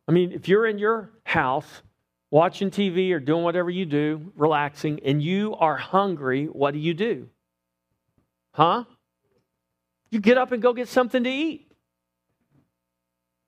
I 0.09 0.12
mean, 0.12 0.33
if 0.33 0.49
you're 0.49 0.66
in 0.66 0.81
your 0.81 1.12
house 1.23 1.83
watching 2.31 2.70
TV 2.70 3.12
or 3.12 3.20
doing 3.20 3.43
whatever 3.43 3.70
you 3.70 3.87
do, 3.87 4.33
relaxing, 4.37 5.01
and 5.05 5.22
you 5.22 5.55
are 5.57 5.76
hungry, 5.76 6.47
what 6.47 6.72
do 6.72 6.78
you 6.78 6.95
do? 6.95 7.28
Huh? 8.53 8.85
You 10.11 10.20
get 10.20 10.39
up 10.39 10.53
and 10.53 10.62
go 10.62 10.72
get 10.72 10.89
something 10.89 11.24
to 11.24 11.31
eat. 11.31 11.70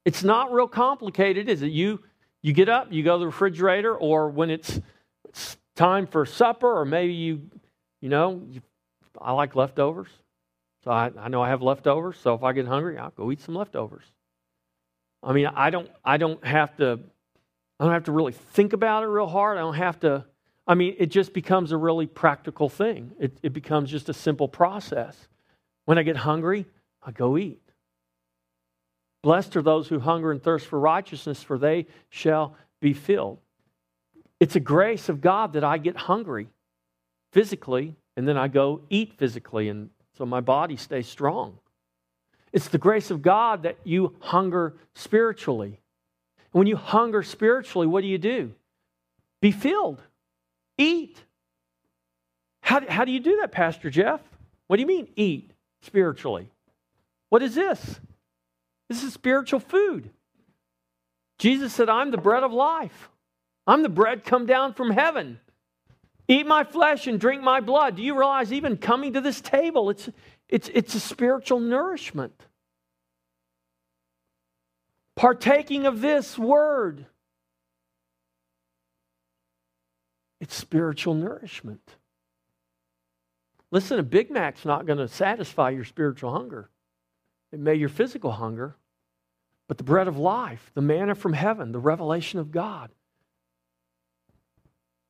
It's 0.04 0.24
not 0.24 0.52
real 0.52 0.68
complicated, 0.68 1.48
is 1.48 1.62
it? 1.62 1.70
You 1.70 2.00
you 2.42 2.52
get 2.52 2.68
up, 2.68 2.88
you 2.90 3.04
go 3.04 3.14
to 3.14 3.20
the 3.20 3.26
refrigerator, 3.26 3.96
or 3.96 4.28
when 4.28 4.50
it's, 4.50 4.80
it's 5.28 5.56
time 5.76 6.08
for 6.08 6.26
supper, 6.26 6.80
or 6.80 6.84
maybe 6.84 7.14
you, 7.14 7.42
you 8.00 8.08
know, 8.08 8.42
you, 8.48 8.60
I 9.20 9.32
like 9.32 9.54
leftovers. 9.54 10.08
So 10.82 10.90
I, 10.90 11.12
I 11.16 11.28
know 11.28 11.40
I 11.40 11.50
have 11.50 11.62
leftovers. 11.62 12.18
So 12.18 12.34
if 12.34 12.42
I 12.42 12.52
get 12.52 12.66
hungry, 12.66 12.98
I'll 12.98 13.10
go 13.10 13.30
eat 13.30 13.40
some 13.40 13.54
leftovers. 13.54 14.04
I 15.22 15.32
mean, 15.32 15.46
I 15.46 15.70
don't 15.70 15.88
I 16.04 16.16
don't 16.16 16.44
have 16.44 16.76
to 16.78 16.98
I 17.82 17.84
don't 17.84 17.94
have 17.94 18.04
to 18.04 18.12
really 18.12 18.30
think 18.30 18.74
about 18.74 19.02
it 19.02 19.06
real 19.06 19.26
hard. 19.26 19.58
I 19.58 19.62
don't 19.62 19.74
have 19.74 19.98
to, 20.00 20.24
I 20.68 20.74
mean, 20.74 20.94
it 21.00 21.06
just 21.06 21.32
becomes 21.32 21.72
a 21.72 21.76
really 21.76 22.06
practical 22.06 22.68
thing. 22.68 23.10
It, 23.18 23.36
it 23.42 23.52
becomes 23.52 23.90
just 23.90 24.08
a 24.08 24.14
simple 24.14 24.46
process. 24.46 25.16
When 25.84 25.98
I 25.98 26.04
get 26.04 26.16
hungry, 26.16 26.66
I 27.02 27.10
go 27.10 27.36
eat. 27.36 27.60
Blessed 29.24 29.56
are 29.56 29.62
those 29.62 29.88
who 29.88 29.98
hunger 29.98 30.30
and 30.30 30.40
thirst 30.40 30.68
for 30.68 30.78
righteousness, 30.78 31.42
for 31.42 31.58
they 31.58 31.88
shall 32.08 32.54
be 32.80 32.92
filled. 32.92 33.38
It's 34.38 34.54
a 34.54 34.60
grace 34.60 35.08
of 35.08 35.20
God 35.20 35.54
that 35.54 35.64
I 35.64 35.78
get 35.78 35.96
hungry 35.96 36.46
physically, 37.32 37.96
and 38.16 38.28
then 38.28 38.36
I 38.36 38.46
go 38.46 38.82
eat 38.90 39.14
physically, 39.14 39.68
and 39.68 39.90
so 40.16 40.24
my 40.24 40.40
body 40.40 40.76
stays 40.76 41.08
strong. 41.08 41.58
It's 42.52 42.68
the 42.68 42.78
grace 42.78 43.10
of 43.10 43.22
God 43.22 43.64
that 43.64 43.78
you 43.82 44.14
hunger 44.20 44.76
spiritually. 44.94 45.80
When 46.52 46.66
you 46.66 46.76
hunger 46.76 47.22
spiritually, 47.22 47.86
what 47.86 48.02
do 48.02 48.06
you 48.06 48.18
do? 48.18 48.52
Be 49.40 49.50
filled, 49.50 50.00
eat. 50.78 51.18
How, 52.60 52.80
how 52.88 53.04
do 53.04 53.10
you 53.12 53.20
do 53.20 53.38
that, 53.40 53.50
Pastor 53.50 53.90
Jeff? 53.90 54.20
What 54.68 54.76
do 54.76 54.82
you 54.82 54.86
mean, 54.86 55.08
eat 55.16 55.50
spiritually? 55.82 56.48
What 57.30 57.42
is 57.42 57.54
this? 57.54 58.00
This 58.88 59.02
is 59.02 59.12
spiritual 59.12 59.60
food. 59.60 60.10
Jesus 61.38 61.72
said, 61.72 61.88
I'm 61.88 62.10
the 62.10 62.18
bread 62.18 62.44
of 62.44 62.52
life. 62.52 63.08
I'm 63.66 63.82
the 63.82 63.88
bread 63.88 64.24
come 64.24 64.46
down 64.46 64.74
from 64.74 64.90
heaven. 64.90 65.40
Eat 66.28 66.46
my 66.46 66.64
flesh 66.64 67.06
and 67.06 67.18
drink 67.18 67.42
my 67.42 67.60
blood. 67.60 67.96
Do 67.96 68.02
you 68.02 68.16
realize 68.16 68.52
even 68.52 68.76
coming 68.76 69.14
to 69.14 69.20
this 69.20 69.40
table, 69.40 69.90
it's, 69.90 70.08
it's, 70.48 70.70
it's 70.72 70.94
a 70.94 71.00
spiritual 71.00 71.58
nourishment 71.58 72.46
partaking 75.16 75.86
of 75.86 76.00
this 76.00 76.38
word. 76.38 77.06
It's 80.40 80.54
spiritual 80.54 81.14
nourishment. 81.14 81.96
Listen, 83.70 83.98
a 83.98 84.02
Big 84.02 84.30
Mac's 84.30 84.64
not 84.64 84.86
going 84.86 84.98
to 84.98 85.08
satisfy 85.08 85.70
your 85.70 85.84
spiritual 85.84 86.32
hunger. 86.32 86.68
It 87.52 87.60
may 87.60 87.74
your 87.74 87.88
physical 87.88 88.32
hunger, 88.32 88.76
but 89.68 89.78
the 89.78 89.84
bread 89.84 90.08
of 90.08 90.18
life, 90.18 90.70
the 90.74 90.82
manna 90.82 91.14
from 91.14 91.32
heaven, 91.32 91.72
the 91.72 91.78
revelation 91.78 92.38
of 92.38 92.50
God 92.50 92.90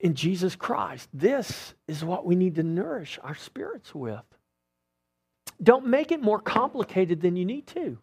in 0.03 0.15
Jesus 0.15 0.57
Christ, 0.57 1.09
this 1.15 1.75
is 1.87 2.05
what 2.05 2.27
we 2.27 2.35
need 2.35 2.57
to 2.57 2.65
nourish 2.65 3.21
our 3.23 3.37
spirits 3.37 3.95
with. 3.95 4.25
Don't 5.63 5.87
make 5.87 6.11
it 6.11 6.21
more 6.21 6.41
complicated 6.41 7.21
than 7.21 7.37
you 7.37 7.45
need 7.45 7.69
to. 7.69 7.99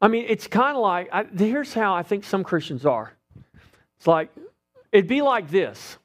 I 0.00 0.08
mean, 0.08 0.26
it's 0.28 0.46
kind 0.46 0.76
of 0.76 0.82
like 0.82 1.08
I, 1.12 1.24
here's 1.24 1.72
how 1.72 1.94
I 1.94 2.02
think 2.02 2.24
some 2.24 2.44
Christians 2.44 2.84
are. 2.84 3.12
It's 3.96 4.06
like, 4.06 4.30
it'd 4.92 5.08
be 5.08 5.22
like 5.22 5.50
this. 5.50 5.96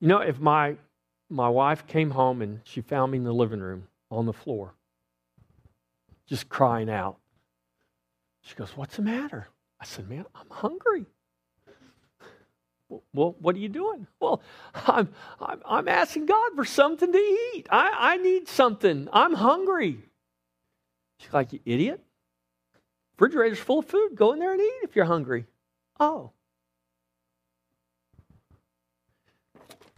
You 0.00 0.08
know, 0.08 0.18
if 0.18 0.40
my, 0.40 0.76
my 1.28 1.48
wife 1.48 1.86
came 1.86 2.10
home 2.10 2.42
and 2.42 2.60
she 2.64 2.80
found 2.80 3.12
me 3.12 3.18
in 3.18 3.24
the 3.24 3.32
living 3.32 3.60
room 3.60 3.86
on 4.10 4.26
the 4.26 4.32
floor, 4.32 4.74
just 6.26 6.48
crying 6.48 6.90
out, 6.90 7.18
she 8.40 8.54
goes, 8.54 8.70
What's 8.76 8.96
the 8.96 9.02
matter? 9.02 9.46
I 9.80 9.84
said, 9.84 10.08
Man, 10.08 10.24
I'm 10.34 10.48
hungry. 10.50 11.06
Well, 13.14 13.36
what 13.40 13.54
are 13.54 13.58
you 13.58 13.68
doing? 13.68 14.06
Well, 14.20 14.40
I'm, 14.74 15.08
I'm, 15.40 15.60
I'm 15.66 15.88
asking 15.88 16.26
God 16.26 16.52
for 16.54 16.64
something 16.64 17.12
to 17.12 17.18
eat. 17.18 17.66
I, 17.70 18.12
I 18.12 18.16
need 18.18 18.46
something. 18.46 19.08
I'm 19.12 19.34
hungry. 19.34 19.98
She's 21.22 21.32
like, 21.32 21.52
You 21.52 21.60
idiot. 21.64 22.00
Refrigerator's 23.18 23.58
full 23.58 23.80
of 23.80 23.86
food. 23.86 24.16
Go 24.16 24.32
in 24.32 24.38
there 24.38 24.52
and 24.52 24.60
eat 24.60 24.80
if 24.82 24.96
you're 24.96 25.04
hungry. 25.04 25.46
Oh. 26.00 26.32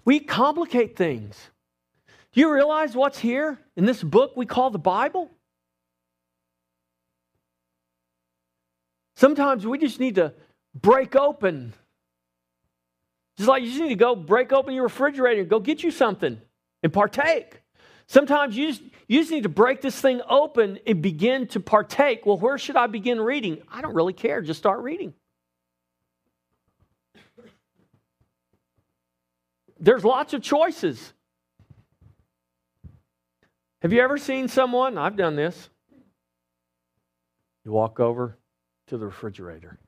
We 0.05 0.21
complicate 0.21 0.97
things. 0.97 1.39
Do 2.33 2.41
you 2.41 2.53
realize 2.53 2.95
what's 2.95 3.19
here 3.19 3.59
in 3.77 3.87
this 3.87 4.03
book 4.03 4.33
we 4.37 4.45
call 4.45 4.71
the 4.71 4.79
Bible? 4.79 5.31
Sometimes 9.17 9.67
we 9.67 9.79
just 9.79 10.01
need 10.01 10.17
to 10.17 10.35
break 10.75 11.17
open. 11.17 11.73
Just 13.39 13.49
like 13.49 13.63
you 13.63 13.69
just 13.69 13.81
need 13.81 13.89
to 13.91 13.95
go 13.95 14.15
break 14.15 14.53
open 14.53 14.75
your 14.75 14.85
refrigerator 14.85 15.45
go 15.45 15.61
get 15.61 15.83
you 15.83 15.91
something 15.91 16.41
and 16.83 16.93
partake. 16.93 17.63
Sometimes 18.07 18.57
you 18.57 18.69
just, 18.69 18.83
you 19.09 19.21
just 19.21 19.31
need 19.31 19.45
to 19.45 19.49
break 19.49 19.81
this 19.81 19.99
thing 19.99 20.21
open 20.29 20.79
and 20.87 21.01
begin 21.01 21.47
to 21.49 21.61
partake. 21.61 22.27
Well, 22.27 22.37
where 22.37 22.59
should 22.59 22.77
I 22.77 22.87
begin 22.87 23.21
reading? 23.21 23.63
I 23.71 23.81
don't 23.81 23.95
really 23.95 24.13
care. 24.13 24.41
Just 24.41 24.59
start 24.59 24.81
reading. 24.81 25.15
There's 29.81 30.05
lots 30.05 30.33
of 30.33 30.43
choices. 30.43 31.13
Have 33.83 33.93
you 33.93 34.01
ever 34.01 34.17
seen 34.17 34.49
someone? 34.49 34.97
I've 34.97 35.17
done 35.17 35.37
this. 35.37 35.69
You 37.65 37.73
walk 37.73 38.01
over 38.01 38.39
to 38.87 38.99
the 38.99 39.07
refrigerator 39.07 39.79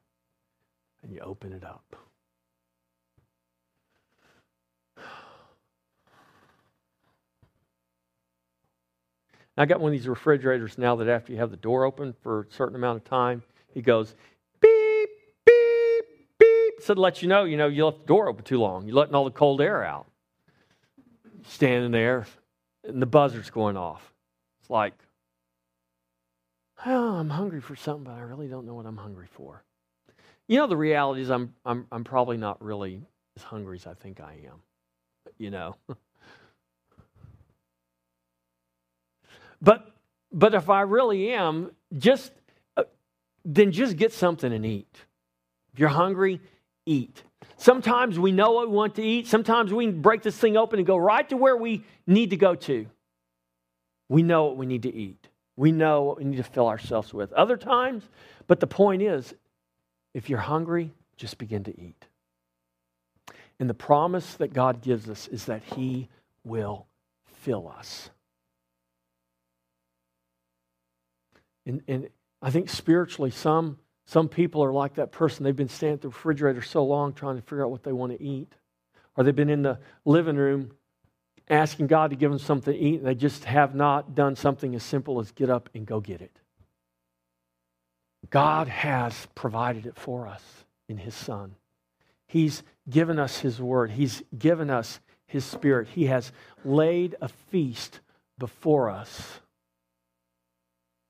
and 1.03 1.13
you 1.13 1.21
open 1.21 1.53
it 1.53 1.65
up. 1.65 1.97
I 9.57 9.65
got 9.67 9.81
one 9.81 9.93
of 9.93 9.99
these 9.99 10.09
refrigerators 10.09 10.77
now 10.77 10.97
that 10.97 11.09
after 11.09 11.33
you 11.33 11.39
have 11.39 11.51
the 11.51 11.57
door 11.57 11.85
open 11.85 12.15
for 12.23 12.43
a 12.43 12.53
certain 12.53 12.77
amount 12.77 12.99
of 12.99 13.05
time, 13.05 13.43
he 13.73 13.81
goes 13.81 14.15
beep, 14.61 15.09
beep, 15.47 16.05
beep. 16.39 16.75
So 16.81 16.95
to 16.95 17.01
let 17.01 17.23
you 17.23 17.29
know, 17.29 17.45
you 17.45 17.57
know, 17.57 17.69
you 17.69 17.85
left 17.87 18.01
the 18.01 18.07
door 18.07 18.29
open 18.29 18.45
too 18.45 18.61
long. 18.61 18.87
You're 18.87 18.97
letting 18.97 19.15
all 19.15 19.25
the 19.25 19.31
cold 19.31 19.61
air 19.61 19.83
out. 19.83 20.07
Standing 21.49 21.93
there, 21.93 22.27
and 22.85 23.01
the 23.01 23.07
buzzer's 23.07 23.51
going 23.51 23.77
off. 23.77 24.13
It's 24.61 24.69
like, 24.69 24.95
oh, 26.85 27.17
I'm 27.17 27.31
hungry 27.31 27.61
for 27.61 27.77
something, 27.77 28.05
but 28.05 28.15
I 28.15 28.21
really 28.21 28.49
don't 28.49 28.67
know 28.67 28.75
what 28.75 28.85
I'm 28.85 28.97
hungry 28.97 29.29
for. 29.31 29.63
You 30.49 30.59
know, 30.59 30.67
the 30.67 30.77
reality 30.77 31.23
is 31.23 31.31
I'm, 31.31 31.55
I'm, 31.65 31.87
I'm 31.93 32.03
probably 32.05 32.37
not 32.37 32.63
really 32.63 33.03
as 33.37 33.43
hungry 33.45 33.77
as 33.77 33.87
I 33.87 33.95
think 33.95 34.21
I 34.21 34.41
am. 34.47 34.61
You 35.39 35.51
know. 35.51 35.77
But 39.61 39.91
but 40.33 40.55
if 40.55 40.69
I 40.69 40.83
really 40.83 41.33
am, 41.33 41.71
just 41.97 42.33
uh, 42.77 42.85
then 43.45 43.73
just 43.73 43.97
get 43.97 44.13
something 44.13 44.53
and 44.53 44.67
eat. 44.67 44.95
If 45.73 45.81
you're 45.81 45.89
hungry, 45.89 46.41
eat. 46.85 47.23
Sometimes 47.57 48.19
we 48.19 48.33
know 48.33 48.53
what 48.53 48.69
we 48.69 48.77
want 48.77 48.95
to 48.97 49.03
eat. 49.03 49.27
Sometimes 49.27 49.73
we 49.73 49.89
break 49.91 50.23
this 50.23 50.37
thing 50.37 50.57
open 50.57 50.79
and 50.79 50.87
go 50.87 50.97
right 50.97 51.29
to 51.29 51.37
where 51.37 51.57
we 51.57 51.85
need 52.07 52.31
to 52.31 52.37
go 52.37 52.55
to. 52.55 52.87
We 54.09 54.23
know 54.23 54.45
what 54.45 54.57
we 54.57 54.67
need 54.67 54.83
to 54.83 54.95
eat. 54.95 55.29
We 55.57 55.73
know 55.73 56.03
what 56.03 56.19
we 56.19 56.25
need 56.25 56.37
to 56.37 56.43
fill 56.43 56.69
ourselves 56.69 57.15
with. 57.15 57.33
Other 57.33 57.57
times, 57.57 58.05
but 58.47 58.61
the 58.61 58.67
point 58.67 59.03
is, 59.03 59.35
if 60.13 60.29
you're 60.29 60.39
hungry, 60.39 60.93
just 61.17 61.39
begin 61.39 61.65
to 61.65 61.81
eat. 61.81 62.05
And 63.59 63.71
the 63.71 63.75
promise 63.75 64.35
that 64.35 64.53
God 64.53 64.83
gives 64.83 65.09
us 65.09 65.29
is 65.29 65.47
that 65.47 65.63
He 65.63 66.09
will 66.45 66.87
fill 67.25 67.69
us. 67.69 68.11
And, 71.67 71.83
and 71.89 72.09
I 72.41 72.51
think 72.51 72.71
spiritually, 72.71 73.31
some, 73.31 73.79
some 74.07 74.29
people 74.29 74.63
are 74.65 74.73
like 74.73 74.95
that 74.95 75.13
person. 75.13 75.45
They've 75.45 75.55
been 75.55 75.69
standing 75.69 75.95
at 75.95 76.01
the 76.01 76.09
refrigerator 76.09 76.63
so 76.63 76.85
long 76.85 77.13
trying 77.13 77.37
to 77.37 77.43
figure 77.43 77.65
out 77.65 77.71
what 77.71 77.83
they 77.83 77.93
want 77.93 78.13
to 78.13 78.23
eat. 78.23 78.53
Or 79.17 79.25
they've 79.25 79.35
been 79.35 79.51
in 79.51 79.63
the 79.63 79.79
living 80.05 80.37
room 80.37 80.71
asking 81.49 81.87
God 81.87 82.11
to 82.11 82.17
give 82.17 82.31
them 82.31 82.39
something 82.39 82.73
to 82.73 82.79
eat, 82.79 82.99
and 82.99 83.07
they 83.07 83.15
just 83.15 83.45
have 83.45 83.75
not 83.75 84.15
done 84.15 84.37
something 84.37 84.75
as 84.75 84.83
simple 84.83 85.21
as 85.21 85.31
get 85.33 85.51
up 85.51 85.69
and 85.75 85.87
go 85.87 86.01
get 86.01 86.21
it. 86.21 86.39
God 88.31 88.69
has 88.69 89.29
provided 89.35 89.87
it 89.87 89.97
for 89.97 90.27
us 90.27 90.43
in 90.89 90.99
His 90.99 91.15
Son. 91.15 91.55
He's 92.27 92.63
given 92.91 93.19
us 93.19 93.39
His 93.39 93.61
Word, 93.61 93.93
He's 93.93 94.23
given 94.37 94.71
us 94.71 95.01
His 95.27 95.45
Spirit. 95.45 95.89
He 95.89 96.07
has 96.07 96.33
laid 96.65 97.15
a 97.21 97.29
feast 97.29 98.01
before 98.39 98.91
us. 98.91 99.41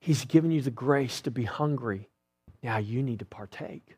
He's 0.06 0.24
given 0.24 0.52
you 0.52 0.62
the 0.62 0.70
grace 0.70 1.20
to 1.22 1.32
be 1.32 1.42
hungry. 1.42 2.08
Now 2.62 2.78
you 2.78 3.02
need 3.02 3.18
to 3.18 3.24
partake. 3.24 3.96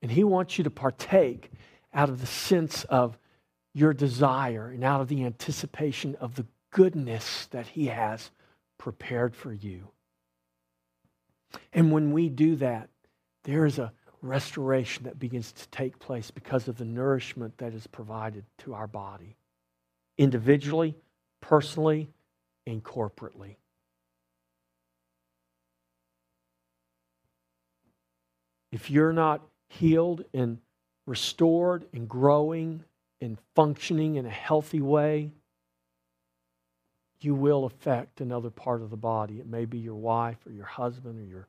And 0.00 0.10
He 0.10 0.24
wants 0.24 0.56
you 0.56 0.64
to 0.64 0.70
partake 0.70 1.52
out 1.92 2.08
of 2.08 2.22
the 2.22 2.26
sense 2.26 2.84
of 2.84 3.18
your 3.74 3.92
desire 3.92 4.70
and 4.70 4.84
out 4.84 5.02
of 5.02 5.08
the 5.08 5.26
anticipation 5.26 6.16
of 6.18 6.34
the 6.34 6.46
goodness 6.70 7.44
that 7.50 7.66
He 7.66 7.88
has 7.88 8.30
prepared 8.78 9.36
for 9.36 9.52
you. 9.52 9.90
And 11.74 11.92
when 11.92 12.12
we 12.12 12.30
do 12.30 12.56
that, 12.56 12.88
there 13.42 13.66
is 13.66 13.78
a 13.78 13.92
restoration 14.22 15.04
that 15.04 15.18
begins 15.18 15.52
to 15.52 15.68
take 15.68 15.98
place 15.98 16.30
because 16.30 16.68
of 16.68 16.78
the 16.78 16.86
nourishment 16.86 17.58
that 17.58 17.74
is 17.74 17.86
provided 17.86 18.46
to 18.60 18.72
our 18.72 18.86
body, 18.86 19.36
individually, 20.16 20.96
personally, 21.42 22.08
and 22.66 22.82
corporately. 22.82 23.56
If 28.74 28.90
you're 28.90 29.12
not 29.12 29.40
healed 29.68 30.24
and 30.34 30.58
restored 31.06 31.86
and 31.92 32.08
growing 32.08 32.82
and 33.20 33.38
functioning 33.54 34.16
in 34.16 34.26
a 34.26 34.30
healthy 34.30 34.80
way, 34.80 35.30
you 37.20 37.36
will 37.36 37.66
affect 37.66 38.20
another 38.20 38.50
part 38.50 38.82
of 38.82 38.90
the 38.90 38.96
body. 38.96 39.38
It 39.38 39.46
may 39.46 39.64
be 39.64 39.78
your 39.78 39.94
wife 39.94 40.38
or 40.44 40.50
your 40.50 40.66
husband 40.66 41.20
or 41.20 41.24
your 41.24 41.46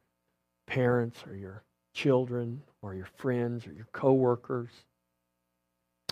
parents 0.67 1.17
or 1.26 1.36
your 1.36 1.63
children 1.95 2.61
or 2.84 2.93
your 2.93 3.07
friends 3.17 3.65
or 3.65 3.73
your 3.73 3.88
coworkers 3.91 4.69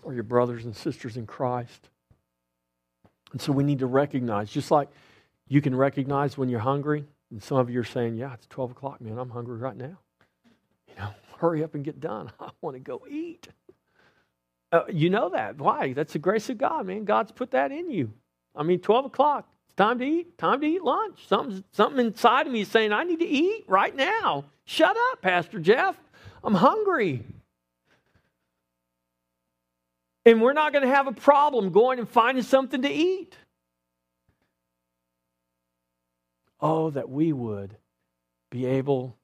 or 0.02 0.16
your 0.16 0.24
brothers 0.24 0.66
and 0.66 0.76
sisters 0.76 1.16
in 1.16 1.28
Christ. 1.28 1.90
And 3.34 3.40
so 3.40 3.52
we 3.52 3.64
need 3.64 3.80
to 3.80 3.86
recognize, 3.86 4.50
just 4.50 4.72
like 4.72 4.90
you 5.48 5.62
can 5.62 5.76
recognize 5.76 6.40
when 6.40 6.50
you're 6.50 6.60
hungry, 6.60 7.06
and 7.30 7.42
some 7.42 7.58
of 7.58 7.70
you 7.70 7.80
are 7.82 7.86
saying, 7.86 8.16
Yeah, 8.16 8.34
it's 8.34 8.48
12 8.48 8.72
o'clock, 8.72 9.00
man, 9.00 9.20
I'm 9.20 9.30
hungry 9.30 9.58
right 9.58 9.78
now 9.78 10.00
you 10.96 11.02
know, 11.02 11.10
hurry 11.38 11.64
up 11.64 11.76
and 11.76 11.84
get 11.84 12.00
done. 12.00 12.32
I 12.40 12.50
want 12.62 12.76
to 12.76 12.80
go 12.80 13.02
eat. 13.10 13.48
Uh, 14.72 14.84
you 14.92 15.10
know 15.10 15.30
that. 15.30 15.58
Why? 15.58 15.94
That's 15.94 16.14
the 16.14 16.20
grace 16.20 16.50
of 16.50 16.58
God, 16.58 16.88
man. 16.88 17.06
God's 17.06 17.32
put 17.32 17.52
that 17.52 17.72
in 17.72 17.92
you. 17.92 18.12
I 18.56 18.64
mean, 18.64 18.80
12 18.80 19.06
o'clock. 19.06 19.48
It's 19.68 19.76
time 19.76 20.00
to 20.00 20.06
eat. 20.06 20.38
Time 20.38 20.62
to 20.62 20.68
eat 20.68 20.84
lunch. 20.84 21.28
Something, 21.28 21.64
something 21.72 22.06
inside 22.06 22.48
of 22.48 22.54
me 22.54 22.62
is 22.62 22.68
saying, 22.68 22.92
I 22.92 23.04
need 23.04 23.20
to 23.20 23.28
eat 23.28 23.66
right 23.68 23.96
now. 23.96 24.46
Shut 24.66 24.96
up, 25.12 25.22
Pastor 25.22 25.60
Jeff. 25.60 25.96
I'm 26.44 26.56
hungry. 26.56 27.24
And 30.26 30.42
we're 30.42 30.54
not 30.54 30.72
going 30.72 30.84
to 30.84 30.94
have 30.94 31.08
a 31.08 31.12
problem 31.12 31.72
going 31.72 32.00
and 32.00 32.08
finding 32.08 32.44
something 32.44 32.82
to 32.82 32.90
eat. 32.90 33.36
Oh, 36.60 36.92
that 36.92 37.10
we 37.10 37.34
would 37.34 37.76
be 38.50 38.66
able 38.66 39.18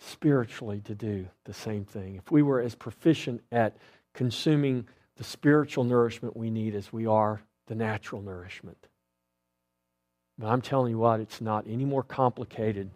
spiritually 0.00 0.80
to 0.86 0.94
do 0.94 1.26
the 1.44 1.52
same 1.52 1.84
thing. 1.84 2.16
If 2.16 2.30
we 2.30 2.42
were 2.42 2.60
as 2.60 2.74
proficient 2.74 3.42
at 3.52 3.76
consuming 4.14 4.86
the 5.16 5.24
spiritual 5.24 5.84
nourishment 5.84 6.36
we 6.36 6.50
need 6.50 6.74
as 6.74 6.92
we 6.92 7.06
are 7.06 7.42
the 7.66 7.74
natural 7.74 8.22
nourishment. 8.22 8.88
But 10.38 10.48
I'm 10.48 10.62
telling 10.62 10.90
you 10.90 10.98
what, 10.98 11.20
it's 11.20 11.42
not 11.42 11.66
any 11.68 11.84
more 11.84 12.02
complicated 12.02 12.90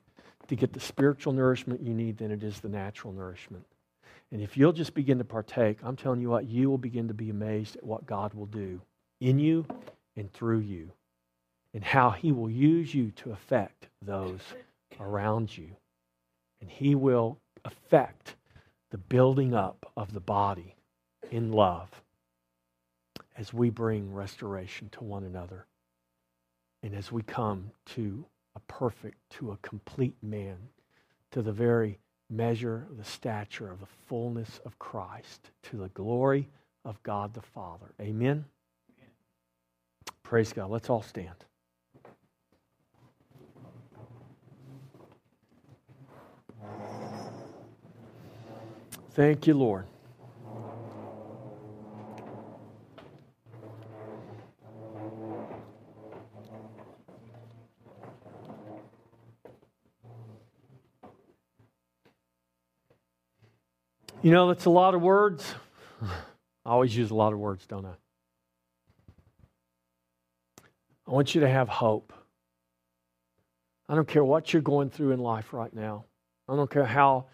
to 0.48 0.56
get 0.56 0.72
the 0.72 0.80
spiritual 0.80 1.34
nourishment 1.34 1.82
you 1.82 1.92
need 1.92 2.16
than 2.16 2.30
it 2.30 2.42
is 2.42 2.60
the 2.60 2.68
natural 2.68 3.12
nourishment. 3.12 3.66
And 4.32 4.40
if 4.40 4.56
you'll 4.56 4.72
just 4.72 4.94
begin 4.94 5.18
to 5.18 5.24
partake, 5.24 5.78
I'm 5.82 5.96
telling 5.96 6.20
you 6.20 6.30
what, 6.30 6.46
you 6.46 6.70
will 6.70 6.78
begin 6.78 7.08
to 7.08 7.14
be 7.14 7.30
amazed 7.30 7.76
at 7.76 7.84
what 7.84 8.06
God 8.06 8.32
will 8.32 8.46
do 8.46 8.80
in 9.20 9.38
you 9.38 9.66
and 10.16 10.32
through 10.32 10.60
you, 10.60 10.90
and 11.74 11.84
how 11.84 12.10
He 12.10 12.32
will 12.32 12.50
use 12.50 12.94
you 12.94 13.10
to 13.16 13.32
affect 13.32 13.88
those 14.00 14.40
around 14.98 15.56
you 15.56 15.76
and 16.64 16.70
He 16.70 16.94
will 16.94 17.38
affect 17.66 18.36
the 18.90 18.96
building 18.96 19.52
up 19.52 19.92
of 19.98 20.14
the 20.14 20.20
body 20.20 20.76
in 21.30 21.52
love 21.52 21.90
as 23.36 23.52
we 23.52 23.68
bring 23.68 24.14
restoration 24.14 24.88
to 24.92 25.04
one 25.04 25.24
another 25.24 25.66
and 26.82 26.94
as 26.94 27.12
we 27.12 27.20
come 27.20 27.70
to 27.84 28.24
a 28.56 28.60
perfect, 28.60 29.18
to 29.28 29.50
a 29.50 29.58
complete 29.58 30.16
man, 30.22 30.56
to 31.32 31.42
the 31.42 31.52
very 31.52 31.98
measure 32.30 32.86
the 32.96 33.04
stature 33.04 33.70
of 33.70 33.80
the 33.80 33.86
fullness 34.06 34.58
of 34.64 34.78
Christ, 34.78 35.50
to 35.64 35.76
the 35.76 35.88
glory 35.88 36.48
of 36.86 37.02
God 37.02 37.34
the 37.34 37.42
Father. 37.42 37.92
Amen? 38.00 38.46
Amen. 38.96 39.10
Praise 40.22 40.54
God. 40.54 40.70
Let's 40.70 40.88
all 40.88 41.02
stand. 41.02 41.44
Thank 49.14 49.46
you, 49.46 49.54
Lord. 49.54 49.86
You 64.20 64.32
know, 64.32 64.48
that's 64.48 64.64
a 64.64 64.70
lot 64.70 64.94
of 64.96 65.02
words. 65.02 65.54
I 66.02 66.08
always 66.64 66.96
use 66.96 67.12
a 67.12 67.14
lot 67.14 67.32
of 67.32 67.38
words, 67.38 67.66
don't 67.66 67.86
I? 67.86 67.92
I 71.06 71.10
want 71.12 71.36
you 71.36 71.42
to 71.42 71.48
have 71.48 71.68
hope. 71.68 72.12
I 73.88 73.94
don't 73.94 74.08
care 74.08 74.24
what 74.24 74.52
you're 74.52 74.62
going 74.62 74.90
through 74.90 75.12
in 75.12 75.20
life 75.20 75.52
right 75.52 75.72
now. 75.72 76.06
I 76.48 76.56
don't 76.56 76.70
care 76.70 76.86
how 76.86 77.26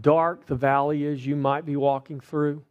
dark 0.00 0.46
the 0.46 0.54
valley 0.54 1.04
is 1.04 1.26
you 1.26 1.36
might 1.36 1.64
be 1.64 1.76
walking 1.76 2.20
through, 2.20 2.62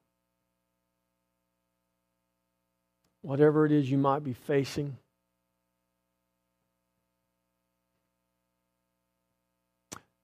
whatever 3.21 3.65
it 3.65 3.71
is 3.71 3.89
you 3.89 3.97
might 3.97 4.23
be 4.23 4.33
facing, 4.33 4.97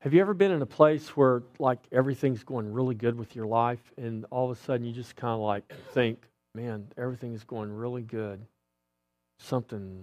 Have 0.07 0.13
you 0.13 0.21
ever 0.21 0.33
been 0.33 0.51
in 0.51 0.61
a 0.61 0.65
place 0.65 1.17
where 1.17 1.43
like 1.59 1.79
everything's 1.91 2.41
going 2.41 2.71
really 2.71 2.95
good 2.95 3.17
with 3.17 3.35
your 3.35 3.45
life 3.45 3.91
and 3.97 4.25
all 4.29 4.49
of 4.49 4.57
a 4.57 4.61
sudden 4.61 4.85
you 4.85 4.93
just 4.93 5.17
kind 5.17 5.33
of 5.33 5.39
like 5.39 5.69
think, 5.93 6.23
man, 6.55 6.87
everything 6.97 7.33
is 7.33 7.43
going 7.43 7.69
really 7.69 8.03
good. 8.03 8.39
Something 9.39 9.99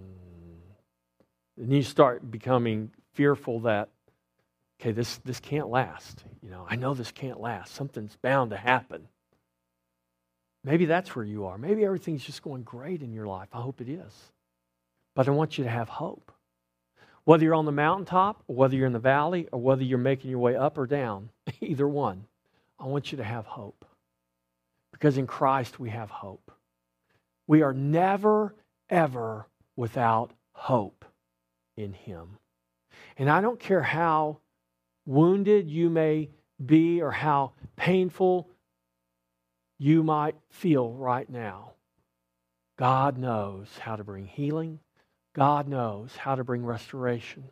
and 1.57 1.73
you 1.73 1.81
start 1.81 2.29
becoming 2.29 2.91
fearful 3.13 3.61
that 3.61 3.89
okay, 4.85 4.91
this 4.91 5.17
this 5.25 5.39
can't 5.39 5.69
last. 5.69 6.23
You 6.43 6.51
know, 6.51 6.67
I 6.69 6.75
know 6.75 6.93
this 6.93 7.11
can't 7.11 7.39
last. 7.39 7.73
Something's 7.73 8.15
bound 8.17 8.51
to 8.51 8.57
happen. 8.57 9.07
Maybe 10.63 10.85
that's 10.85 11.15
where 11.15 11.25
you 11.25 11.45
are. 11.45 11.57
Maybe 11.57 11.83
everything's 11.83 12.23
just 12.23 12.43
going 12.43 12.61
great 12.61 13.01
in 13.01 13.11
your 13.11 13.25
life. 13.25 13.49
I 13.51 13.61
hope 13.61 13.81
it 13.81 13.89
is. 13.89 14.31
But 15.15 15.27
I 15.27 15.31
want 15.31 15.57
you 15.57 15.63
to 15.63 15.69
have 15.69 15.89
hope. 15.89 16.31
Whether 17.23 17.45
you're 17.45 17.55
on 17.55 17.65
the 17.65 17.71
mountaintop, 17.71 18.43
or 18.47 18.55
whether 18.55 18.75
you're 18.75 18.85
in 18.85 18.93
the 18.93 18.99
valley, 18.99 19.47
or 19.51 19.59
whether 19.59 19.83
you're 19.83 19.97
making 19.97 20.29
your 20.29 20.39
way 20.39 20.55
up 20.55 20.77
or 20.77 20.85
down, 20.85 21.29
either 21.61 21.87
one, 21.87 22.25
I 22.79 22.85
want 22.85 23.11
you 23.11 23.17
to 23.17 23.23
have 23.23 23.45
hope. 23.45 23.85
Because 24.91 25.17
in 25.17 25.25
Christ 25.25 25.79
we 25.79 25.89
have 25.89 26.11
hope. 26.11 26.51
We 27.47 27.63
are 27.63 27.73
never, 27.73 28.53
ever 28.89 29.47
without 29.75 30.31
hope 30.53 31.05
in 31.75 31.93
Him. 31.93 32.37
And 33.17 33.29
I 33.29 33.41
don't 33.41 33.59
care 33.59 33.81
how 33.81 34.39
wounded 35.05 35.69
you 35.69 35.89
may 35.89 36.29
be 36.63 37.01
or 37.01 37.11
how 37.11 37.53
painful 37.75 38.49
you 39.77 40.03
might 40.03 40.35
feel 40.49 40.91
right 40.91 41.29
now. 41.29 41.71
God 42.77 43.17
knows 43.17 43.67
how 43.79 43.95
to 43.95 44.03
bring 44.03 44.25
healing. 44.25 44.79
God 45.33 45.67
knows 45.67 46.15
how 46.15 46.35
to 46.35 46.43
bring 46.43 46.65
restoration. 46.65 47.45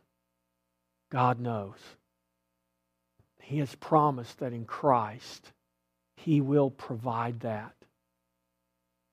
God 1.11 1.39
knows. 1.39 1.77
He 3.41 3.59
has 3.59 3.75
promised 3.75 4.39
that 4.39 4.53
in 4.53 4.65
Christ, 4.65 5.51
He 6.15 6.41
will 6.41 6.71
provide 6.71 7.41
that 7.41 7.75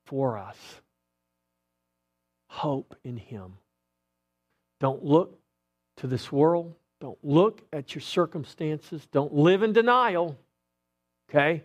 for 0.06 0.38
us. 0.38 0.56
Hope 2.46 2.96
in 3.04 3.16
Him. 3.16 3.54
Don't 4.78 5.04
look 5.04 5.38
to 5.98 6.06
this 6.06 6.32
world. 6.32 6.74
Don't 7.00 7.18
look 7.22 7.62
at 7.72 7.94
your 7.94 8.02
circumstances. 8.02 9.06
Don't 9.10 9.32
live 9.32 9.62
in 9.62 9.72
denial. 9.72 10.38
Okay? 11.28 11.62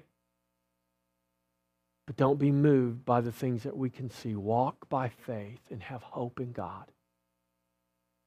But 2.08 2.16
don't 2.16 2.40
be 2.40 2.52
moved 2.52 3.04
by 3.04 3.22
the 3.22 3.32
things 3.32 3.64
that 3.64 3.76
we 3.76 3.90
can 3.90 4.10
see. 4.10 4.36
Walk 4.36 4.88
by 4.90 5.10
faith 5.10 5.62
and 5.72 5.82
have 5.84 6.04
hope 6.04 6.40
in 6.40 6.52
God. 6.52 6.86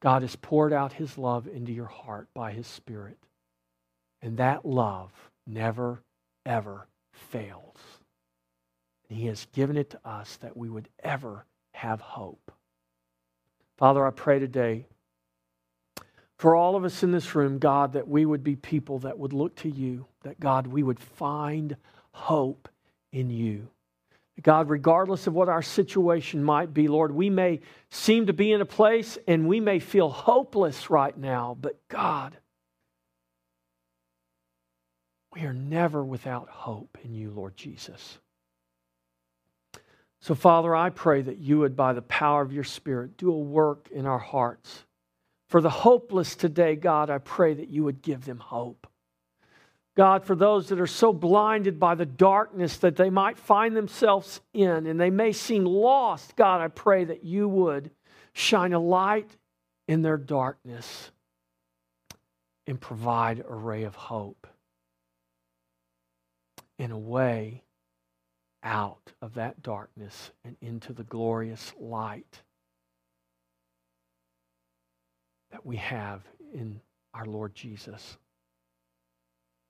God 0.01 0.21
has 0.21 0.35
poured 0.35 0.71
out 0.71 0.93
his 0.93 1.17
love 1.17 1.47
into 1.47 1.71
your 1.71 1.85
heart 1.85 2.27
by 2.33 2.51
his 2.51 2.67
Spirit. 2.67 3.17
And 4.21 4.37
that 4.37 4.65
love 4.65 5.11
never, 5.47 6.03
ever 6.45 6.87
fails. 7.13 7.77
And 9.09 9.17
he 9.17 9.27
has 9.27 9.47
given 9.53 9.77
it 9.77 9.89
to 9.91 9.99
us 10.05 10.37
that 10.37 10.55
we 10.55 10.69
would 10.69 10.89
ever 11.03 11.45
have 11.73 12.01
hope. 12.01 12.51
Father, 13.77 14.05
I 14.05 14.11
pray 14.11 14.39
today 14.39 14.85
for 16.39 16.55
all 16.55 16.77
of 16.77 16.85
us 16.85 17.03
in 17.03 17.11
this 17.11 17.35
room, 17.35 17.59
God, 17.59 17.93
that 17.93 18.07
we 18.07 18.25
would 18.25 18.45
be 18.45 18.55
people 18.55 18.99
that 18.99 19.19
would 19.19 19.33
look 19.33 19.57
to 19.57 19.69
you, 19.69 20.05
that 20.23 20.39
God, 20.39 20.67
we 20.67 20.81
would 20.81 20.99
find 20.99 21.75
hope 22.11 22.69
in 23.11 23.29
you. 23.29 23.67
God, 24.41 24.69
regardless 24.69 25.27
of 25.27 25.33
what 25.33 25.49
our 25.49 25.61
situation 25.61 26.41
might 26.41 26.73
be, 26.73 26.87
Lord, 26.87 27.11
we 27.11 27.29
may 27.29 27.59
seem 27.89 28.27
to 28.27 28.33
be 28.33 28.53
in 28.53 28.61
a 28.61 28.65
place 28.65 29.17
and 29.27 29.49
we 29.49 29.59
may 29.59 29.79
feel 29.79 30.09
hopeless 30.09 30.89
right 30.89 31.15
now, 31.17 31.57
but 31.59 31.77
God, 31.89 32.37
we 35.35 35.41
are 35.41 35.53
never 35.53 36.01
without 36.05 36.47
hope 36.47 36.97
in 37.03 37.13
you, 37.13 37.31
Lord 37.31 37.57
Jesus. 37.57 38.17
So, 40.21 40.35
Father, 40.35 40.73
I 40.73 40.89
pray 40.89 41.21
that 41.21 41.39
you 41.39 41.59
would, 41.59 41.75
by 41.75 41.91
the 41.91 42.01
power 42.01 42.41
of 42.41 42.53
your 42.53 42.63
Spirit, 42.63 43.17
do 43.17 43.29
a 43.29 43.37
work 43.37 43.89
in 43.91 44.05
our 44.05 44.17
hearts 44.17 44.83
for 45.49 45.61
the 45.61 45.69
hopeless 45.69 46.35
today, 46.35 46.75
God, 46.75 47.09
I 47.09 47.17
pray 47.17 47.55
that 47.55 47.69
you 47.69 47.83
would 47.83 48.01
give 48.01 48.25
them 48.25 48.37
hope. 48.37 48.87
God, 49.97 50.23
for 50.23 50.35
those 50.35 50.69
that 50.69 50.79
are 50.79 50.87
so 50.87 51.11
blinded 51.11 51.79
by 51.79 51.95
the 51.95 52.05
darkness 52.05 52.77
that 52.77 52.95
they 52.95 53.09
might 53.09 53.37
find 53.37 53.75
themselves 53.75 54.39
in 54.53 54.85
and 54.85 54.99
they 54.99 55.09
may 55.09 55.33
seem 55.33 55.65
lost, 55.65 56.35
God, 56.35 56.61
I 56.61 56.69
pray 56.69 57.03
that 57.03 57.25
you 57.25 57.49
would 57.49 57.91
shine 58.31 58.73
a 58.73 58.79
light 58.79 59.35
in 59.87 60.01
their 60.01 60.17
darkness 60.17 61.11
and 62.67 62.79
provide 62.79 63.43
a 63.45 63.53
ray 63.53 63.83
of 63.83 63.95
hope 63.95 64.47
in 66.77 66.91
a 66.91 66.97
way 66.97 67.63
out 68.61 69.11
of 69.21 69.33
that 69.33 69.61
darkness 69.63 70.31
and 70.45 70.55
into 70.61 70.93
the 70.93 71.03
glorious 71.03 71.73
light 71.79 72.43
that 75.51 75.65
we 75.65 75.77
have 75.77 76.21
in 76.53 76.79
our 77.13 77.25
Lord 77.25 77.53
Jesus. 77.55 78.17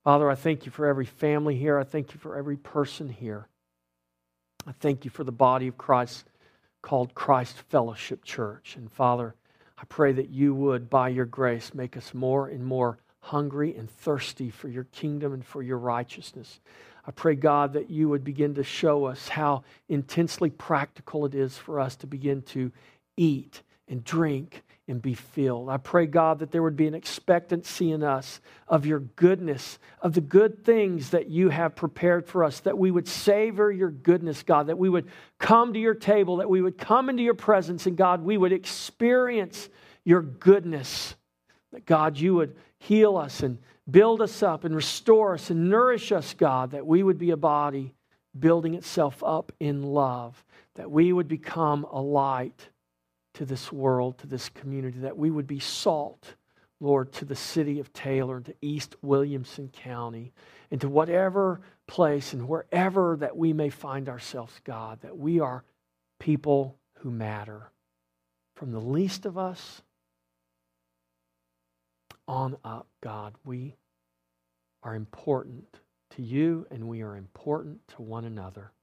Father, 0.04 0.30
I 0.30 0.36
thank 0.36 0.66
you 0.66 0.72
for 0.72 0.88
every 0.88 1.06
family 1.06 1.56
here. 1.56 1.78
I 1.78 1.84
thank 1.84 2.14
you 2.14 2.20
for 2.20 2.36
every 2.36 2.58
person 2.58 3.10
here. 3.10 3.48
I 4.66 4.72
thank 4.72 5.06
you 5.06 5.12
for 5.12 5.24
the 5.24 5.32
body 5.32 5.68
of 5.68 5.78
Christ 5.78 6.26
called 6.82 7.14
Christ 7.14 7.58
Fellowship 7.70 8.24
Church. 8.24 8.76
And 8.76 8.92
Father, 8.92 9.36
I 9.78 9.84
pray 9.86 10.12
that 10.14 10.30
you 10.30 10.54
would, 10.54 10.90
by 10.90 11.10
your 11.10 11.26
grace, 11.26 11.74
make 11.74 11.98
us 11.98 12.14
more 12.14 12.48
and 12.48 12.66
more 12.66 13.00
hungry 13.22 13.76
and 13.76 13.90
thirsty 13.90 14.50
for 14.50 14.68
your 14.70 14.86
kingdom 14.86 15.34
and 15.34 15.46
for 15.46 15.62
your 15.62 15.78
righteousness. 15.78 16.60
I 17.06 17.12
pray, 17.12 17.36
God, 17.36 17.74
that 17.74 17.90
you 17.90 18.10
would 18.10 18.24
begin 18.24 18.56
to 18.56 18.64
show 18.64 19.06
us 19.06 19.30
how 19.30 19.64
intensely 19.88 20.50
practical 20.50 21.26
it 21.26 21.36
is 21.36 21.58
for 21.58 21.80
us 21.80 21.96
to 21.98 22.08
begin 22.08 22.42
to 22.44 22.72
eat 23.18 23.64
and 23.88 24.04
drink 24.04 24.64
and 24.90 25.02
be 25.02 25.14
filled. 25.14 25.70
I 25.70 25.78
pray, 25.78 26.06
God, 26.08 26.40
that 26.40 26.52
there 26.52 26.64
would 26.64 26.76
be 26.76 26.88
an 26.88 26.96
expectancy 26.96 27.92
in 27.92 28.04
us 28.04 28.42
of 28.68 28.86
your 28.86 29.00
goodness, 29.00 29.78
of 30.02 30.14
the 30.14 30.22
good 30.22 30.66
things 30.66 31.12
that 31.12 31.30
you 31.30 31.50
have 31.50 31.76
prepared 31.76 32.28
for 32.28 32.44
us, 32.44 32.60
that 32.62 32.78
we 32.78 32.90
would 32.90 33.08
savor 33.08 33.72
your 33.72 33.92
goodness, 33.92 34.44
God, 34.44 34.68
that 34.68 34.78
we 34.78 34.90
would 34.90 35.08
come 35.38 35.74
to 35.74 35.80
your 35.80 35.94
table, 35.94 36.38
that 36.38 36.50
we 36.50 36.62
would 36.62 36.78
come 36.78 37.10
into 37.10 37.24
your 37.24 37.36
presence, 37.36 37.86
and 37.86 37.96
God, 37.96 38.24
we 38.24 38.38
would 38.38 38.52
experience 38.52 39.70
your 40.04 40.22
goodness. 40.22 41.16
That, 41.72 41.86
God, 41.86 42.18
you 42.18 42.34
would 42.36 42.56
heal 42.80 43.16
us 43.16 43.44
and 43.44 43.60
build 43.90 44.22
us 44.22 44.42
up 44.42 44.64
and 44.64 44.76
restore 44.76 45.36
us 45.36 45.50
and 45.52 45.70
nourish 45.70 46.12
us, 46.12 46.34
God, 46.34 46.72
that 46.72 46.86
we 46.86 47.04
would 47.04 47.18
be 47.18 47.30
a 47.32 47.38
body 47.38 47.94
building 48.38 48.74
itself 48.74 49.24
up 49.24 49.52
in 49.60 49.84
love, 49.84 50.44
that 50.76 50.90
we 50.90 51.14
would 51.14 51.28
become 51.28 51.86
a 51.92 52.02
light 52.02 52.70
to 53.40 53.46
this 53.46 53.72
world, 53.72 54.18
to 54.18 54.28
this 54.28 54.50
community, 54.50 55.00
that 55.00 55.16
we 55.16 55.32
would 55.32 55.48
be 55.48 55.60
salt, 55.60 56.36
Lord, 56.82 57.14
to 57.14 57.24
the 57.24 57.38
city 57.38 57.80
of 57.80 57.94
Taylor, 57.94 58.36
and 58.36 58.46
to 58.48 58.56
East 58.62 58.98
Williamson 59.02 59.70
County, 59.70 60.34
and 60.70 60.82
to 60.82 60.90
whatever 60.90 61.62
place 61.88 62.34
and 62.34 62.50
wherever 62.50 63.16
that 63.16 63.38
we 63.38 63.54
may 63.54 63.70
find 63.70 64.10
ourselves, 64.10 64.60
God, 64.66 65.00
that 65.04 65.18
we 65.18 65.40
are 65.40 65.64
people 66.20 66.76
who 66.96 67.12
matter. 67.12 67.72
From 68.56 68.74
the 68.74 68.82
least 68.82 69.26
of 69.26 69.38
us 69.38 69.84
on 72.28 72.58
up, 72.66 72.88
God, 73.00 73.36
we 73.46 73.78
are 74.84 74.96
important 74.96 75.80
to 76.18 76.22
you 76.22 76.68
and 76.72 76.90
we 76.90 77.04
are 77.04 77.16
important 77.16 77.88
to 77.96 78.02
one 78.02 78.26
another. 78.26 78.74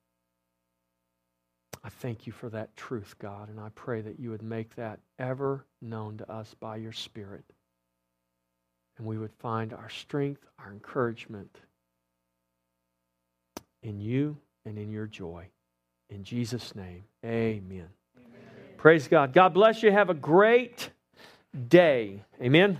I 1.87 1.89
thank 1.89 2.26
you 2.26 2.32
for 2.32 2.49
that 2.49 2.76
truth, 2.76 3.14
God, 3.20 3.49
and 3.49 3.61
I 3.61 3.68
pray 3.76 4.01
that 4.01 4.18
you 4.18 4.30
would 4.30 4.43
make 4.43 4.74
that 4.74 4.99
ever 5.20 5.64
known 5.80 6.18
to 6.18 6.28
us 6.28 6.53
by 6.59 6.78
your 6.78 6.91
Spirit. 6.91 7.45
And 8.99 9.07
we 9.07 9.16
would 9.18 9.32
find 9.39 9.72
our 9.72 9.89
strength, 9.89 10.45
our 10.59 10.72
encouragement 10.72 11.61
in 13.84 14.01
you 14.01 14.37
and 14.64 14.76
in 14.78 14.91
your 14.91 15.07
joy. 15.07 15.47
In 16.11 16.24
Jesus' 16.24 16.74
name, 16.74 17.05
amen. 17.24 17.62
amen. 17.70 17.89
Praise 18.78 19.07
God. 19.07 19.32
God 19.32 19.55
bless 19.55 19.84
you. 19.84 19.93
Have 19.93 20.11
a 20.11 20.14
great 20.14 20.91
day. 21.68 22.24
Amen. 22.43 22.78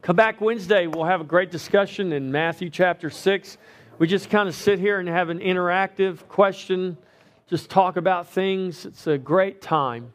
Come 0.00 0.16
back 0.16 0.40
Wednesday. 0.40 0.86
We'll 0.86 1.04
have 1.04 1.20
a 1.20 1.24
great 1.24 1.50
discussion 1.50 2.14
in 2.14 2.32
Matthew 2.32 2.70
chapter 2.70 3.10
6. 3.10 3.58
We 3.98 4.06
just 4.06 4.30
kind 4.30 4.48
of 4.48 4.54
sit 4.54 4.78
here 4.78 4.98
and 4.98 5.06
have 5.10 5.28
an 5.28 5.40
interactive 5.40 6.26
question 6.28 6.96
just 7.52 7.68
talk 7.68 7.98
about 7.98 8.26
things. 8.28 8.86
It's 8.86 9.06
a 9.06 9.18
great 9.18 9.60
time. 9.60 10.14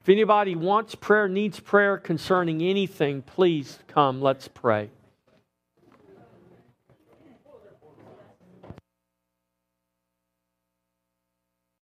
If 0.00 0.08
anybody 0.08 0.56
wants 0.56 0.96
prayer, 0.96 1.28
needs 1.28 1.60
prayer 1.60 1.96
concerning 1.96 2.60
anything, 2.60 3.22
please 3.22 3.78
come. 3.86 4.20
Let's 4.20 4.48
pray. 4.48 4.90